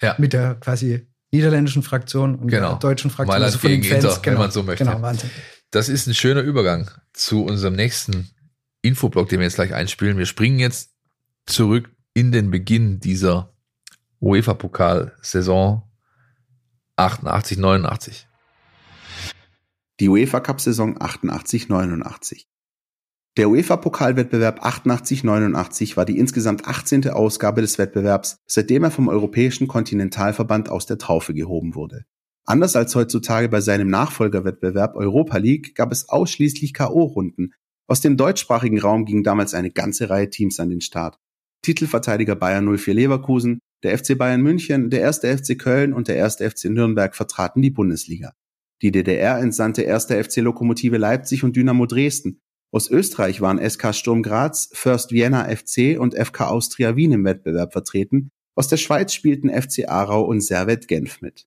[0.01, 0.15] Ja.
[0.17, 2.69] mit der quasi niederländischen Fraktion und Genau.
[2.71, 3.27] der deutschen Fraktion.
[3.35, 4.83] Mailand also von den gegen Fans, Inter, wenn man so möchte.
[4.83, 5.29] Genau, Wahnsinn.
[5.71, 8.31] Das ist ein schöner Übergang zu unserem nächsten
[8.81, 10.17] Infoblock, den wir jetzt gleich einspielen.
[10.17, 10.89] Wir springen jetzt
[11.45, 13.53] zurück in den Beginn dieser
[14.19, 15.83] UEFA-Pokal-Saison
[16.99, 18.27] 88, 89.
[20.01, 22.43] die UEFA Cup Saison 88-89.
[23.37, 27.09] Der UEFA-Pokalwettbewerb 88-89 war die insgesamt 18.
[27.09, 32.03] Ausgabe des Wettbewerbs, seitdem er vom Europäischen Kontinentalverband aus der Taufe gehoben wurde.
[32.45, 37.51] Anders als heutzutage bei seinem Nachfolgerwettbewerb Europa League gab es ausschließlich K.O.-Runden.
[37.87, 41.17] Aus dem deutschsprachigen Raum ging damals eine ganze Reihe Teams an den Start.
[41.61, 46.49] Titelverteidiger Bayern 04 Leverkusen, der FC Bayern München, der erste FC Köln und der erste
[46.49, 48.33] FC Nürnberg vertraten die Bundesliga.
[48.81, 52.39] Die DDR entsandte erster FC Lokomotive Leipzig und Dynamo Dresden.
[52.71, 57.73] Aus Österreich waren SK Sturm Graz, First Vienna FC und FK Austria Wien im Wettbewerb
[57.73, 58.29] vertreten.
[58.55, 61.45] Aus der Schweiz spielten FC Aarau und Servet Genf mit.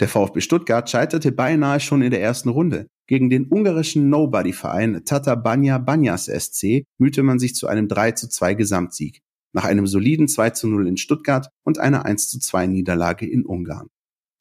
[0.00, 2.88] Der VfB Stuttgart scheiterte beinahe schon in der ersten Runde.
[3.06, 8.28] Gegen den ungarischen Nobody-Verein Tata Banya Banyas SC mühte man sich zu einem 3 zu
[8.28, 9.20] 2 Gesamtsieg.
[9.52, 13.44] Nach einem soliden 2 zu 0 in Stuttgart und einer 1 zu 2 Niederlage in
[13.44, 13.88] Ungarn.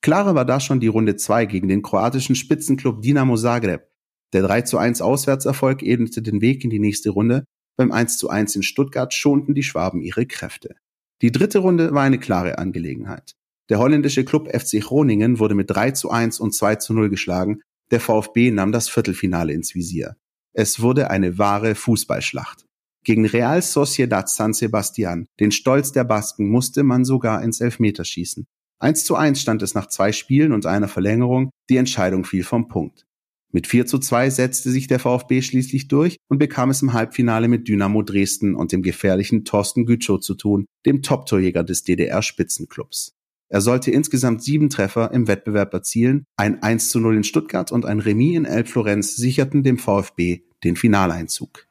[0.02, 3.88] Klarer war da schon die Runde 2 gegen den kroatischen Spitzenclub Dinamo Zagreb.
[4.34, 7.44] Der 3 zu 1 Auswärtserfolg ebnete den Weg in die nächste Runde.
[7.78, 10.76] Beim 1 zu 1 in Stuttgart schonten die Schwaben ihre Kräfte.
[11.22, 13.36] Die dritte Runde war eine klare Angelegenheit.
[13.70, 17.62] Der holländische Club FC Groningen wurde mit 3 zu 1 und 2 zu 0 geschlagen.
[17.92, 20.16] Der VfB nahm das Viertelfinale ins Visier.
[20.54, 22.66] Es wurde eine wahre Fußballschlacht.
[23.04, 28.46] Gegen Real Sociedad San Sebastian, den Stolz der Basken, musste man sogar ins Elfmeterschießen.
[28.80, 31.50] 1 zu 1 stand es nach zwei Spielen und einer Verlängerung.
[31.70, 33.06] Die Entscheidung fiel vom Punkt.
[33.52, 37.48] Mit 4 zu 2 setzte sich der VfB schließlich durch und bekam es im Halbfinale
[37.48, 43.14] mit Dynamo Dresden und dem gefährlichen Thorsten Gütschow zu tun, dem Top-Torjäger des DDR-Spitzenclubs.
[43.50, 46.24] Er sollte insgesamt sieben Treffer im Wettbewerb erzielen.
[46.38, 50.78] Ein 1 zu 0 in Stuttgart und ein Remis in Elbflorenz sicherten dem VfB den
[50.78, 51.68] Finaleinzug.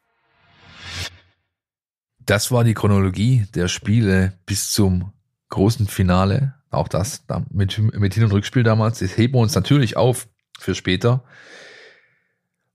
[2.27, 5.13] Das war die Chronologie der Spiele bis zum
[5.49, 6.55] großen Finale.
[6.71, 9.01] Auch das mit, mit Hin- und Rückspiel damals.
[9.01, 11.25] Das heben wir uns natürlich auf für später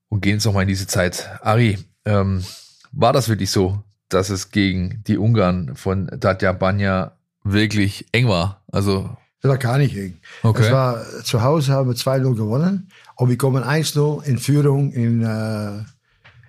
[0.09, 1.29] und gehen jetzt nochmal in diese Zeit.
[1.41, 2.43] Ari, ähm,
[2.91, 8.63] war das wirklich so, dass es gegen die Ungarn von Tatja Banja wirklich eng war.
[8.71, 10.17] Also das war gar nicht eng.
[10.41, 10.63] Okay.
[10.63, 15.21] Es war, zu Hause haben wir 2-0 gewonnen und wir kommen 1-0 in Führung in,
[15.21, 15.83] äh,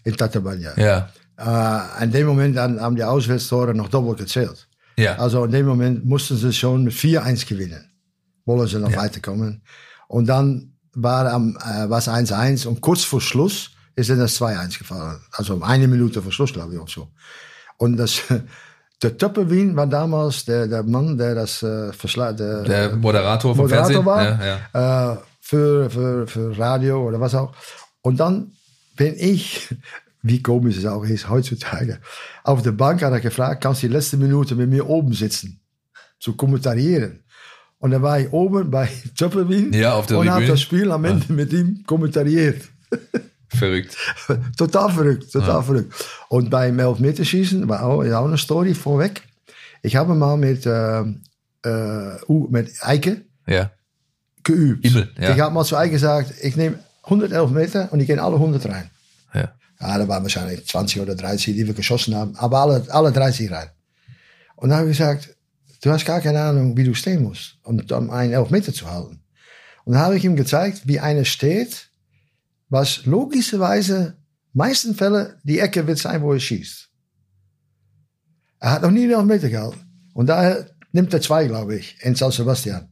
[0.04, 0.72] in Tatabanya.
[0.78, 4.68] ja, Äh, in dem Moment dann haben die Auswärtstore noch doppelt gezählt.
[4.96, 7.90] ja, Also in dem Moment mussten sie schon mit 4-1 gewinnen.
[8.46, 8.98] Wollen sie noch Ja.
[9.02, 9.62] weiterkommen.
[10.08, 14.78] Und dann war am, äh, was 1-1 und kurz vor Schluss ist dann das 2-1
[14.78, 15.18] gefallen.
[15.32, 17.08] Also eine Minute vor Schluss, glaube ich auch so.
[17.76, 18.22] Und das,
[19.02, 23.64] der Töpperwien war damals der, der Mann, der das äh, verschla der, der Moderator vom
[23.64, 24.06] Moderator Fernsehen.
[24.06, 25.12] war Ja, ja.
[25.12, 27.52] äh, für, für, für Radio oder was auch.
[28.00, 28.52] Und dann
[28.96, 29.68] bin ich,
[30.28, 31.98] wie komisch es auch ist heutzutage,
[32.44, 35.60] auf der Bank hat er gefragt, kannst du die letzte Minute mit mir oben sitzen,
[36.18, 37.22] zu kommentarieren.
[37.78, 41.04] Und dann war ich oben bei Töpperwien Ja, auf der und habe das Spiel am
[41.04, 42.62] Ende mit ihm kommentariert.
[43.48, 43.96] Verrückt.
[44.56, 45.94] total verrückt, total verrückt.
[46.28, 49.22] Und beim Elfmeterschießen war auch, auch eine Story vorweg.
[49.82, 51.00] Ich habe mal mit, äh,
[51.64, 52.18] äh,
[52.50, 53.70] mit Eike Ja.
[54.42, 54.84] geübt.
[54.84, 55.32] Himmel, ja.
[55.34, 58.66] Ich habe mal zu Eike gesagt, ich nehme 111 Meter und ich gehe alle 100
[58.66, 58.90] rein.
[59.32, 59.52] ja.
[59.80, 63.50] Ja, da waren wahrscheinlich 20 oder 30, die wir geschossen haben, aber alle, alle 30
[63.50, 63.68] rein.
[64.56, 65.36] Und dann habe ich gesagt,
[65.82, 69.20] du hast gar keine Ahnung, wie du stehen musst, um, um einen Elfmeter zu halten.
[69.84, 71.90] Und dann habe ich ihm gezeigt, wie einer steht,
[72.68, 74.16] was logischerweise
[74.52, 76.88] meisten Fällen die Ecke wird sein, wo er schießt.
[78.60, 79.80] Er hat noch nie einen Elfmeter gehalten.
[80.14, 82.88] Und daher nimmt er zwei, glaube ich, in San Sebastian.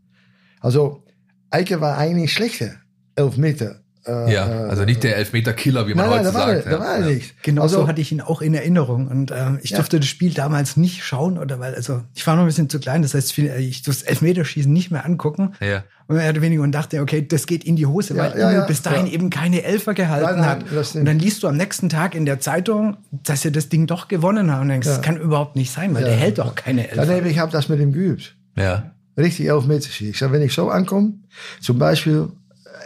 [0.61, 1.03] Also,
[1.51, 2.77] Eike war eigentlich schlechter
[3.17, 3.81] Elfmeter.
[4.07, 6.67] Äh, Ja, also nicht der Elfmeter-Killer, wie man Nein, nein, heute da war, sagt.
[6.67, 7.07] er, da war er ja.
[7.15, 7.43] nicht.
[7.43, 9.09] Genau also, so hatte ich ihn auch in Erinnerung.
[9.09, 9.77] Und ähm, ich Ja.
[9.79, 12.79] durfte das Spiel damals nicht schauen, oder weil, also ich war noch ein bisschen zu
[12.81, 15.55] klein, das heißt, viel, ich durfte das Elfmeterschießen nicht mehr angucken.
[15.61, 15.85] Ja.
[16.07, 18.53] Und mehr oder weniger und dachte, okay, das geht in die Hose, Ja, weil ja,
[18.53, 19.13] ja, bis dahin ja.
[19.15, 20.95] eben keine Elfer gehalten Nein, nein, hat.
[20.97, 24.09] Und dann liest du am nächsten Tag in der Zeitung, dass er das Ding doch
[24.09, 24.61] gewonnen hat.
[24.61, 26.09] Und denkst, das kann überhaupt nicht sein, weil Ja.
[26.09, 27.07] der hält doch keine Elfer.
[27.07, 28.37] Dann habe ich hab das mit ihm geübt.
[28.57, 28.91] ja.
[29.17, 30.11] Richtig Elfmeter schießen.
[30.11, 31.13] Ich sag, wenn ich so ankomme,
[31.61, 32.31] zum Beispiel,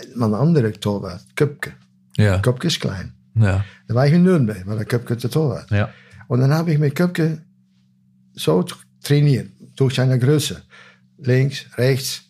[0.01, 1.73] äh, mein anderer Torwart, Köpke.
[2.17, 2.39] Ja.
[2.41, 3.13] Köpke ist klein.
[3.35, 3.65] Ja.
[3.87, 5.71] Da war ich in Nürnberg, war der Köpke der Torwart.
[5.71, 5.91] Ja.
[6.27, 7.43] Und dann habe ich mit Köpke
[8.35, 8.65] so
[9.03, 10.63] trainiert, durch seine Größe.
[11.19, 12.23] Links, rechts,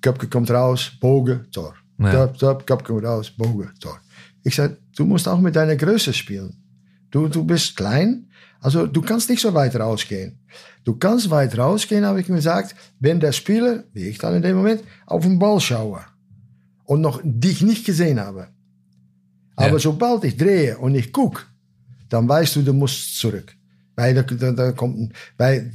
[0.00, 1.74] Köpke kommt raus, Bogen, Tor.
[1.98, 2.26] Ja.
[2.26, 4.00] Top, top, Köpke kommt raus, Bogen, Tor.
[4.42, 6.56] Ich sag, du musst auch mit deiner Größe spielen.
[7.10, 8.28] Du, du bist klein,
[8.60, 10.38] also du kannst nicht so weit rausgehen.
[10.84, 14.42] Du kannst weit rausgehen, habe ich ihm gesagt, wenn der Spieler, wie ich dann in
[14.42, 16.04] dem Moment, auf den Ball schaue
[16.86, 18.48] und noch dich nicht gesehen habe.
[19.56, 19.78] Aber Ja.
[19.78, 21.46] sobald ich drehe und ich guck,
[22.08, 23.54] dann weißt du, du musst zurück.
[23.96, 24.22] Weil da,
[24.52, 25.72] da, kommt, ein- weil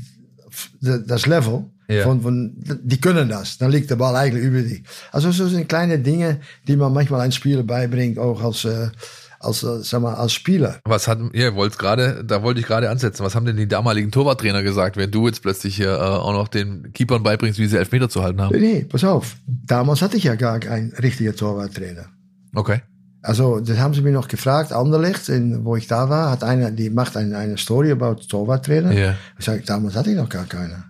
[0.81, 2.03] das Level Ja.
[2.03, 2.53] Von, von,
[2.83, 3.57] die können das.
[3.57, 4.81] Dann liegt der Ball eigentlich über die.
[5.11, 8.87] Also so sind kleine Dinge, die man manchmal einem Spieler beibringt, auch als, äh,
[9.43, 10.79] als, äh, sag mal, als Spieler.
[10.85, 13.23] Was hat, ihr wollt gerade, da wollte ich gerade ansetzen.
[13.23, 16.47] Was haben denn die damaligen Torwarttrainer gesagt, wenn du jetzt plötzlich hier äh, auch noch
[16.47, 18.57] den Keepern beibringst, wie sie Elfmeter zu halten haben?
[18.59, 19.35] Nee, pass auf.
[19.47, 22.05] Damals hatte ich ja gar keinen richtigen Torwarttrainer.
[22.53, 22.81] Okay.
[23.23, 24.73] Also, das haben sie mir noch gefragt.
[24.73, 28.91] Anderlecht, in, wo ich da war, hat einer, die macht eine, eine Story about Torwarttrainer.
[28.93, 29.15] Ja.
[29.37, 30.85] Ich sag, damals hatte ich noch gar keiner.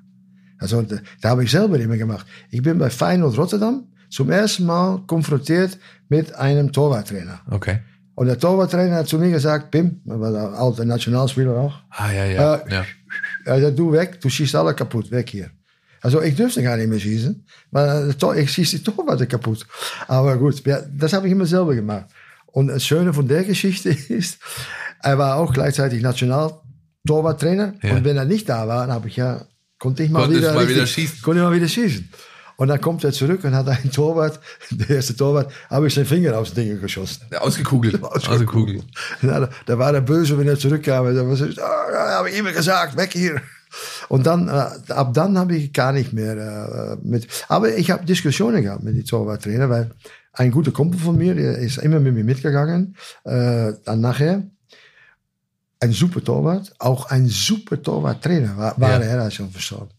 [0.58, 2.26] Also, da, da habe ich selber immer gemacht.
[2.50, 5.78] Ich bin bei Feyenoord Rotterdam zum ersten Mal konfrontiert
[6.08, 7.42] mit einem Torwarttrainer.
[7.50, 7.80] Okay.
[8.16, 12.56] Und der Torwarttrainer hat zu mir gesagt, Pim, war alte Nationalspieler auch, Ah, ja, ja.
[12.56, 12.86] Äh, ja.
[13.46, 15.50] er sagt, du weg, du schießt alle kaputt, weg hier.
[16.02, 19.66] Also ich durfte gar nicht mehr schießen, weil Tor- ich schieße die Torwarte kaputt.
[20.08, 22.06] Aber gut, ja, das habe ich immer selber gemacht.
[22.48, 24.40] Und das Schöne von der Geschichte ist,
[25.02, 27.74] er war auch gleichzeitig Nationaltorwarttrainer.
[27.82, 27.92] Ja.
[27.96, 29.46] Und wenn er nicht da war, dann habe ich ja,
[29.80, 31.22] konnte ich mal Konntest wieder, mal wieder richtig- schießen.
[31.22, 32.10] Konnte ich mal wieder schießen.
[32.62, 34.40] Und dann kommt er zurück und hat einen Torwart,
[34.70, 37.26] der erste Torwart, habe ich seinen Finger aus dem Ding geschossen.
[37.40, 38.04] Ausgekugelt.
[38.04, 38.84] Ausgekugelt.
[39.24, 41.06] Ja, da, war er böse, wenn er zurückkam.
[41.16, 43.42] Da oh, habe ich immer gesagt, weg hier.
[44.10, 47.28] Und dann, äh, ab dann habe ich gar nicht mehr äh, mit.
[47.48, 49.90] Aber ich habe Diskussionen gehabt mit den Torwarttrainer, weil
[50.34, 52.96] ein guter Kumpel von mir, der ist immer mit mir mitgegangen.
[53.24, 54.44] Äh, dann nachher
[55.80, 59.00] ein super Torwart, auch ein super Torwarttrainer war, war Ja.
[59.00, 59.90] er, ist schon verstorben.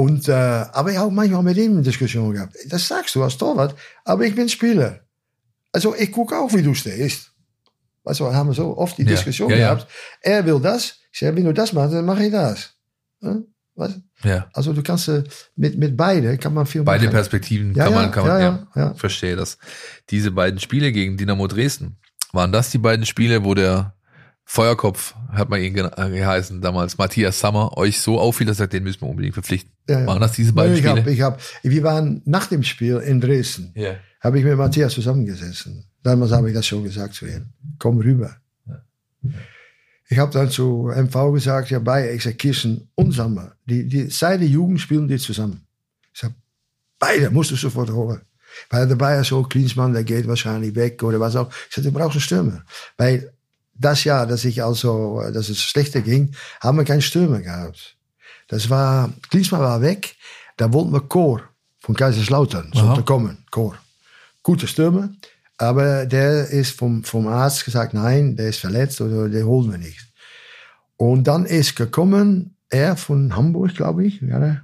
[0.00, 2.56] Und, äh, aber ich habe manchmal mit ihm eine Diskussion gehabt.
[2.68, 3.74] Das sagst du als Torwart,
[4.06, 5.00] aber ich bin Spieler.
[5.72, 7.32] Also ich gucke auch, wie du stehst.
[8.04, 9.10] Weißt du, haben wir so oft die Ja.
[9.10, 9.74] Diskussion Ja, ja.
[9.74, 9.90] gehabt.
[10.22, 10.94] Er will das.
[11.12, 12.72] Ich sage, wenn du das machst, dann mache ich das.
[13.20, 13.44] Hm?
[14.24, 14.48] Ja.
[14.54, 15.22] Also du kannst äh,
[15.56, 17.14] mit, mit beide kann man viel Beide machen.
[17.14, 18.94] Perspektiven kann man, kann man, ja, ja.
[18.94, 19.58] verstehe das.
[20.08, 21.98] Diese beiden Spiele gegen Dynamo Dresden,
[22.32, 23.94] waren das die beiden Spiele, wo der
[24.52, 28.82] Feuerkopf, hat man ihn äh, geheißen damals, Matthias Sammer, euch so auffiel, dass er den
[28.82, 29.70] müssen wir unbedingt verpflichten.
[29.88, 30.06] Ja, ja.
[30.08, 30.96] Waren das diese beiden ich Spiele?
[30.96, 33.70] hab, ich hab, wir waren nach dem Spiel in Dresden.
[33.76, 33.94] Ja.
[34.20, 35.84] habe ich mit Matthias zusammengesessen.
[36.02, 37.46] Damals habe ich das schon gesagt zu ihm.
[37.78, 38.38] Komm rüber.
[40.08, 44.10] Ich habe dann zu MV gesagt, ja, bei, ich sag, Kirsten und Sammer, die, die,
[44.10, 45.64] seit der Jugend spielen die zusammen.
[46.12, 46.32] Ich sag,
[46.98, 48.22] beide musst du sofort holen.
[48.68, 51.52] Weil dabei ist so, Klinsmann, der geht wahrscheinlich weg oder was auch.
[51.68, 52.64] Ich sag, du brauchst einen Stürmer.
[52.96, 53.32] Weil
[53.80, 57.96] das Jahr, dass ich also, dass es schlechter ging, haben wir keinen Stürmer gehabt.
[58.48, 60.16] Das war, Klinsmann war weg,
[60.56, 61.42] da wollten wir Chor
[61.80, 62.86] von Kaiserslautern, Aha.
[62.86, 63.76] sollte kommen, Chor.
[64.42, 65.10] Gute Stürmer,
[65.56, 69.78] aber der ist vom, vom Arzt gesagt, nein, der ist verletzt oder den holen wir
[69.78, 70.06] nicht.
[70.96, 74.62] Und dann ist gekommen, er von Hamburg, glaube ich, ja, der,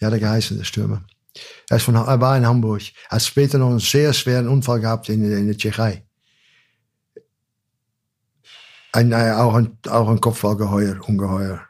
[0.00, 1.04] ja, der geheißen, der Stürmer.
[1.68, 5.08] Er, ist von, er war in Hamburg, hat später noch einen sehr schweren Unfall gehabt
[5.08, 6.07] in, in der Tschechei.
[8.92, 11.60] Ein, äh, auch, ein, auch ein Kopfballgeheuer, ungeheuer.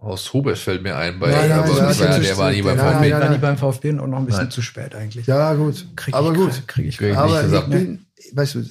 [0.00, 2.60] Horst Hubers fällt mir ein, bei, Nein, nein, aber nein, war, das der war nie
[2.60, 3.08] beim nein, VfB.
[3.10, 4.50] nein, war nie beim VfB und auch noch ein bisschen Nein.
[4.50, 5.26] zu spät eigentlich.
[5.26, 5.86] Ja, gut.
[5.96, 6.68] Krieg ich aber grad- gut.
[6.68, 7.68] Krieg ich Krieg ich Aber gesagt.
[7.68, 8.64] ich bin, weißt du,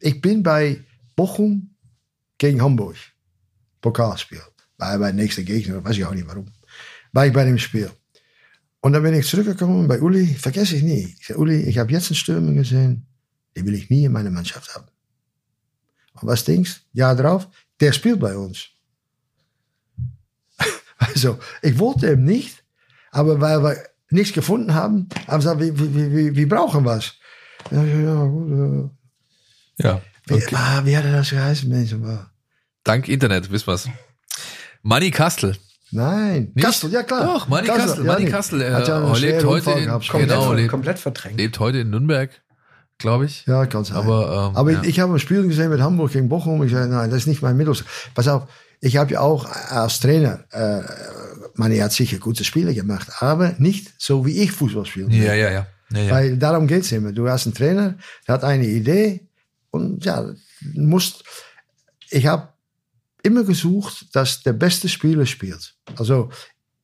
[0.00, 0.78] ich bin bei
[1.16, 1.70] Bochum
[2.36, 2.96] gegen Hamburg.
[3.80, 4.42] Pokalspiel.
[4.76, 6.46] War bei nächster Gegner, weiß ich auch nicht warum.
[7.12, 7.90] War ich bei dem Spiel.
[8.80, 11.16] Und dann bin ich zurückgekommen bei Uli, vergesse ich nie.
[11.18, 13.06] Ich sage, Uli, ich habe jetzt einen Stürmer gesehen,
[13.56, 14.84] den will ich nie in meiner Mannschaft haben.
[16.20, 17.48] Und was denkst Jahr drauf,
[17.80, 18.68] der spielt bei uns.
[20.98, 22.62] Also, ich wollte ihn nicht,
[23.10, 23.76] aber weil wir
[24.10, 27.12] nichts gefunden haben, haben sie gesagt, wir, wir, wir, wir brauchen was.
[27.70, 29.90] Ja, ja, ja, gut, ja.
[29.90, 30.00] Ja.
[30.26, 30.56] Wie, Okay.
[30.56, 31.94] ah, wie hat er das geheißen, Mensch?
[32.84, 33.88] Dank Internet, wissen wir's.
[34.82, 35.56] Manni Kastel.
[35.90, 36.64] Nein, Nicht?
[36.64, 37.24] Kastel, ja klar.
[37.24, 38.30] Doch, Manni Kastel, ja, Manni nee.
[38.30, 41.36] Kastel, äh, ja lebt heute in- genau, lebt- komplett verdrängt.
[41.38, 42.30] Lebt heute in Nürnberg,
[42.98, 43.44] glaube ich.
[43.46, 43.96] Ja, kann sein.
[43.96, 44.82] Aber, ähm, Aber ja.
[44.82, 46.62] ich, ich habe ein Spiel gesehen mit Hamburg gegen Bochum.
[46.62, 47.76] Ich sage, nein, das ist nicht mein Mittel.
[48.14, 48.48] Pass auf,
[48.80, 50.82] ich habe ja auch als Trainer, äh,
[51.54, 55.08] man hat sicher gute Spiele gemacht, aber nicht so wie ich Fußball spiele.
[55.10, 55.66] Ja, ja, ja.
[55.90, 56.10] ja, ja.
[56.10, 57.12] Weil darum geht's immer.
[57.12, 59.28] Du hast einen Trainer, der hat eine Idee
[59.70, 60.30] und ja,
[60.74, 61.24] musst.
[62.10, 62.48] Ich habe
[63.22, 65.74] immer gesucht, dass der beste Spieler spielt.
[65.96, 66.30] Also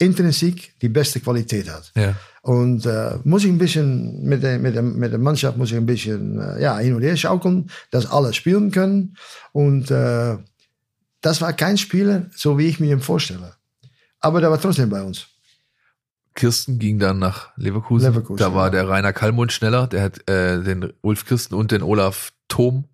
[0.05, 1.93] intrinsiek die beste Qualität hat.
[1.97, 2.15] ja.
[2.45, 5.77] Und äh, muss ich ein bisschen mit der, mit der, mit der Mannschaft muss ich
[5.77, 9.17] ein bisschen äh, ja, hin und her schaukeln, dass alle spielen können.
[9.53, 10.37] Und äh,
[11.21, 13.55] das war kein Spieler, so wie ich mir ihn vorstelle.
[14.19, 15.29] Aber der war trotzdem bei uns.
[16.35, 18.09] Kirsten ging dann nach Leverkusen.
[18.09, 18.71] Leverkusen, da war ja.
[18.71, 19.87] der Rainer Kallmund schneller.
[19.87, 22.87] Der hat äh, den Ulf Kirsten und den Olaf Thom,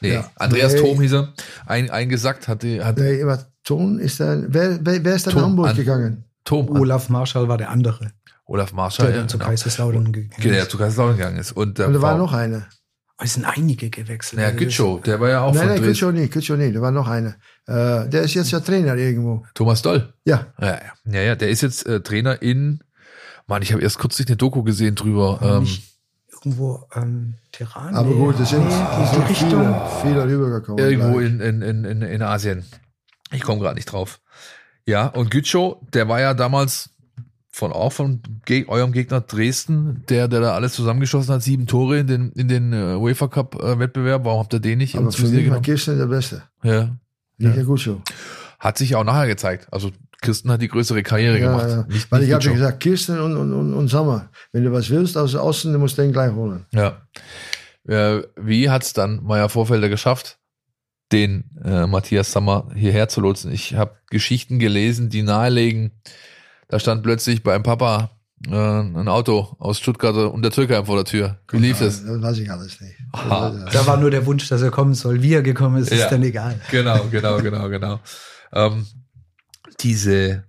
[0.00, 0.30] nee, Ja.
[0.36, 0.80] Andreas Nee.
[0.80, 1.34] Thom hieß er,
[1.66, 2.48] ein, eingesackt.
[2.48, 5.76] Hat, hat Der Eva Thon ist dann, wer, wer, wer ist dann nach Hamburg an-
[5.76, 6.24] gegangen?
[6.44, 8.12] Thom, Olaf Marschall war der andere,
[8.46, 9.48] Olaf Marschall, der ja, dann zu genau.
[9.48, 10.70] Kaiserslautern gegangen der ist.
[10.70, 11.52] zu Kaiserslautern gegangen ist.
[11.52, 12.66] Und, der Und da war noch einer.
[13.16, 14.40] Aber es sind einige gewechselt.
[14.40, 15.84] Ja, Also das- Gütschow, der war ja auch nein, von nein.
[15.84, 16.74] Kutscho nicht, Kutscho nicht.
[16.76, 17.36] Da war noch einer.
[17.66, 19.46] Äh, der ist jetzt ja Trainer irgendwo.
[19.54, 20.12] Thomas Doll.
[20.24, 22.80] Ja, Ja, ja, ja, ja der ist jetzt äh, Trainer in,
[23.46, 25.38] Mann, ich habe erst kürzlich eine Doku gesehen drüber.
[25.42, 25.94] Ähm, nicht
[26.32, 27.94] irgendwo ähm, Terran.
[27.94, 29.74] aber gut, es sind, die sind Richtung.
[30.02, 30.84] viele, viele rübergekommen.
[30.84, 32.64] irgendwo in, in, in, in Asien.
[33.30, 34.20] Ich komme gerade nicht drauf.
[34.86, 36.90] Ja, und Gütschow, der war ja damals
[37.50, 42.00] von auch von Geg eurem Gegner Dresden, der, der da alles zusammengeschossen hat, sieben Tore
[42.00, 44.24] in den, in den äh, UEFA Cup äh, Wettbewerb.
[44.24, 45.62] Warum habt ihr den nicht Aber für mich war?
[45.62, 46.42] Kirsten der Beste.
[46.62, 46.96] Ja.
[47.38, 47.64] Nicht Ja.
[47.64, 48.02] Kutscho.
[48.58, 49.68] Hat sich auch nachher gezeigt.
[49.70, 51.68] Also Kirsten hat die größere Karriere Ja, gemacht.
[51.68, 51.84] ja.
[51.88, 52.54] Nicht, Weil nicht ich habe Gütschow.
[52.58, 54.30] gesagt, Kirsten und, und, und, und Sommer.
[54.52, 56.66] Wenn du was willst aus Osten, du musst den gleich holen.
[56.72, 57.02] Ja.
[57.86, 60.38] Äh, wie hat's dann Meier Vorfelder geschafft,
[61.14, 63.52] den äh, Matthias Sammer hierher zu lotsen?
[63.52, 65.92] Ich habe Geschichten gelesen, die nahelegen,
[66.68, 68.10] da stand plötzlich beim Papa
[68.46, 71.38] äh, ein Auto aus Stuttgart und der Türkei vor der Tür.
[71.50, 72.04] Wie lief das?
[72.04, 72.96] Das weiß ich alles nicht.
[73.12, 73.66] Aha.
[73.72, 75.22] Da war nur der Wunsch, dass er kommen soll.
[75.22, 76.04] Wie er gekommen ist, Ja.
[76.04, 76.60] ist dann egal.
[76.70, 78.00] Genau, genau, genau, genau.
[78.52, 78.86] Ähm,
[79.80, 80.44] diese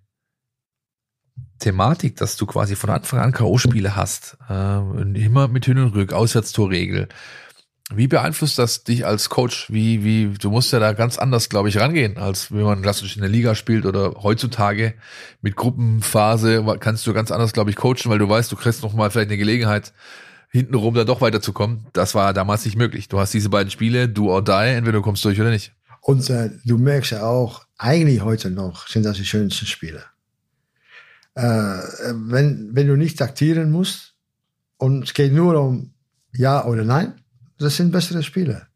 [1.60, 4.80] Thematik, dass du quasi von Anfang an K.O.-Spiele hast, äh,
[5.24, 7.08] immer mit Hin und Rück, Auswärtstorregel.
[7.94, 9.72] Wie beeinflusst das dich als Coach?
[9.72, 13.16] Wie, wie, du musst ja da ganz anders, glaube ich, rangehen, als wenn man klassisch
[13.16, 14.96] in der Liga spielt oder heutzutage
[15.42, 18.94] mit Gruppenphase kannst du ganz anders, glaube ich, coachen, weil du weißt, du kriegst noch
[18.94, 19.94] mal vielleicht eine Gelegenheit,
[20.50, 21.86] hintenrum da doch weiterzukommen.
[21.94, 23.08] Das war damals nicht möglich.
[23.08, 25.74] Du hast diese beiden Spiele, do or die, entweder du kommst durch oder nicht.
[26.02, 30.04] Und äh, du merkst ja auch, eigentlich heute noch sind das die schönsten Spiele.
[31.36, 34.16] Äh, wenn, wenn du nicht taktieren musst
[34.78, 35.94] und es geht nur um
[36.32, 37.16] Ja oder Nein,
[37.58, 38.68] das sind bessere Spiele.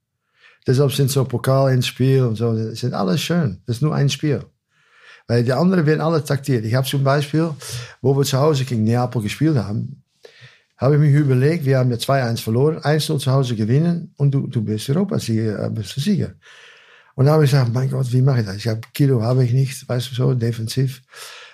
[0.68, 3.62] Deshalb sind so Pokal ins Spiel und so, das sind alles schön.
[3.66, 4.44] Das ist nur ein Spiel.
[5.28, 6.66] Weil die anderen werden alle taktiert.
[6.66, 7.52] Ich habe zum Beispiel,
[8.02, 10.04] wo wir zu Hause gegen Neapel gespielt haben,
[10.78, 14.48] habe ich mich überlegt, wir haben ja 2-1 verloren, 1-0 zu Hause gewinnen und du,
[14.48, 16.34] du bist Europasieger, äh, bist der Sieger.
[17.16, 18.56] Und da habe ich gesagt, mein Gott, wie mache ich das?
[18.56, 21.02] Ich habe Kilo habe ich nicht, weißt du so, defensiv.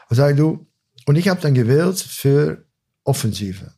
[0.09, 0.67] Und sage du,
[1.07, 2.65] und ich habe dann gewählt für
[3.03, 3.71] Offensive,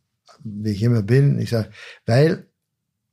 [0.44, 1.38] wie ich immer bin.
[1.38, 1.70] Ich sage,
[2.04, 2.47] weil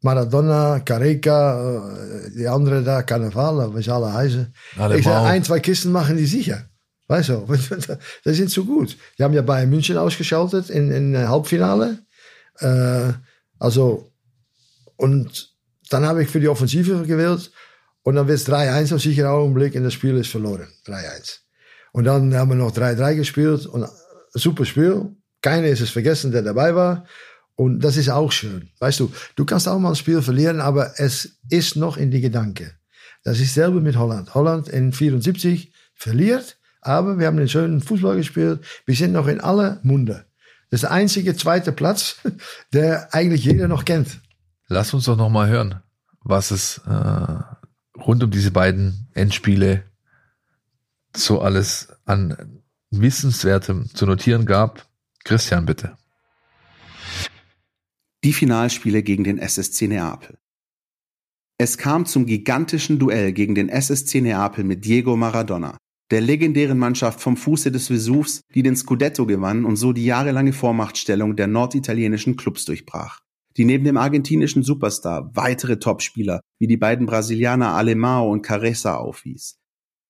[0.05, 4.53] Maradona, Careca, äh, die andere da, Carnaval, sie alle heißen.
[4.77, 6.69] Alle ich sage, ein, zwei Kisten machen die sicher.
[7.07, 7.47] Weißt du,
[8.23, 8.97] das sind so gut.
[9.17, 12.05] Die haben ja Bayern München ausgeschaltet in, in Halbfinale.
[12.59, 13.13] Äh,
[13.57, 14.11] also,
[14.95, 15.55] und
[15.89, 17.51] dann habe ich für die Offensive gewählt.
[18.03, 20.67] Und dann wird es 3-1 auf sicheren Augenblick und das Spiel ist verloren.
[20.85, 21.39] 3-1.
[21.93, 23.89] Und dann haben wir noch 3-3 gespielt und ein
[24.33, 25.15] super Spiel.
[25.41, 27.05] Keiner ist es vergessen, der dabei war.
[27.55, 28.69] Und das ist auch schön.
[28.79, 32.21] Weißt du, du kannst auch mal ein Spiel verlieren, aber es ist noch in die
[32.21, 32.71] Gedanken.
[33.23, 34.35] Das ist selber mit Holland.
[34.35, 38.63] Holland in 74 verliert, aber wir haben einen schönen Fußball gespielt.
[38.85, 40.25] Wir sind noch in aller Munde.
[40.69, 42.17] Das ist der einzige zweite Platz,
[42.73, 44.19] der eigentlich jeder noch kennt.
[44.67, 45.81] Lass uns doch noch mal hören,
[46.23, 49.83] was es äh, rund um diese beiden Endspiele
[51.15, 54.85] so alles an Wissenswertem zu notieren gab.
[55.23, 55.97] Christian, bitte.
[58.25, 60.39] Die Finalspiele gegen den SSC Neapel.
[61.59, 65.77] Es kam zum gigantischen Duell gegen den SSC Neapel mit Diego Maradona,
[66.09, 70.53] der legendären Mannschaft vom Fuße des Vesuvs, die den Scudetto gewann und so die jahrelange
[70.53, 73.19] Vormachtstellung der norditalienischen Clubs durchbrach.
[73.57, 79.59] Die neben dem argentinischen Superstar weitere Topspieler wie die beiden Brasilianer Alemão und Caressa aufwies.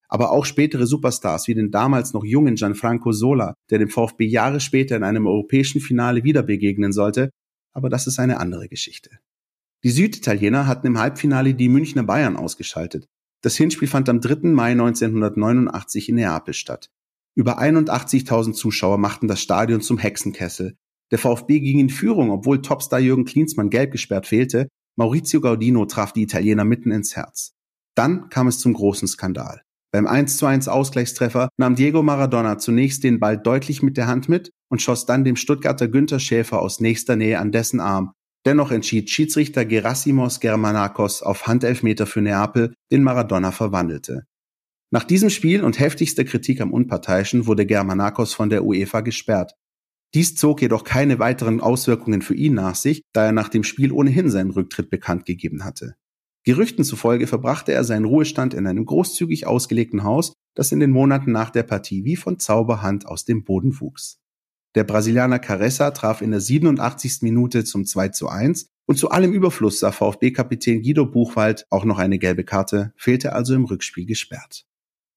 [0.07, 4.61] Aber auch spätere Superstars wie den damals noch jungen Gianfranco Sola, der dem VfB Jahre
[4.61, 7.29] später in einem europäischen Finale wieder begegnen sollte,
[7.75, 9.11] aber das ist eine andere Geschichte.
[9.83, 13.07] Die Süditaliener hatten im Halbfinale die Münchner Bayern ausgeschaltet.
[13.41, 14.49] Das Hinspiel fand am 3.
[14.49, 16.89] Mai 1989 in Neapel statt.
[17.35, 20.77] Über 81.000 Zuschauer machten das Stadion zum Hexenkessel.
[21.11, 24.69] Der VfB ging in Führung, obwohl Topstar Jürgen Klinsmann gelb gesperrt fehlte.
[24.95, 27.53] Maurizio Gaudino traf die Italiener mitten ins Herz.
[27.93, 29.64] Dann kam es zum großen Skandal.
[29.95, 34.27] Beim 1 zu 1 Ausgleichstreffer nahm Diego Maradona zunächst den Ball deutlich mit der Hand
[34.27, 38.11] mit und schoss dann dem Stuttgarter Günther Schäfer aus nächster Nähe an dessen Arm.
[38.45, 44.25] Dennoch entschied Schiedsrichter Gerasimos Germanakos auf Handelfmeter für Neapel, den Maradona verwandelte.
[44.91, 49.53] Nach diesem Spiel und heftigster Kritik am Unparteiischen wurde Germanakos von der UEFA gesperrt.
[50.13, 53.93] Dies zog jedoch keine weiteren Auswirkungen für ihn nach sich, da er nach dem Spiel
[53.93, 55.95] ohnehin seinen Rücktritt bekannt gegeben hatte.
[56.45, 61.31] Gerüchten zufolge verbrachte er seinen Ruhestand in einem großzügig ausgelegten Haus, das in den Monaten
[61.31, 64.19] nach der Partie wie von Zauberhand aus dem Boden wuchs.
[64.75, 67.21] Der Brasilianer Caressa traf in der 87.
[67.21, 71.97] Minute zum 2 zu 1 und zu allem Überfluss sah VfB-Kapitän Guido Buchwald auch noch
[71.97, 74.65] eine gelbe Karte, fehlte also im Rückspiel gesperrt.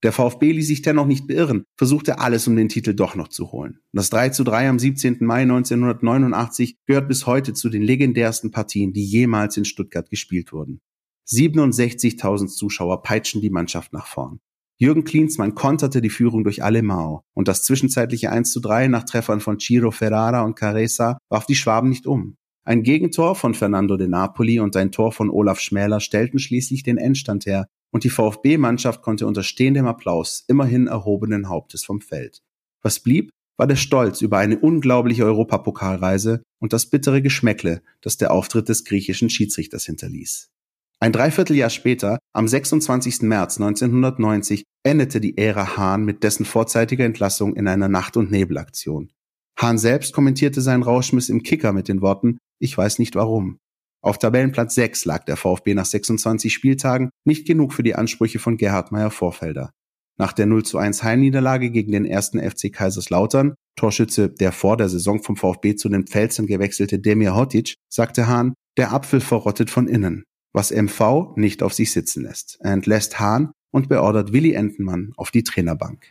[0.02, 3.52] Der VfB ließ sich dennoch nicht beirren, versuchte alles, um den Titel doch noch zu
[3.52, 3.80] holen.
[3.92, 5.18] Das 3 zu 3 am 17.
[5.20, 10.80] Mai 1989 gehört bis heute zu den legendärsten Partien, die jemals in Stuttgart gespielt wurden.
[11.30, 14.40] 67.000 Zuschauer peitschen die Mannschaft nach vorn.
[14.80, 19.04] Jürgen Klinsmann konterte die Führung durch alle Mao und das zwischenzeitliche 1 zu 3 nach
[19.04, 22.36] Treffern von Ciro Ferrara und Caressa warf die Schwaben nicht um.
[22.64, 26.96] Ein Gegentor von Fernando de Napoli und ein Tor von Olaf Schmäler stellten schließlich den
[26.96, 32.42] Endstand her und die VfB-Mannschaft konnte unter stehendem Applaus immerhin erhobenen Hauptes vom Feld.
[32.82, 38.30] Was blieb, war der Stolz über eine unglaubliche Europapokalreise und das bittere Geschmäckle, das der
[38.30, 40.50] Auftritt des griechischen Schiedsrichters hinterließ.
[41.00, 43.22] Ein Dreivierteljahr später, am 26.
[43.22, 49.12] März 1990, endete die Ära Hahn mit dessen vorzeitiger Entlassung in einer Nacht- und Nebelaktion.
[49.56, 53.58] Hahn selbst kommentierte seinen Rauschmiss im Kicker mit den Worten, ich weiß nicht warum.
[54.02, 58.56] Auf Tabellenplatz 6 lag der VfB nach 26 Spieltagen, nicht genug für die Ansprüche von
[58.56, 59.70] Gerhard Meyer Vorfelder.
[60.16, 64.88] Nach der 0 zu 1 Heimniederlage gegen den ersten FC Kaiserslautern, Torschütze der vor der
[64.88, 69.86] Saison vom VfB zu den Pfälzern gewechselte Demir Hotic, sagte Hahn, der Apfel verrottet von
[69.86, 72.58] innen was MV nicht auf sich sitzen lässt.
[72.60, 76.02] Er entlässt Hahn und beordert Willi Entenmann auf die Trainerbank.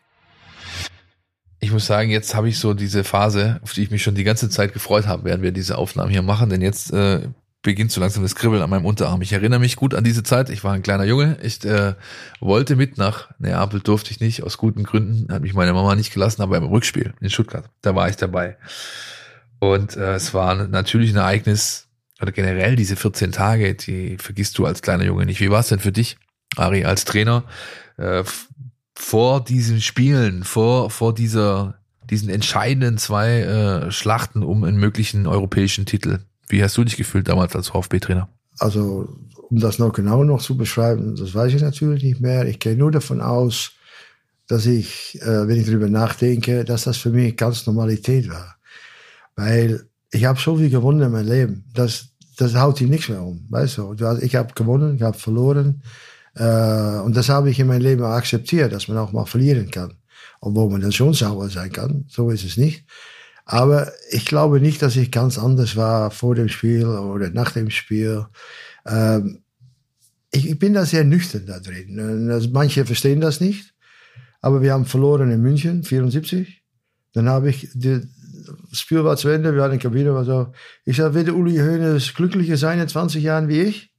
[1.60, 4.24] Ich muss sagen, jetzt habe ich so diese Phase, auf die ich mich schon die
[4.24, 7.30] ganze Zeit gefreut habe, während wir diese Aufnahmen hier machen, denn jetzt äh,
[7.64, 9.22] beginnt so langsam das Kribbeln an meinem Unterarm.
[9.22, 10.50] Ich erinnere mich gut an diese Zeit.
[10.50, 11.38] Ich war ein kleiner Junge.
[11.42, 11.96] Ich äh,
[12.40, 15.34] wollte mit nach Neapel, durfte ich nicht, aus guten Gründen.
[15.34, 18.58] Hat mich meine Mama nicht gelassen, aber im Rückspiel in Stuttgart, da war ich dabei.
[19.60, 21.87] Und äh, es war natürlich ein Ereignis,
[22.22, 25.40] oder generell diese 14 Tage, die vergisst du als kleiner Junge nicht.
[25.40, 26.18] Wie war es denn für dich,
[26.56, 27.44] Ari, als Trainer,
[27.98, 28.24] äh,
[28.96, 31.76] vor diesen Spielen, vor, vor dieser,
[32.10, 36.20] diesen entscheidenden zwei äh, Schlachten um einen möglichen europäischen Titel?
[36.48, 38.30] Wie hast du dich gefühlt damals als VfB-Trainer?
[38.60, 39.08] Also,
[39.50, 42.48] um das noch genau noch zu beschreiben, das weiß ich natürlich nicht mehr.
[42.48, 43.74] Ich gehe nur davon aus,
[44.48, 48.56] dass ich, äh, wenn ich darüber nachdenke, dass das für mich ganz Normalität war.
[49.36, 51.66] Weil ich habe so viel gewonnen in meinem Leben.
[51.74, 53.46] Das, das haut dich nichts mehr um.
[53.50, 53.94] Weißt du?
[54.22, 55.82] Ich habe gewonnen, ich habe verloren.
[56.36, 59.94] Äh, und das habe ich in meinem Leben akzeptiert, dass man auch mal verlieren kann.
[60.40, 62.06] Obwohl man dann schon sauer sein kann.
[62.08, 62.86] So ist es nicht.
[63.46, 67.70] Aber ich glaube nicht, dass ich ganz anders war vor dem Spiel oder nach dem
[67.70, 68.26] Spiel.
[68.86, 69.40] Ähm,
[70.32, 72.50] ich, ich bin da sehr nüchtern da drin.
[72.52, 73.74] Manche verstehen das nicht.
[74.42, 76.62] Aber wir haben verloren in München, 74.
[77.14, 78.02] Dann habe ich die,
[78.70, 80.54] das Spiel war zu Ende, wir hatten Kabine, war so.
[80.86, 83.92] Ich sage, wird Uli Hoeneß glücklicher sein in 20 Jahren wie ich?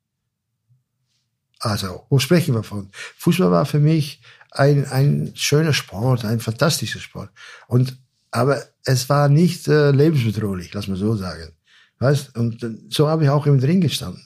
[1.60, 2.88] Also, wo sprechen wir von?
[2.92, 4.20] Fußball war für mich
[4.52, 7.30] ein, ein schöner Sport, ein fantastischer Sport.
[7.66, 7.98] Und,
[8.30, 11.52] aber es war nicht äh, lebensbedrohlich, lass mal so sagen.
[11.98, 12.36] Weißt?
[12.36, 14.22] Und äh, so habe ich auch im Ring gestanden.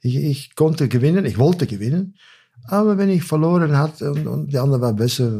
[0.00, 2.16] Ich, ich konnte gewinnen, ich wollte gewinnen.
[2.68, 5.30] Aber wenn ich verloren hatte und, und die andere war besser,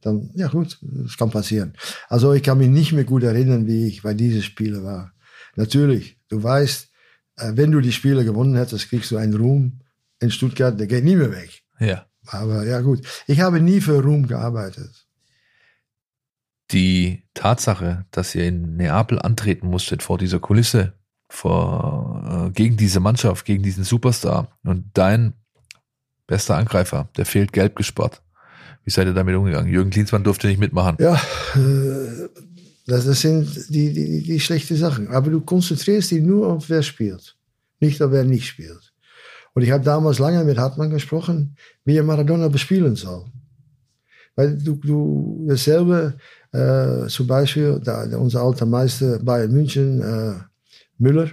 [0.00, 1.74] dann, ja gut, das kann passieren.
[2.08, 5.12] Also ich kann mich nicht mehr gut erinnern, wie ich bei diesen Spielen war.
[5.56, 6.90] Natürlich, du weißt,
[7.36, 9.80] äh, wenn du die Spiele gewonnen hättest, kriegst du einen Ruhm
[10.20, 11.62] in Stuttgart, der geht nie mehr weg.
[11.78, 12.06] Ja.
[12.26, 15.06] Aber ja gut, ich habe nie für Ruhm gearbeitet.
[16.70, 20.94] Die Tatsache, dass ihr in Neapel antreten musstet vor dieser Kulisse,
[21.28, 25.34] vor, äh, gegen diese Mannschaft, gegen diesen Superstar und dein
[26.26, 28.22] bester Angreifer, der fehlt gelb gespart.
[28.84, 29.72] Wie seid ihr damit umgegangen?
[29.72, 30.96] Jürgen Klinsmann durfte nicht mitmachen.
[30.98, 31.14] Ja,
[31.54, 32.28] äh,
[32.86, 35.08] das, sind die, die, die schlechten Sachen.
[35.08, 37.36] Aber du konzentrierst dich nur auf wer spielt,
[37.78, 38.92] nicht auf wer nicht spielt.
[39.54, 43.26] Und ich habe damals lange mit Hartmann gesprochen, wie er Maradona bespielen soll.
[44.36, 46.16] Weil du, du dasselbe,
[46.52, 50.34] äh, zum Beispiel, da, unser alter Meister Bayern München, äh,
[50.98, 51.30] Müller,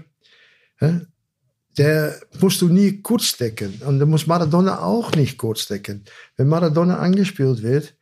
[1.78, 3.82] der musst du nie kurz decken.
[3.86, 6.04] Und der muss Maradona auch nicht kurz decken.
[6.36, 7.94] Wenn Maradona angespielt wird,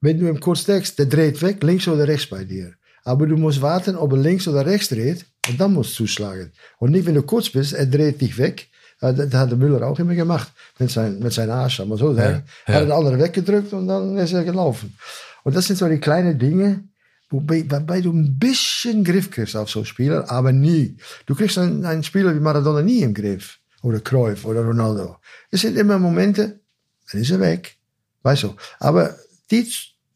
[0.00, 2.74] wenn du ihn kurz deckst, der dreht weg, links oder rechts bei dir.
[3.04, 6.52] Aber du musst warten, ob er links oder rechts dreht und dann musst du zuschlagen.
[6.78, 8.68] Und nicht, wenn du kurz bist, er dreht dich weg.
[9.00, 10.52] Das hat der Müller auch immer gemacht.
[10.78, 11.80] Mit, sein, mit seinem Arsch.
[11.80, 12.42] Aber so, ja, ja.
[12.66, 14.94] Er hat den anderen weggedrückt und dann ist er gelaufen.
[15.42, 16.84] Und das sind so die kleinen Dinge,
[17.30, 20.96] Wobei, wobei du ein bisschen Griff kriegst auf so Spieler, aber nie.
[21.26, 23.58] Du kriegst einen, einen Spieler wie Maradona nie im Griff.
[23.82, 25.16] Oder Cruyff oder Ronaldo.
[25.50, 26.60] Es sind immer Momente,
[27.10, 27.76] dann ist er weg.
[28.22, 28.54] Weißt du.
[28.78, 29.16] Aber
[29.50, 29.66] die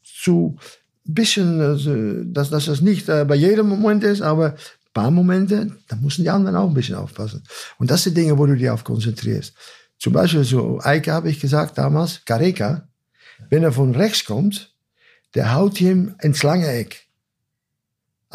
[0.03, 0.57] zu
[1.05, 5.71] bisschen, also, dass, dass das nicht äh, bei jedem Moment ist, aber ein paar Momente,
[5.87, 7.43] da müssen die anderen auch ein bisschen aufpassen.
[7.77, 9.53] Und das sind Dinge, wo du dich auf konzentrierst.
[9.99, 12.87] Zum Beispiel so, Eike habe ich gesagt damals, Careca,
[13.49, 14.73] wenn er von rechts kommt,
[15.33, 17.04] der haut ihm ins lange Eck.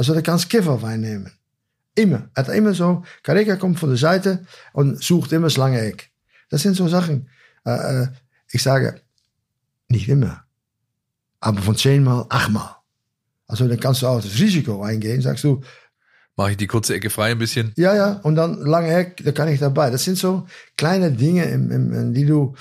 [0.00, 1.30] Also der kannst Kifferwein nehmen.
[1.94, 2.30] Immer.
[2.34, 6.10] Er hat immer so, Kareka kommt von der Seite und sucht immer das lange Eck.
[6.48, 7.28] Das sind so Sachen.
[7.66, 8.08] Äh, äh,
[8.50, 9.02] ich sage,
[9.90, 10.44] Nicht immer.
[11.40, 12.76] Aber von zehnmal achtmal.
[13.46, 15.60] Also dann kannst du auch das Risiko eingehen, sagst du,
[16.34, 17.74] Mache ich die kurze Ecke frei ein bisschen.
[17.76, 19.90] ja, ja, und dann lange Eck, da kann ich dabei.
[19.90, 20.46] Das sind so
[20.78, 22.54] kleine Dinge, im, im, im, die du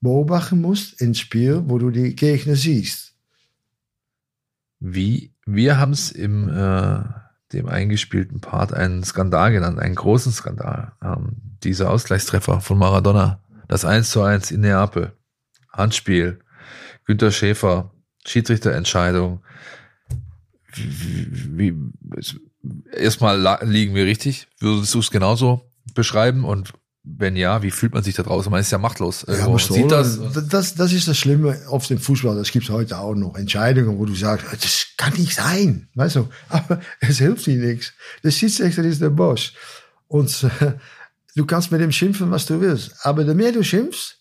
[0.00, 3.14] beobachten musst ins Spiel, wo du die Gegner siehst.
[4.78, 7.02] Wie, wir haben es im äh,
[7.52, 10.92] dem eingespielten Part einen Skandal genannt, einen großen Skandal.
[11.02, 15.12] Ähm, dieser Ausgleichstreffer von Maradona, das 1 zu 1 in Neapel,
[15.70, 16.40] Handspiel,
[17.06, 17.90] Günter Schäfer,
[18.26, 19.42] Schiedsrichterentscheidung.
[20.74, 21.28] Wie,
[21.58, 21.74] wie,
[22.92, 24.48] erstmal liegen wir richtig.
[24.58, 26.44] Würdest du es genauso beschreiben?
[26.44, 26.72] Und
[27.18, 28.50] wenn ja, wie fühlt man sich da draußen?
[28.50, 29.24] Man ist ja machtlos.
[29.28, 30.18] Ja, musst du Sieht das?
[30.48, 32.36] das, das ist das Schlimme oft im Fußball.
[32.36, 33.36] Das gibt es heute auch noch.
[33.36, 35.88] Entscheidungen, wo du sagst, das kann nicht sein.
[35.94, 37.92] Weißt du, aber es hilft dir nichts.
[38.22, 39.52] Der Schiedsrichter ist der Boss.
[40.08, 40.72] Und äh,
[41.36, 42.94] du kannst mit ihm schimpfen, was du willst.
[43.02, 44.18] Aber je mehr du schimpfst,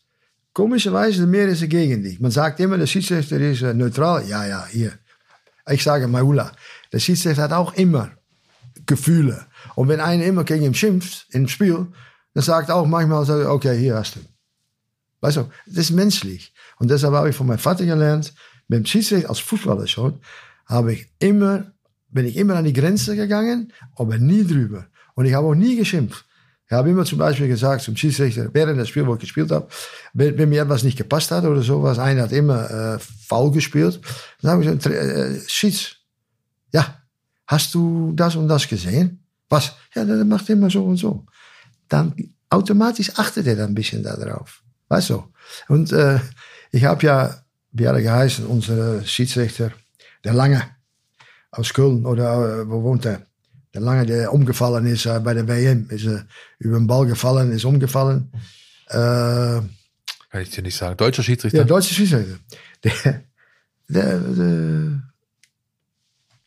[0.54, 2.20] komischerweise, je mehr ist er gegen dich.
[2.20, 4.28] Man sagt immer, der Schiedsrichter ist äh, neutral.
[4.28, 4.94] Ja, ja, hier.
[5.70, 6.52] Ich sage Maula.
[6.92, 8.12] Der Schiedsrichter hat auch immer
[8.86, 9.46] Gefühle.
[9.76, 11.88] Und wenn einer immer gegen ihn schimpft im Spiel,
[12.34, 14.20] dann sagt auch manchmal, okay, hier hast du.
[15.22, 16.54] Weißt du, das ist menschlich.
[16.80, 18.34] Und deshalb habe ich von meinem Vater gelernt,
[18.68, 20.20] mit dem Schiedsrichter als Fußballer schon,
[20.66, 21.72] habe ich immer,
[22.10, 24.88] bin ich immer an die Grenze gegangen, aber nie drüber.
[25.16, 26.26] Und ich habe auch nie geschimpft.
[26.66, 29.68] Ich habe immer zum Beispiel gesagt zum Schiedsrichter, während des Spiels, wo ich gespielt habe,
[30.14, 34.00] wenn, wenn mir etwas nicht gepasst hat oder sowas, einer hat immer äh, faul gespielt,
[34.42, 35.98] dann habe ich gesagt, äh, Schieds,
[36.72, 37.02] ja,
[37.46, 39.24] hast du das und das gesehen?
[39.50, 39.74] Was?
[39.94, 41.26] Ja, der macht immer so und so.
[41.90, 42.14] Dann
[42.50, 44.62] automatisch achtet er dann ein bisschen darauf.
[44.88, 45.24] Weißt du?
[45.68, 46.20] Und äh,
[46.72, 49.72] ich habe ja, wie hat er geheißen, unser Schiedsrichter,
[50.24, 50.64] der Lange
[51.52, 53.22] aus Köln, oder äh, wo wohnt er?
[53.74, 56.24] Der Lange, der umgefallen ist äh, bei der WM, ist äh,
[56.60, 58.32] über den Ball gefallen, ist umgefallen.
[58.90, 60.96] Äh, Kann ich dir nicht sagen.
[60.98, 61.58] Deutscher Schiedsrichter?
[61.60, 62.38] ja, deutsche Schiedsrichter.
[62.84, 63.24] Der,
[63.88, 65.02] der, der,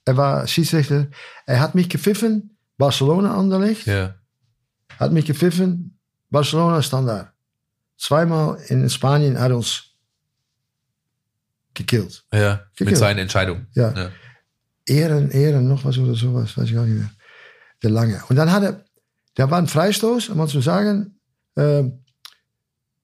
[0.04, 1.08] er war Schiedsrichter.
[1.46, 3.86] Er hat mich gepfiffen, Barcelona Anderlecht.
[3.86, 4.14] ja.
[4.98, 5.98] Hat mich gepfiffen,
[6.30, 7.32] Barcelona Standard.
[7.98, 9.84] Zweimal in Spanien hat uns
[11.74, 12.24] gekillt.
[12.32, 12.96] Ja, mit Gekillt.
[12.98, 13.66] seinen Entscheidungen.
[13.74, 13.92] Ja.
[13.94, 14.10] Ja.
[14.86, 17.10] Ehren, Ehren, noch was oder sowas, weiß ich gar nicht mehr.
[17.82, 18.22] Der Lange.
[18.28, 18.84] Und dann hat er,
[19.34, 21.18] da war ein Freistoß, um mal zu sagen,
[21.56, 21.84] äh,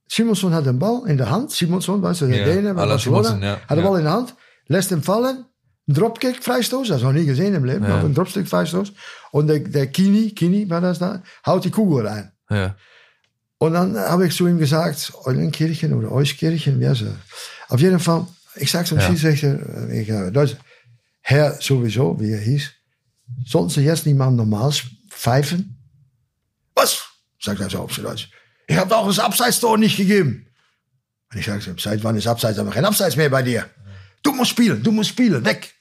[0.09, 1.51] Simonson hat den Ball in der Hand.
[1.51, 2.99] Simonson, weißt du, der Ja, Däne Barcelona.
[3.25, 3.61] Simonsen, ja.
[3.61, 3.89] Hat den Ja.
[3.91, 4.35] Ball in der Hand,
[4.69, 5.45] lässt ihn fallen.
[5.89, 7.97] Ein Dropkick, Freistoß, das noch nie gesehen im Leben, Ja.
[7.97, 8.93] aber ein Dropkick, Freistoß.
[9.33, 12.31] Und der, der Kini, Kini war das da, haut die Kugel rein.
[12.51, 12.77] Ja.
[13.59, 17.17] Und dann habe ich zu ihm gesagt, Eulenkirchen oder Euskirchen, wie heißt er?
[17.69, 18.27] Auf jeden Fall,
[18.57, 19.07] ich sag zum Ja.
[19.07, 20.57] Schiedsrichter, ich, äh, Deutsch,
[21.21, 22.71] Herr sowieso, wie er hieß,
[23.47, 24.73] sollten Sie jetzt nicht mal normal
[25.09, 25.79] pfeifen?
[26.75, 27.03] Was?
[27.41, 28.31] Sagt er so auf Deutsch.
[28.67, 30.47] Ich habe doch das Abseitstor nicht gegeben.
[31.33, 32.59] Und ich sage, seit wann ist Abseits?
[32.59, 33.67] Aber kein Abseits mehr bei dir.
[34.23, 35.73] Du musst spielen, du musst spielen, weg.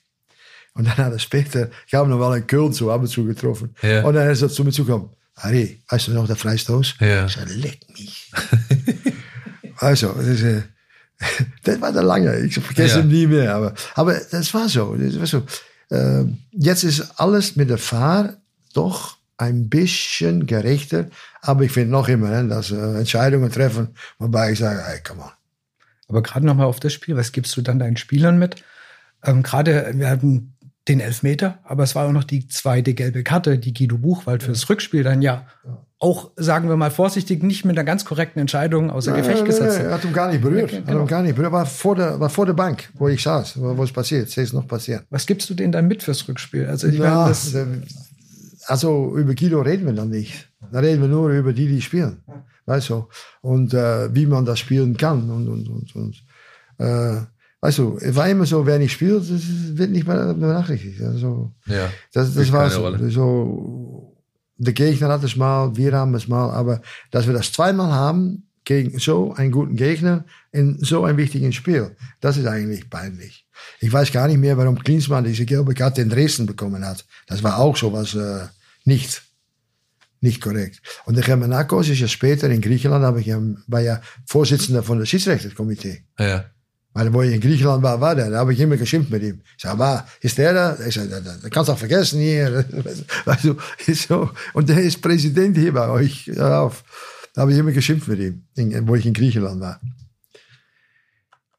[0.73, 3.25] Und dann hat er später, ich habe noch mal in Köln so ab und zu
[3.25, 3.75] getroffen.
[3.81, 4.03] Ja.
[4.03, 5.09] Und dann ist er zu mir zugekommen.
[5.37, 6.95] Harry, weißt du noch der Freistoß?
[6.99, 7.25] Ja.
[7.25, 8.31] Ich sage, leck mich.
[9.77, 10.61] also, das, ist, äh,
[11.63, 12.37] das war der lange.
[12.39, 13.01] Ich vergesse Ja.
[13.03, 13.55] ihn nie mehr.
[13.55, 14.95] Aber, aber das war so.
[14.95, 15.43] Das war so.
[15.95, 18.37] Äh, jetzt ist alles mit der Fahr
[18.73, 21.07] doch ein bisschen gerechter.
[21.41, 23.89] Aber ich finde noch immer, ne, dass äh, Entscheidungen treffen,
[24.19, 25.31] wobei ich sage, hey, come on.
[26.11, 28.63] Aber gerade nochmal auf das Spiel, was gibst du dann deinen Spielern mit?
[29.23, 30.55] Ähm, gerade, wir hatten
[30.89, 34.67] den Elfmeter, aber es war auch noch die zweite gelbe Karte, die Guido Buchwald fürs
[34.69, 35.45] Rückspiel dann ja
[35.99, 39.85] auch, sagen wir mal vorsichtig, nicht mit einer ganz korrekten Entscheidung außer Gefecht gesetzt Er
[39.85, 39.91] hat.
[39.99, 40.65] hat ihn gar nicht berührt.
[40.65, 41.01] Okay, Hat genau.
[41.01, 41.51] ihn gar nicht berührt.
[41.53, 44.27] War vor der, war vor der Bank, wo ich saß, wo es passiert.
[44.27, 45.05] Es ist noch passiert.
[45.11, 46.65] Was gibst du denen dann mit fürs Rückspiel?
[46.65, 47.67] Also, ich Ja, meine, der-
[48.65, 50.49] also über Guido reden wir dann nicht.
[50.71, 52.17] Da reden wir nur über die, die spielen.
[52.25, 53.07] Weißt du?
[53.41, 55.29] Und äh, wie man das spielen kann.
[55.29, 56.23] Und, und, und, und
[56.77, 57.21] äh,
[57.61, 59.41] weißt du, es war immer so, wer nicht spielt, das
[59.77, 61.01] wird nicht mehr benachrichtigt.
[61.01, 61.89] Also, Ja.
[62.13, 63.09] das, das war so.
[63.09, 64.17] So.
[64.57, 68.47] Der Gegner hat es mal, wir haben es mal, aber dass wir das zweimal haben
[68.63, 73.47] gegen so einen guten Gegner in so einem wichtigen Spiel, das ist eigentlich peinlich.
[73.79, 77.05] Ich weiß gar nicht mehr, warum Klinsmann diese gelbe Karte in Dresden bekommen hat.
[77.25, 78.45] Das war auch sowas äh,
[78.85, 79.23] nicht,
[80.21, 80.81] nicht korrekt.
[81.05, 83.27] Und der Germanakos ist ja später in Griechenland, habe ich
[83.67, 86.03] war ja Vorsitzender von der Schiedsrichterkomitee.
[86.19, 86.45] Ja.
[86.93, 88.29] Weil wo ich in Griechenland war, war der.
[88.29, 89.41] Da habe ich immer geschimpft mit ihm.
[89.57, 90.77] Ich sag, war, ist der da?
[90.85, 92.65] Ich sag, da, da, da kannst du auch vergessen hier.
[93.87, 94.29] Ist so.
[94.53, 96.37] Und der ist Präsident hier bei euch.
[96.39, 96.83] Auf.
[97.33, 99.79] Da habe ich immer geschimpft mit ihm, in, wo ich in Griechenland war.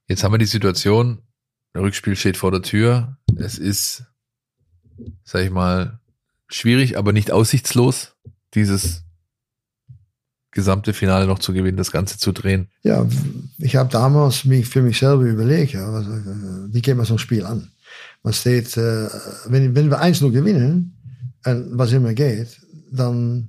[0.07, 1.23] Jetzt haben wir die Situation,
[1.75, 3.17] der Rückspiel steht vor der Tür.
[3.37, 4.05] Es ist,
[5.25, 5.99] sag ich mal,
[6.49, 8.17] schwierig, aber nicht aussichtslos,
[8.55, 9.05] dieses
[10.51, 12.69] gesamte Finale noch zu gewinnen, das Ganze zu drehen?
[12.83, 13.07] Ja,
[13.59, 17.19] ich habe damals mich für mich selber überlegt, ja, was, wie geht man so ein
[17.19, 17.71] Spiel an?
[18.23, 19.09] Man steht, äh,
[19.47, 20.99] wenn, wenn wir 1-0 gewinnen,
[21.45, 22.61] und was immer geht,
[22.93, 23.49] dann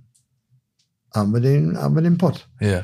[1.13, 2.47] haben wir den, haben wir den Pott.
[2.59, 2.83] Ja.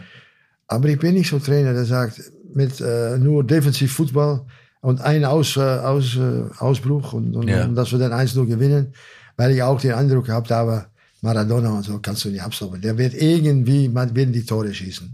[0.67, 2.21] Aber ich bin nicht so Trainer, der sagt,
[2.53, 4.45] mit äh, nur defensiv Fußball
[4.81, 7.65] und ein Aus, äh, Aus, äh, Ausbruch und, und, Ja.
[7.65, 8.93] und dass wir dann 1-0 gewinnen,
[9.35, 10.85] weil ich auch den Eindruck gehabt habe,
[11.21, 12.81] Maradona und so kannst du nicht abstoppen.
[12.81, 15.09] Der wird irgendwie, man wird die Tore schießen.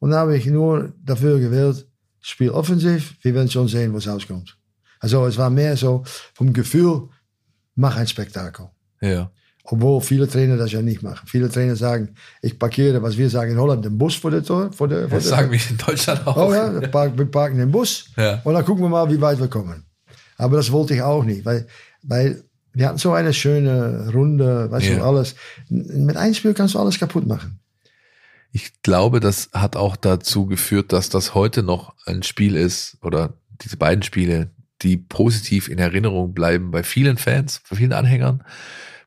[0.00, 1.86] Und da habe ich nur dafür gewählt,
[2.20, 4.56] Spiel offensiv, wir werden schon sehen, was rauskommt.
[5.00, 6.02] Also es war mehr so
[6.34, 7.08] vom Gefühl,
[7.76, 8.66] mach ein Spektakel.
[9.00, 9.30] Ja.
[9.64, 11.26] Obwohl viele Trainer das ja nicht machen.
[11.28, 14.72] Viele Trainer sagen, ich parkiere, was wir sagen in Holland, den Bus vor der Tor.
[14.72, 16.36] Vor der, vor Das der, sagen wir in Deutschland auch.
[16.48, 18.40] Oh ja, wir parken, wir parken den Bus Ja.
[18.44, 19.84] und dann gucken wir mal, wie weit wir kommen.
[20.38, 21.66] Aber das wollte ich auch nicht, weil,
[22.02, 22.42] weil
[22.72, 24.96] wir hatten so eine schöne Runde, weißt Ja.
[24.96, 25.34] du, alles.
[25.68, 27.60] Mit einem Spiel kannst du alles kaputt machen.
[28.52, 33.34] Ich glaube, das hat auch dazu geführt, dass das heute noch ein Spiel ist oder
[33.62, 34.50] diese beiden Spiele,
[34.82, 38.44] die positiv in Erinnerung bleiben bei vielen Fans, bei vielen Anhängern,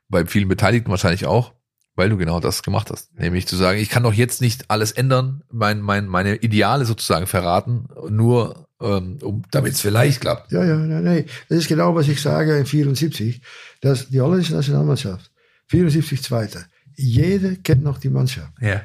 [0.09, 1.53] bei vielen Beteiligten wahrscheinlich auch,
[1.95, 3.17] weil du genau das gemacht hast.
[3.17, 7.25] Nämlich zu sagen, ich kann doch jetzt nicht alles ändern, mein, mein, meine Ideale sozusagen
[7.25, 10.51] verraten, nur um, damit es vielleicht klappt.
[10.51, 11.25] Ja, ja, nee, nee.
[11.49, 13.41] Das ist genau, was ich sage in 74.
[13.81, 15.31] dass die holländische Nationalmannschaft,
[15.67, 16.65] 74 Zweite.
[16.95, 18.51] Jeder kennt noch die Mannschaft.
[18.59, 18.81] Ja.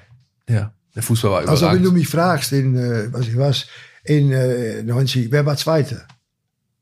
[0.48, 0.72] Ja.
[0.94, 1.86] Der Fußball war Also wenn überragend.
[1.86, 3.66] du mich fragst, in, äh, was ich was,
[4.04, 6.06] in äh, 90, wer war Zweiter?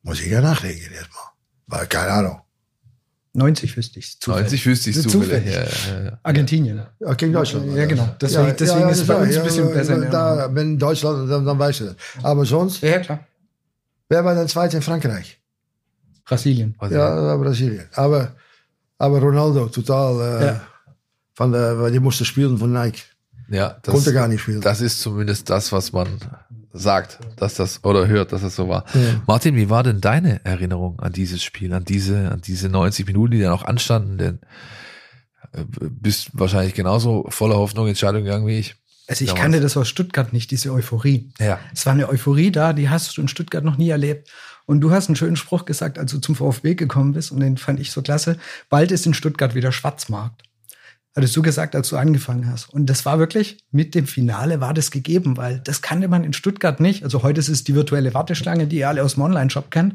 [0.02, 1.24] Muss ich ja nachdenken erstmal.
[1.66, 2.40] Weil keine Ahnung.
[3.36, 4.16] 90 wüsste ich.
[4.26, 5.44] 90 wüsste ich Zufällig.
[5.52, 5.86] zufällig.
[5.88, 6.18] Ja, ja, ja.
[6.22, 6.82] Argentinien.
[7.00, 7.74] Ja, gegen Deutschland.
[7.76, 8.08] Ja, genau.
[8.20, 10.00] Deswegen- deswegen ist es bei uns ein bisschen besser.
[10.06, 11.96] Da, wenn Deutschland, dann, dann weißt du das.
[12.22, 13.20] Aber sonst, Ja, klar.
[14.08, 15.40] wer war dann Zweiter in Frankreich?
[16.24, 16.74] Brasilien.
[16.90, 17.84] Ja, Brasilien.
[17.94, 18.32] Aber,
[18.98, 20.60] aber Ronaldo, total, äh, Ja.
[21.34, 23.02] von der, weil die musste spielen von Nike.
[23.50, 24.60] ja das, Konnte gar nicht spielen.
[24.60, 26.08] Das ist zumindest das, was man
[26.74, 28.84] sagt, dass das oder hört, dass das so war.
[28.94, 29.22] Ja.
[29.26, 33.32] Martin, wie war denn deine Erinnerung an dieses Spiel, an diese, an diese 90 Minuten,
[33.32, 34.18] die da noch anstanden?
[34.18, 34.38] Denn
[35.52, 38.74] äh, bist wahrscheinlich genauso voller Hoffnung ins Stadion gegangen wie ich.
[39.06, 39.42] Also ich Damals.
[39.42, 41.30] kannte das aus Stuttgart nicht, diese Euphorie.
[41.38, 41.60] Ja.
[41.72, 44.30] Es war eine Euphorie da, die hast du in Stuttgart noch nie erlebt.
[44.66, 47.58] Und du hast einen schönen Spruch gesagt, als du zum VfB gekommen bist, und den
[47.58, 48.38] fand ich so klasse.
[48.70, 50.42] Bald ist in Stuttgart wieder Schwarzmarkt.
[51.16, 52.68] Hattest du gesagt, als du angefangen hast.
[52.72, 56.32] Und das war wirklich, mit dem Finale war das gegeben, weil das kannte man in
[56.32, 57.04] Stuttgart nicht.
[57.04, 59.94] Also heute ist es die virtuelle Warteschlange, die ihr alle aus dem Online-Shop kennt.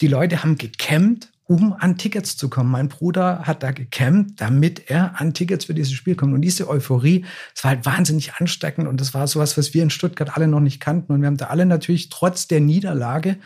[0.00, 2.70] Die Leute haben gecampt, um an Tickets zu kommen.
[2.70, 6.34] Mein Bruder hat da gecampt, damit er an Tickets für dieses Spiel kommt.
[6.34, 9.90] Und diese Euphorie, es war halt wahnsinnig ansteckend und das war sowas, was wir in
[9.90, 11.12] Stuttgart alle noch nicht kannten.
[11.12, 13.36] Und wir haben da alle natürlich trotz der Niederlage,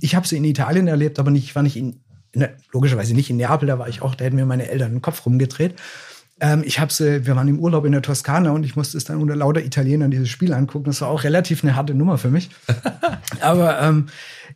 [0.00, 2.00] ich habe sie in Italien erlebt, aber nicht, ich war nicht in,
[2.34, 5.02] ne, logischerweise nicht in Neapel, da war ich auch, da hätten mir meine Eltern den
[5.02, 5.74] Kopf rumgedreht.
[6.42, 9.04] Ähm, ich habe sie, wir waren im Urlaub in der Toskana und ich musste es
[9.04, 10.86] dann unter lauter Italienern dieses Spiel angucken.
[10.86, 12.50] Das war auch relativ eine harte Nummer für mich.
[13.40, 14.08] Aber ähm,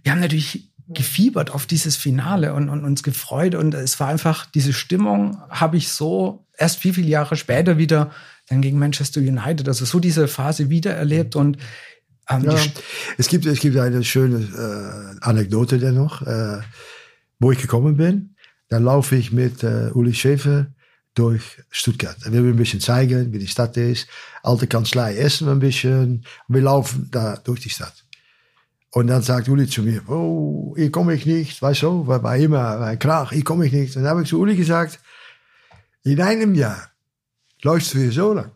[0.03, 4.47] wir haben natürlich gefiebert auf dieses Finale und, und uns gefreut und es war einfach
[4.47, 8.11] diese Stimmung habe ich so erst wie viele Jahre später wieder
[8.49, 11.59] dann gegen Manchester United, also so diese Phase wieder erlebt und
[12.28, 12.57] ähm, Ja,
[13.18, 16.61] es, gibt, es gibt eine schöne äh, Anekdote dennoch, äh,
[17.39, 18.37] wo ich gekommen bin.
[18.68, 20.66] Da laufe ich mit äh, Uli Schäfer
[21.16, 22.16] durch Stuttgart.
[22.24, 24.06] Er will ein bisschen zeigen, wie die Stadt ist.
[24.42, 26.24] Alte Kanzlei essen wir ein bisschen.
[26.46, 28.04] Wir laufen da durch die Stadt.
[28.90, 32.36] Und dann sagt Uli zu mir, oh, hier komme ich nicht, weißt du, weil war
[32.36, 33.96] immer ein Krach, hier komme ich nicht.
[33.96, 35.00] Und dann habe ich zu Uli gesagt,
[36.04, 36.90] in einem Jahr
[37.62, 38.52] läufst du hier so lang.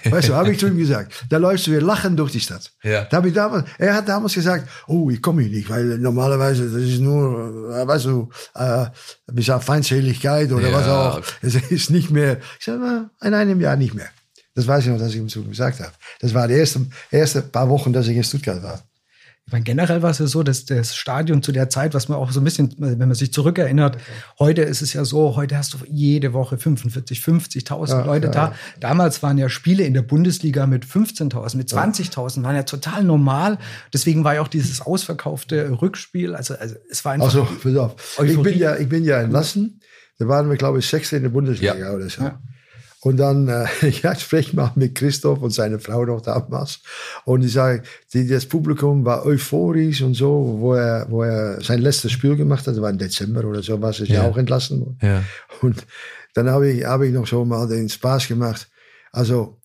[0.04, 1.24] Weißt du, habe ich zu ihm gesagt.
[1.28, 2.70] Da läufst du hier lachen durch die Stadt.
[2.84, 3.04] Ja.
[3.04, 6.82] Da ich damals, er hat damals gesagt, oh, ich komme hier nicht, weil normalerweise, das
[6.82, 8.86] ist nur, äh, weißt du, äh,
[9.26, 11.22] wie gesagt, Feindseligkeit oder Ja, was auch.
[11.42, 14.08] Es ist nicht mehr, ich sage in einem Jahr nicht mehr.
[14.54, 15.92] Das weiß ich noch, dass ich ihm zu ihm gesagt habe.
[16.20, 18.87] Das war die erste, erste paar Wochen, dass ich in Stuttgart war.
[19.48, 22.18] Ich meine, generell war es ja so, dass das Stadion zu der Zeit, was man
[22.18, 23.96] auch so ein bisschen, wenn man sich zurückerinnert,
[24.38, 28.32] heute ist es ja so, heute hast du jede Woche 45, 50.000 Ja, Leute ja,
[28.32, 28.44] da.
[28.48, 28.54] ja.
[28.78, 33.56] Damals waren ja Spiele in der Bundesliga mit 15.000, mit 20.000, waren ja total normal.
[33.94, 37.28] Deswegen war ja auch dieses ausverkaufte Rückspiel, also, also es war einfach.
[37.28, 38.20] Also, pass auf.
[38.22, 39.80] Ich bin ja, ich bin ja entlassen.
[40.18, 42.30] Da waren wir, glaube ich, Sechste in der Bundesliga oder so.
[43.00, 43.66] Und dann, äh,
[44.02, 46.80] ja, ich spreche mal mit Christoph und seine Frau noch damals.
[47.24, 51.80] Und ich sage, die, das Publikum war euphorisch und so, wo er, wo er sein
[51.80, 52.74] letztes Spiel gemacht hat.
[52.74, 54.28] Das war im Dezember oder so, was ist ja, Ja.
[54.28, 54.98] auch entlassen worden.
[55.00, 55.22] Ja.
[55.62, 55.86] Und
[56.34, 58.68] dann habe ich, habe ich noch so mal den Spaß gemacht.
[59.12, 59.60] Also,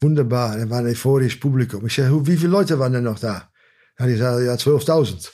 [0.00, 0.56] wunderbar.
[0.56, 1.86] Da war ein euphorisches Publikum.
[1.86, 3.48] Ich sage, wie viele Leute waren denn noch da?
[3.98, 5.30] Ja, die sagen, ja, 12.000.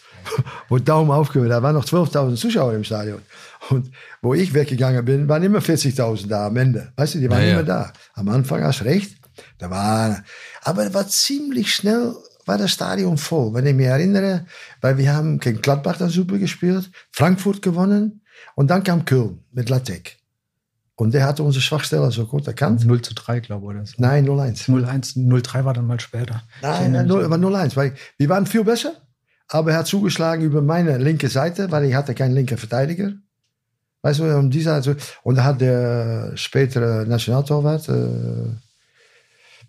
[0.68, 3.20] Wo Daumen aufgehört, da waren noch 12.000 Zuschauer im Stadion.
[3.70, 3.90] Und
[4.22, 6.92] wo ich weggegangen bin, waren immer 40.000 da am Ende.
[6.96, 7.52] Weißt du, die waren Ja, ja.
[7.54, 7.92] immer da.
[8.14, 9.16] Am Anfang hast du recht.
[9.58, 10.22] Da war,
[10.62, 12.14] aber war ziemlich schnell,
[12.46, 14.46] war das Stadion voll, wenn ich mich erinnere,
[14.80, 18.22] weil wir haben gegen Gladbach dann super gespielt, Frankfurt gewonnen
[18.54, 20.18] und dann kam Köln mit Latek.
[20.96, 22.84] Und der hatte unsere Schwachstelle so gut erkannt.
[22.84, 23.94] 0 zu 3, glaube ich, oder so.
[23.96, 24.68] Nein, 0-1.
[24.68, 26.42] 0-1, 0-3 war dann mal später.
[26.60, 28.92] Nein, nein, null- aber 0-1, weil wir waren viel besser,
[29.50, 33.12] aber er hat zugeschlagen über meine linke Seite, weil ich hatte keinen linken Verteidiger.
[34.02, 34.96] Weißt du, um die Seite.
[35.24, 38.52] Und da hat der spätere Nationaltorwart, äh,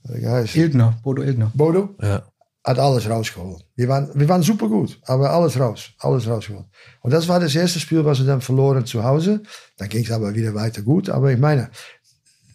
[0.04, 0.64] wie heißt er?
[0.64, 1.52] Ilgner, Bodo Ilgner.
[1.54, 2.24] Bodo, Ja.
[2.64, 3.66] hat alles rausgeholt.
[3.76, 6.66] Wir waren, wir waren super gut, aber alles raus, alles rausgeholt.
[7.02, 9.42] Und das war das erste Spiel, was wir dann verloren zu Hause.
[9.78, 11.10] Dann ging es aber wieder weiter gut.
[11.10, 11.70] Aber ich meine,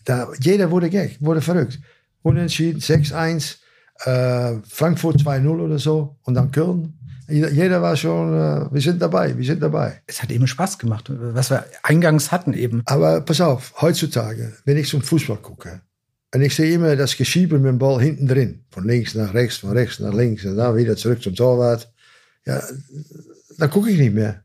[0.05, 1.79] da, jeder wurde gek, wurde verrückt.
[2.23, 3.57] Unentschieden, 6-1,
[4.05, 6.95] äh, Frankfurt 2-0 oder so und dann Köln.
[7.29, 10.03] Jeder, jeder war schon, äh, wir sind dabei, wir sind dabei.
[10.07, 12.83] Es hat eben Spaß gemacht, was wir eingangs hatten eben.
[12.87, 15.81] Aber pass auf, heutzutage, wenn ich zum Fußball gucke,
[16.35, 19.59] und ich sehe immer das Geschiebe mit dem Ball hinten drin, von links nach rechts,
[19.59, 21.91] von rechts nach links und dann wieder zurück zum Torwart,
[22.45, 22.63] ja,
[23.59, 24.43] da gucke ich nicht mehr.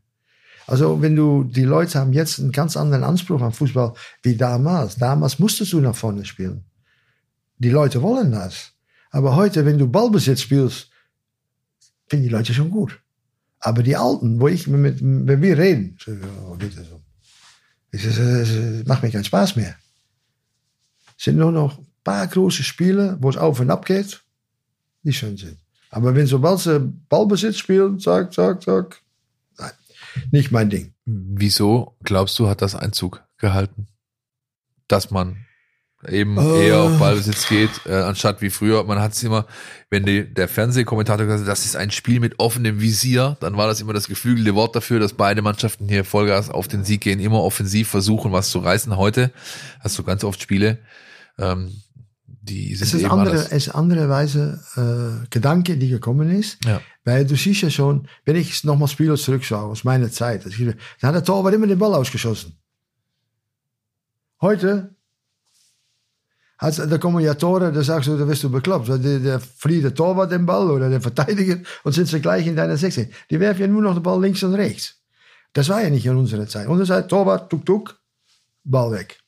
[0.66, 3.92] Also wenn du, die Leute haben jetzt einen ganz anderen Anspruch am Fußball
[4.22, 4.96] wie damals.
[4.96, 6.64] Damals musstest du nach vorne spielen.
[7.58, 8.72] Die Leute wollen das.
[9.10, 10.91] Aber heute, wenn du Ballbesitz spielst,
[12.12, 13.00] finden die Leute schon gut.
[13.58, 16.12] Aber die Alten, wo ich mit, wenn wir reden, so,
[16.46, 17.00] oh, das so.
[17.90, 19.74] Es, ist, es macht mir keinen Spaß mehr.
[21.16, 24.22] Es sind nur noch ein paar große Spiele, wo es auf und ab geht,
[25.04, 25.56] die schön sind.
[25.88, 29.00] Aber wenn sobald sie Ballbesitz spielen, zack, zack, zack,
[29.56, 29.72] nein,
[30.32, 30.92] nicht mein Ding.
[31.06, 33.86] Wieso glaubst du, hat das Einzug gehalten?
[34.86, 35.46] Dass man
[36.08, 36.66] eben Äh.
[36.68, 38.84] eher auf Ballbesitz geht, äh, anstatt wie früher.
[38.84, 39.46] Man hat es immer,
[39.90, 43.66] wenn die, der Fernsehkommentator gesagt hat, das ist ein Spiel mit offenem Visier, dann war
[43.66, 47.20] das immer das geflügelte Wort dafür, dass beide Mannschaften hier Vollgas auf den Sieg gehen,
[47.20, 48.96] immer offensiv versuchen, was zu reißen.
[48.96, 49.30] Heute
[49.80, 50.78] hast du ganz oft Spiele,
[51.38, 51.72] ähm,
[52.26, 53.46] die sind Es ist eben andere, alles.
[53.52, 56.64] es ist andere Weise äh, Gedanke, die gekommen ist.
[56.64, 56.80] Ja.
[57.04, 61.14] Weil du siehst ja schon, wenn ich nochmal Spieler zurückschaue aus meiner Zeit, dann hat
[61.14, 62.56] der Torwart immer den Ball ausgeschossen.
[64.40, 64.96] Heute
[66.62, 68.88] hat, da kommen ja Tore, da sagst du, da wirst du bekloppt.
[68.88, 72.46] weil Der, der flieht der Torwart den Ball oder der Verteidiger und sind sie gleich
[72.46, 73.10] in deiner 16.
[73.30, 74.94] Die werfen ja nur noch den Ball links und rechts.
[75.52, 76.66] Das war ja nicht in unserer Zeit.
[76.68, 77.98] Unsere Zeit, Torwart, tuk tuk,
[78.64, 79.18] Ball weg.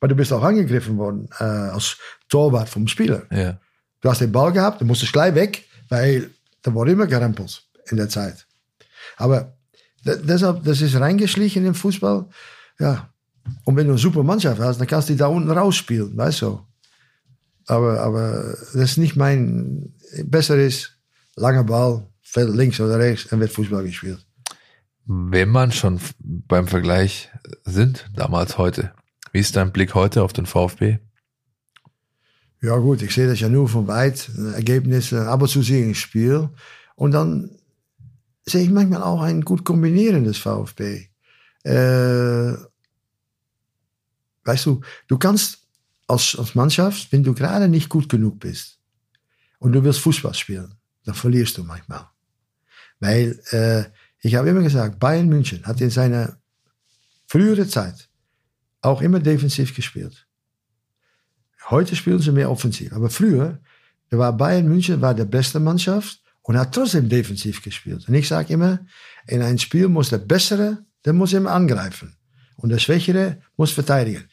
[0.00, 1.96] Aber du bist auch angegriffen worden äh, als
[2.28, 3.22] Torwart vom Spieler.
[3.30, 3.58] Ja.
[4.00, 6.30] Du hast den Ball gehabt, du musstest gleich weg, weil
[6.62, 8.46] da wurde immer gerempelt in der Zeit.
[9.16, 9.54] Aber
[10.06, 12.26] de- deshalb, das ist reingeschlichen im Fußball.
[12.78, 13.08] Ja.
[13.64, 16.42] Und wenn du eine super Mannschaft hast, dann kannst du die da unten rausspielen, weißt
[16.42, 16.60] du.
[17.66, 20.98] Aber, aber das ist nicht mein, besser ist,
[21.36, 24.24] langer Ball, Feld links oder rechts, und wird Fußball gespielt.
[25.06, 27.30] Wenn man schon beim Vergleich
[27.64, 28.92] sind, damals heute,
[29.32, 30.98] wie ist dein Blick heute auf den VfB?
[32.62, 35.88] Ja gut, ich sehe das ja nur von weit, Ergebnisse, ab und zu sehe ich
[35.88, 36.48] ein Spiel.
[36.94, 37.50] Und dann
[38.46, 41.08] sehe ich manchmal auch ein gut kombinierendes VfB.
[41.64, 42.54] Äh,
[44.44, 45.63] weißt du, du kannst
[46.06, 48.78] als, als Mannschaft, wenn du gerade nicht gut genug bist
[49.58, 50.74] und du willst Fußball spielen,
[51.04, 52.08] dann verlierst du manchmal.
[53.00, 53.84] Weil äh,
[54.20, 56.38] ich habe immer gesagt, Bayern München hat in seiner
[57.26, 58.08] früheren Zeit
[58.80, 60.26] auch immer defensiv gespielt.
[61.70, 62.92] Heute spielen sie mehr offensiv.
[62.92, 63.60] Aber früher,
[64.10, 68.06] da war Bayern München war der beste Mannschaft und hat trotzdem defensiv gespielt.
[68.06, 68.80] Und ich sage immer,
[69.26, 72.16] in ein Spiel muss der Bessere, der muss immer angreifen.
[72.56, 74.24] Und der Schwächere muss verteidigen.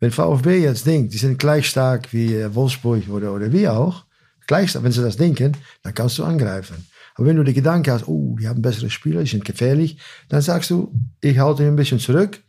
[0.00, 4.04] Wenn VfB jetzt denkt, die sind gleich stark wie äh, Wolfsburg oder, oder wie auch,
[4.46, 6.86] gleich wenn sie das denken, dann kannst du angreifen.
[7.14, 9.98] Aber wenn du die Gedanken hast, oh, die haben bessere Spieler, die sind gefährlich,
[10.28, 12.40] dann sagst du, ich halte ein bisschen zurück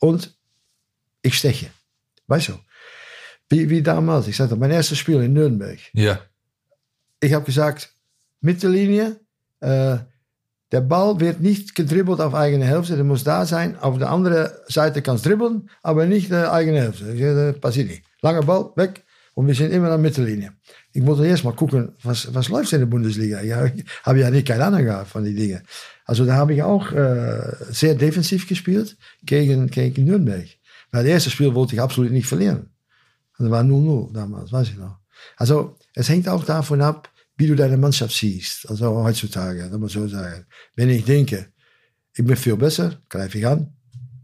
[0.00, 0.36] und
[1.22, 1.70] ich steche.
[2.26, 2.54] Weißt du?
[3.48, 5.78] Wie, wie damals, ich sagte, mein erstes Spiel in Nürnberg.
[5.92, 6.20] Ja.
[7.20, 7.92] Ich habe gesagt,
[8.40, 9.20] Mittellinie,
[9.60, 9.98] äh,
[10.72, 13.78] der Ball wird nicht gedribbelt auf eigene Hälfte, der muss da sein.
[13.78, 17.14] Auf der anderen Seite kann es dribbeln, aber nicht äh, eigene Hälfte.
[17.14, 18.02] Das passiert nicht.
[18.20, 19.04] Langer Ball, weg.
[19.34, 20.52] Und wir sind immer an Mittellinie.
[20.92, 23.42] Ich muss erst mal gucken, was, was läuft in der Bundesliga.
[23.42, 25.62] Ja, ich habe ja nicht keine Ahnung gehabt von den Dingen.
[26.04, 30.46] Also da habe ich auch äh, sehr defensiv gespielt gegen, gegen Nürnberg.
[30.90, 32.70] Weil das erste Spiel wollte ich absolut nicht verlieren.
[33.38, 34.98] Und das war 0-0 damals, weiß ich noch.
[35.36, 38.68] Also es hängt auch davon ab, wie du deine Mannschaft siehst.
[38.68, 40.46] Also heutzutage, muss ich so sagen.
[40.74, 41.48] Wenn ich denke,
[42.14, 43.74] ich bin viel besser, greife ich an.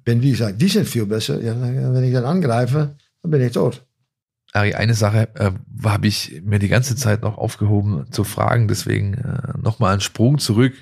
[0.05, 3.53] Wenn die sagen, die sind viel besser, ja, wenn ich dann angreife, dann bin ich
[3.53, 3.87] tot.
[4.53, 5.53] Ari, eine Sache äh,
[5.85, 10.39] habe ich mir die ganze Zeit noch aufgehoben zu fragen, deswegen äh, nochmal einen Sprung
[10.39, 10.75] zurück,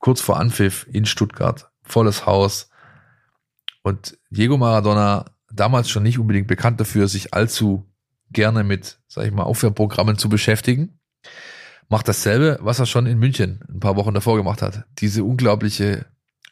[0.00, 2.68] kurz vor Anpfiff in Stuttgart, volles Haus
[3.82, 7.86] und Diego Maradona, damals schon nicht unbedingt bekannt dafür, sich allzu
[8.30, 10.98] gerne mit, sag ich mal, Aufwärmprogrammen zu beschäftigen.
[11.88, 14.84] Macht dasselbe, was er schon in München ein paar Wochen davor gemacht hat.
[14.98, 16.06] Diese unglaubliche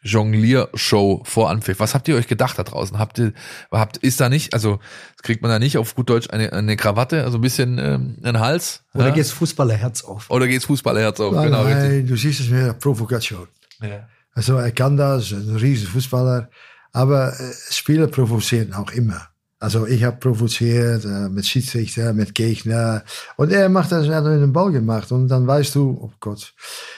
[0.04, 1.80] Jonglier-Show vor Anpfiff.
[1.80, 2.98] Was habt ihr euch gedacht da draußen?
[2.98, 3.32] Habt ihr,
[3.72, 4.78] habt, ist da nicht, also
[5.22, 8.38] kriegt man da nicht auf gut Deutsch eine, eine Krawatte, also ein bisschen ähm, einen
[8.38, 8.84] Hals?
[8.92, 9.14] Oder ja?
[9.14, 10.30] geht's Fußballerherz auf?
[10.30, 11.34] Oder geht's Fußballerherz auf?
[11.34, 11.82] Nein, genau, richtig.
[11.82, 13.48] nein, du siehst es als Provokation.
[13.80, 14.06] Ja.
[14.34, 16.50] Also er kann das, ein riesen Fußballer,
[16.92, 19.28] aber äh, Spieler provozieren auch immer.
[19.64, 23.02] Also ich habe provoziert äh, mit Schiedsrichter, mit Gegner
[23.36, 26.52] und er macht das, er hat einen Ball gemacht und dann weißt du, oh Gott,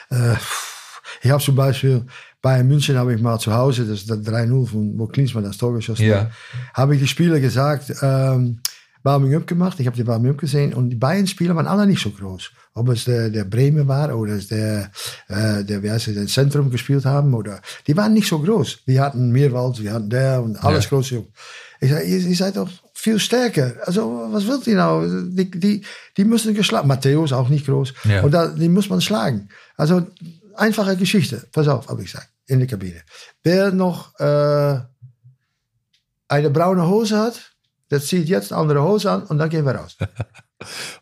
[0.09, 0.33] äh,
[1.21, 2.05] ich habe zum Beispiel
[2.41, 5.57] bei München habe ich mal zu Hause, das ist das 3-0 von wo Klinsmann das
[5.57, 6.29] Tor geschossen Ja.
[6.73, 8.59] habe ich die Spieler gesagt, ähm,
[9.03, 12.09] Warming-up gemacht, ich habe die Warming-up gesehen und die beiden Spieler waren alle nicht so
[12.09, 12.51] groß.
[12.73, 14.91] Ob es der, der Bremer war oder es der,
[15.29, 18.79] äh, der, wie heißt es, der Zentrum gespielt haben oder, die waren nicht so groß.
[18.85, 20.97] Wir hatten Meerwald, wir hatten der und alles Ja.
[20.99, 21.13] Jungs.
[21.79, 23.73] Ich sage, ihr, ihr seid doch viel stärker.
[23.85, 25.05] Also, was wollt ihr nou?
[25.07, 25.83] Die, die,
[26.17, 26.87] die müssen geschlagen.
[26.87, 27.93] Matteo ist auch nicht groß.
[28.05, 28.23] Ja.
[28.23, 29.49] Und da, die muss man schlagen.
[29.75, 30.07] Also,
[30.55, 31.47] einfache Geschichte.
[31.51, 33.01] Pass auf, habe ich gesagt, in der Kabine.
[33.43, 34.79] Wer noch äh,
[36.27, 37.53] eine braune Hose hat,
[37.89, 39.97] der zieht jetzt andere Hose an und dann gehen wir raus.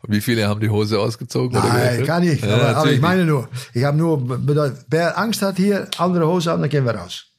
[0.02, 1.58] Und wie viele haben die Hose ausgezogen?
[1.58, 2.44] Nein, gar nicht.
[2.44, 6.26] Ja, aber, aber ich meine nur, ich habe nur bedeutet, wer Angst hat hier, andere
[6.26, 7.32] Hose an, dann gehen wir raus.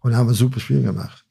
[0.00, 1.24] Und haben wir ein super Spiel gemacht.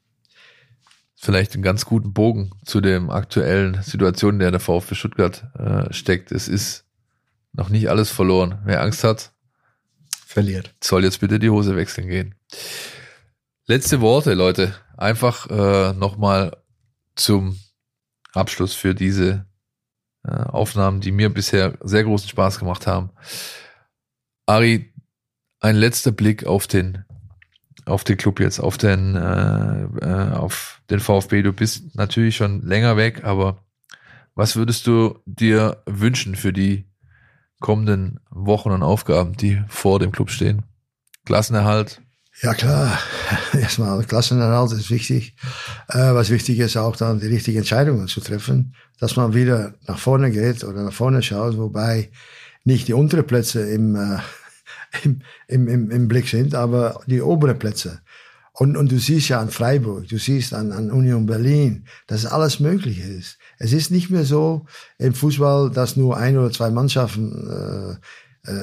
[1.14, 5.92] vielleicht einen ganz guten Bogen zu dem aktuellen Situation, in der der VfB Stuttgart äh,
[5.92, 6.32] steckt.
[6.32, 6.84] Es ist
[7.52, 8.58] noch nicht alles verloren.
[8.64, 9.32] Wer Angst hat,
[10.26, 10.74] Verliert.
[10.82, 12.34] soll jetzt bitte die Hose wechseln gehen.
[13.66, 14.74] Letzte Worte, Leute.
[14.96, 16.56] Einfach äh, nochmal
[17.16, 17.58] zum
[18.32, 19.46] Abschluss für diese
[20.24, 23.10] äh, Aufnahmen, die mir bisher sehr großen Spaß gemacht haben.
[24.46, 24.92] Ari,
[25.60, 27.04] ein letzter Blick auf den
[27.84, 31.42] auf den Club jetzt, auf den äh, äh, auf den VfB.
[31.42, 33.64] Du bist natürlich schon länger weg, aber
[34.34, 36.90] was würdest du dir wünschen für die
[37.60, 40.64] kommenden Wochen und Aufgaben, die vor dem Club stehen?
[41.24, 42.02] Klassenerhalt,
[42.42, 42.98] Ja klar,
[43.54, 45.34] erstmal Klassenerhalt ist wichtig.
[45.88, 49.98] Äh, was wichtig ist auch dann die richtigen Entscheidungen zu treffen, dass man wieder nach
[49.98, 52.10] vorne geht oder nach vorne schaut, wobei
[52.64, 54.18] nicht die unteren Plätze im, äh,
[55.02, 58.00] im, im, im, im Blick sind, aber die oberen Plätze.
[58.52, 62.58] Und, und du siehst ja an Freiburg, du siehst an, an Union Berlin, dass alles
[62.58, 63.38] möglich ist.
[63.58, 64.64] Es ist nicht mehr so
[64.98, 67.96] im Fußball, dass nur ein oder zwei Mannschaften äh,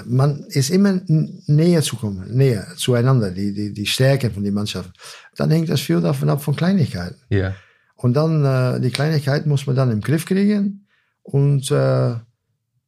[0.05, 4.93] man ist immer näher zu kommen, näher zueinander, die, die, die Stärken von den Mannschaften.
[5.35, 7.17] Dann hängt das viel davon ab von Kleinigkeiten.
[7.29, 7.53] ja.
[7.95, 10.87] Und dann, äh, die Kleinigkeiten muss man dann im Griff kriegen
[11.21, 12.15] und äh,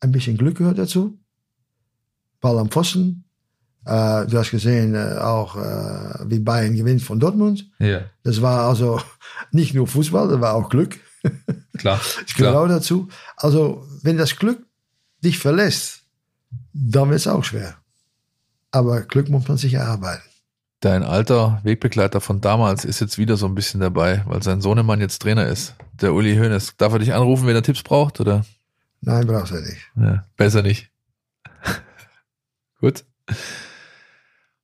[0.01, 1.17] ein bisschen Glück gehört dazu.
[2.41, 3.23] Ball am Pfosten.
[3.85, 5.55] Äh, du hast gesehen, auch
[6.25, 7.69] wie Bayern gewinnt von Dortmund.
[7.79, 8.99] Ja, Das war also
[9.51, 10.97] nicht nur Fußball, das war auch Glück.
[11.77, 12.01] klar.
[12.25, 13.07] Das gehört auch dazu.
[13.37, 14.65] Also, wenn das Glück
[15.23, 16.03] dich verlässt,
[16.75, 17.75] dann wird es auch schwer.
[18.71, 20.23] Aber Glück muss man sich erarbeiten.
[20.81, 24.99] Dein alter Wegbegleiter von damals ist jetzt wieder so ein bisschen dabei, weil sein Sohnemann
[24.99, 25.73] jetzt Trainer ist.
[25.93, 26.75] Der Uli Hoeneß.
[26.77, 28.19] Darf er dich anrufen, wenn er Tipps braucht?
[28.19, 28.45] Oder?
[28.99, 29.89] Nein, brauchst du nicht.
[29.95, 30.91] Ja, besser nicht.
[32.81, 33.05] Gut.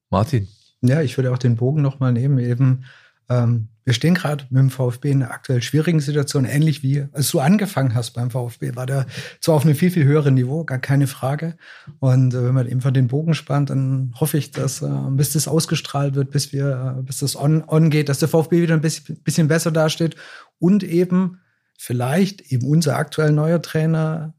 [0.10, 0.50] Martin.
[0.82, 2.40] Ja, ich würde auch den Bogen nochmal nehmen.
[2.40, 2.84] Eben,
[3.32, 7.32] ähm, wir stehen gerade mit dem VfB in einer aktuell schwierigen Situation, ähnlich wie als
[7.32, 9.08] du angefangen hast beim VfB, war der
[9.40, 11.56] zwar auf einem viel, viel höheren Niveau, gar keine Frage.
[12.00, 15.48] Und äh, wenn man einfach den Bogen spannt, dann hoffe ich, dass äh, bis das
[15.48, 18.82] ausgestrahlt wird, bis wir, äh, bis das on, on geht, dass der VfB wieder ein
[18.82, 20.16] bisschen, bisschen besser dasteht
[20.60, 21.40] und eben
[21.78, 24.36] vielleicht eben unser aktuell neuer Trainer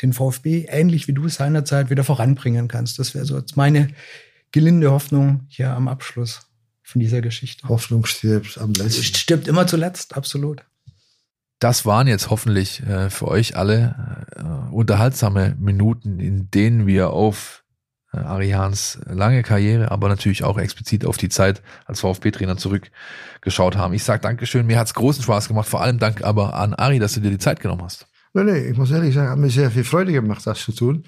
[0.00, 2.98] den VfB ähnlich wie du seinerzeit wieder voranbringen kannst.
[2.98, 3.88] Das wäre so jetzt meine
[4.52, 6.49] gelinde Hoffnung hier am Abschluss
[6.90, 7.68] von dieser Geschichte.
[7.68, 9.02] Hoffnung stirbt am Es letzten.
[9.04, 10.62] stirbt immer zuletzt, absolut.
[11.60, 17.64] Das waren jetzt hoffentlich äh, für euch alle äh, unterhaltsame Minuten, in denen wir auf
[18.12, 23.92] äh, Arians lange Karriere, aber natürlich auch explizit auf die Zeit als VfB-Trainer zurückgeschaut haben.
[23.92, 27.12] Ich sage Dankeschön, mir hat's großen Spaß gemacht, vor allem Dank aber an Ari, dass
[27.12, 28.06] du dir die Zeit genommen hast.
[28.32, 31.04] Nee, nee, ich muss ehrlich sagen, hat mir sehr viel Freude gemacht, das zu tun.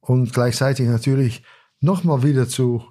[0.00, 1.42] Und gleichzeitig natürlich
[1.80, 2.84] nochmal wieder zu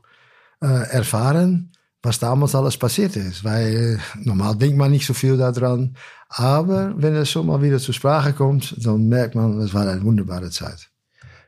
[0.62, 1.72] äh, erfahren,
[2.04, 3.44] was damals alles passiert ist.
[3.44, 5.96] Weil normal denkt man nicht so viel daran.
[6.28, 10.04] Aber wenn es so mal wieder zur Sprache kommt, dann merkt man, es war eine
[10.04, 10.90] wunderbare Zeit.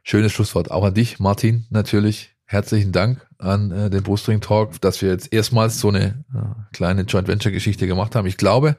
[0.03, 0.72] Schönes Schlusswort.
[0.72, 2.32] Auch an dich, Martin, natürlich.
[2.48, 7.02] Herzlichen Dank an äh, den Brustring Talk, dass wir jetzt erstmals so eine äh, kleine
[7.02, 8.27] Joint Venture Geschichte gemacht haben.
[8.27, 8.77] Ich glaube,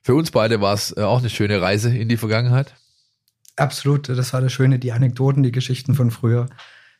[0.00, 2.74] für uns beide war es äh, auch eine schöne Reise in die Vergangenheit.
[3.56, 6.46] Absolut, das war das Schöne, die Anekdoten, die Geschichten von früher.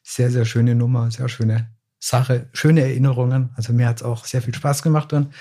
[0.02, 3.50] Sehr, sehr schöne Nummer, sehr schöne Sache, schöne Erinnerungen.
[3.56, 5.32] Also mir hat es auch sehr viel Spaß gemacht und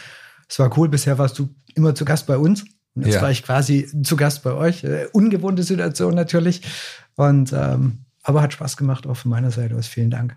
[0.48, 0.90] es war cool.
[0.90, 2.66] Bisher warst du immer zu Gast bei uns
[2.96, 3.22] Und jetzt Ja.
[3.22, 4.84] war ich quasi zu Gast bei euch.
[4.84, 6.62] Äh, ungewohnte Situation natürlich.
[7.16, 9.88] Und ähm, aber hat Spaß gemacht, auch von meiner Seite aus.
[9.88, 10.36] Vielen Dank.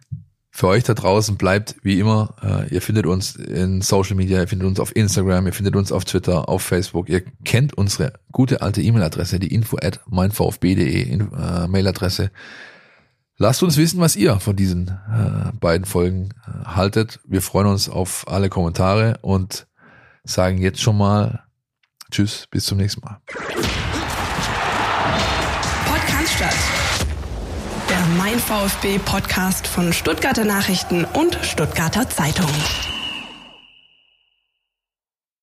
[0.54, 4.48] Für euch da draußen bleibt wie immer, äh, ihr findet uns in Social Media, ihr
[4.48, 7.08] findet uns auf Instagram, ihr findet uns auf Twitter, auf Facebook.
[7.08, 12.30] Ihr kennt unsere gute alte E-Mail-Adresse, die info at meinvfb.de in- äh, Mailadresse.
[13.38, 17.20] Lasst uns wissen, was ihr von diesen äh, beiden Folgen äh, haltet.
[17.24, 19.66] Wir freuen uns auf alle Kommentare und
[20.24, 21.42] sagen jetzt schon mal
[22.10, 23.20] Tschüss, bis zum nächsten Mal.
[25.86, 26.54] Podcast statt.
[27.88, 32.50] Der Mein VfB Podcast von Stuttgarter Nachrichten und Stuttgarter Zeitung.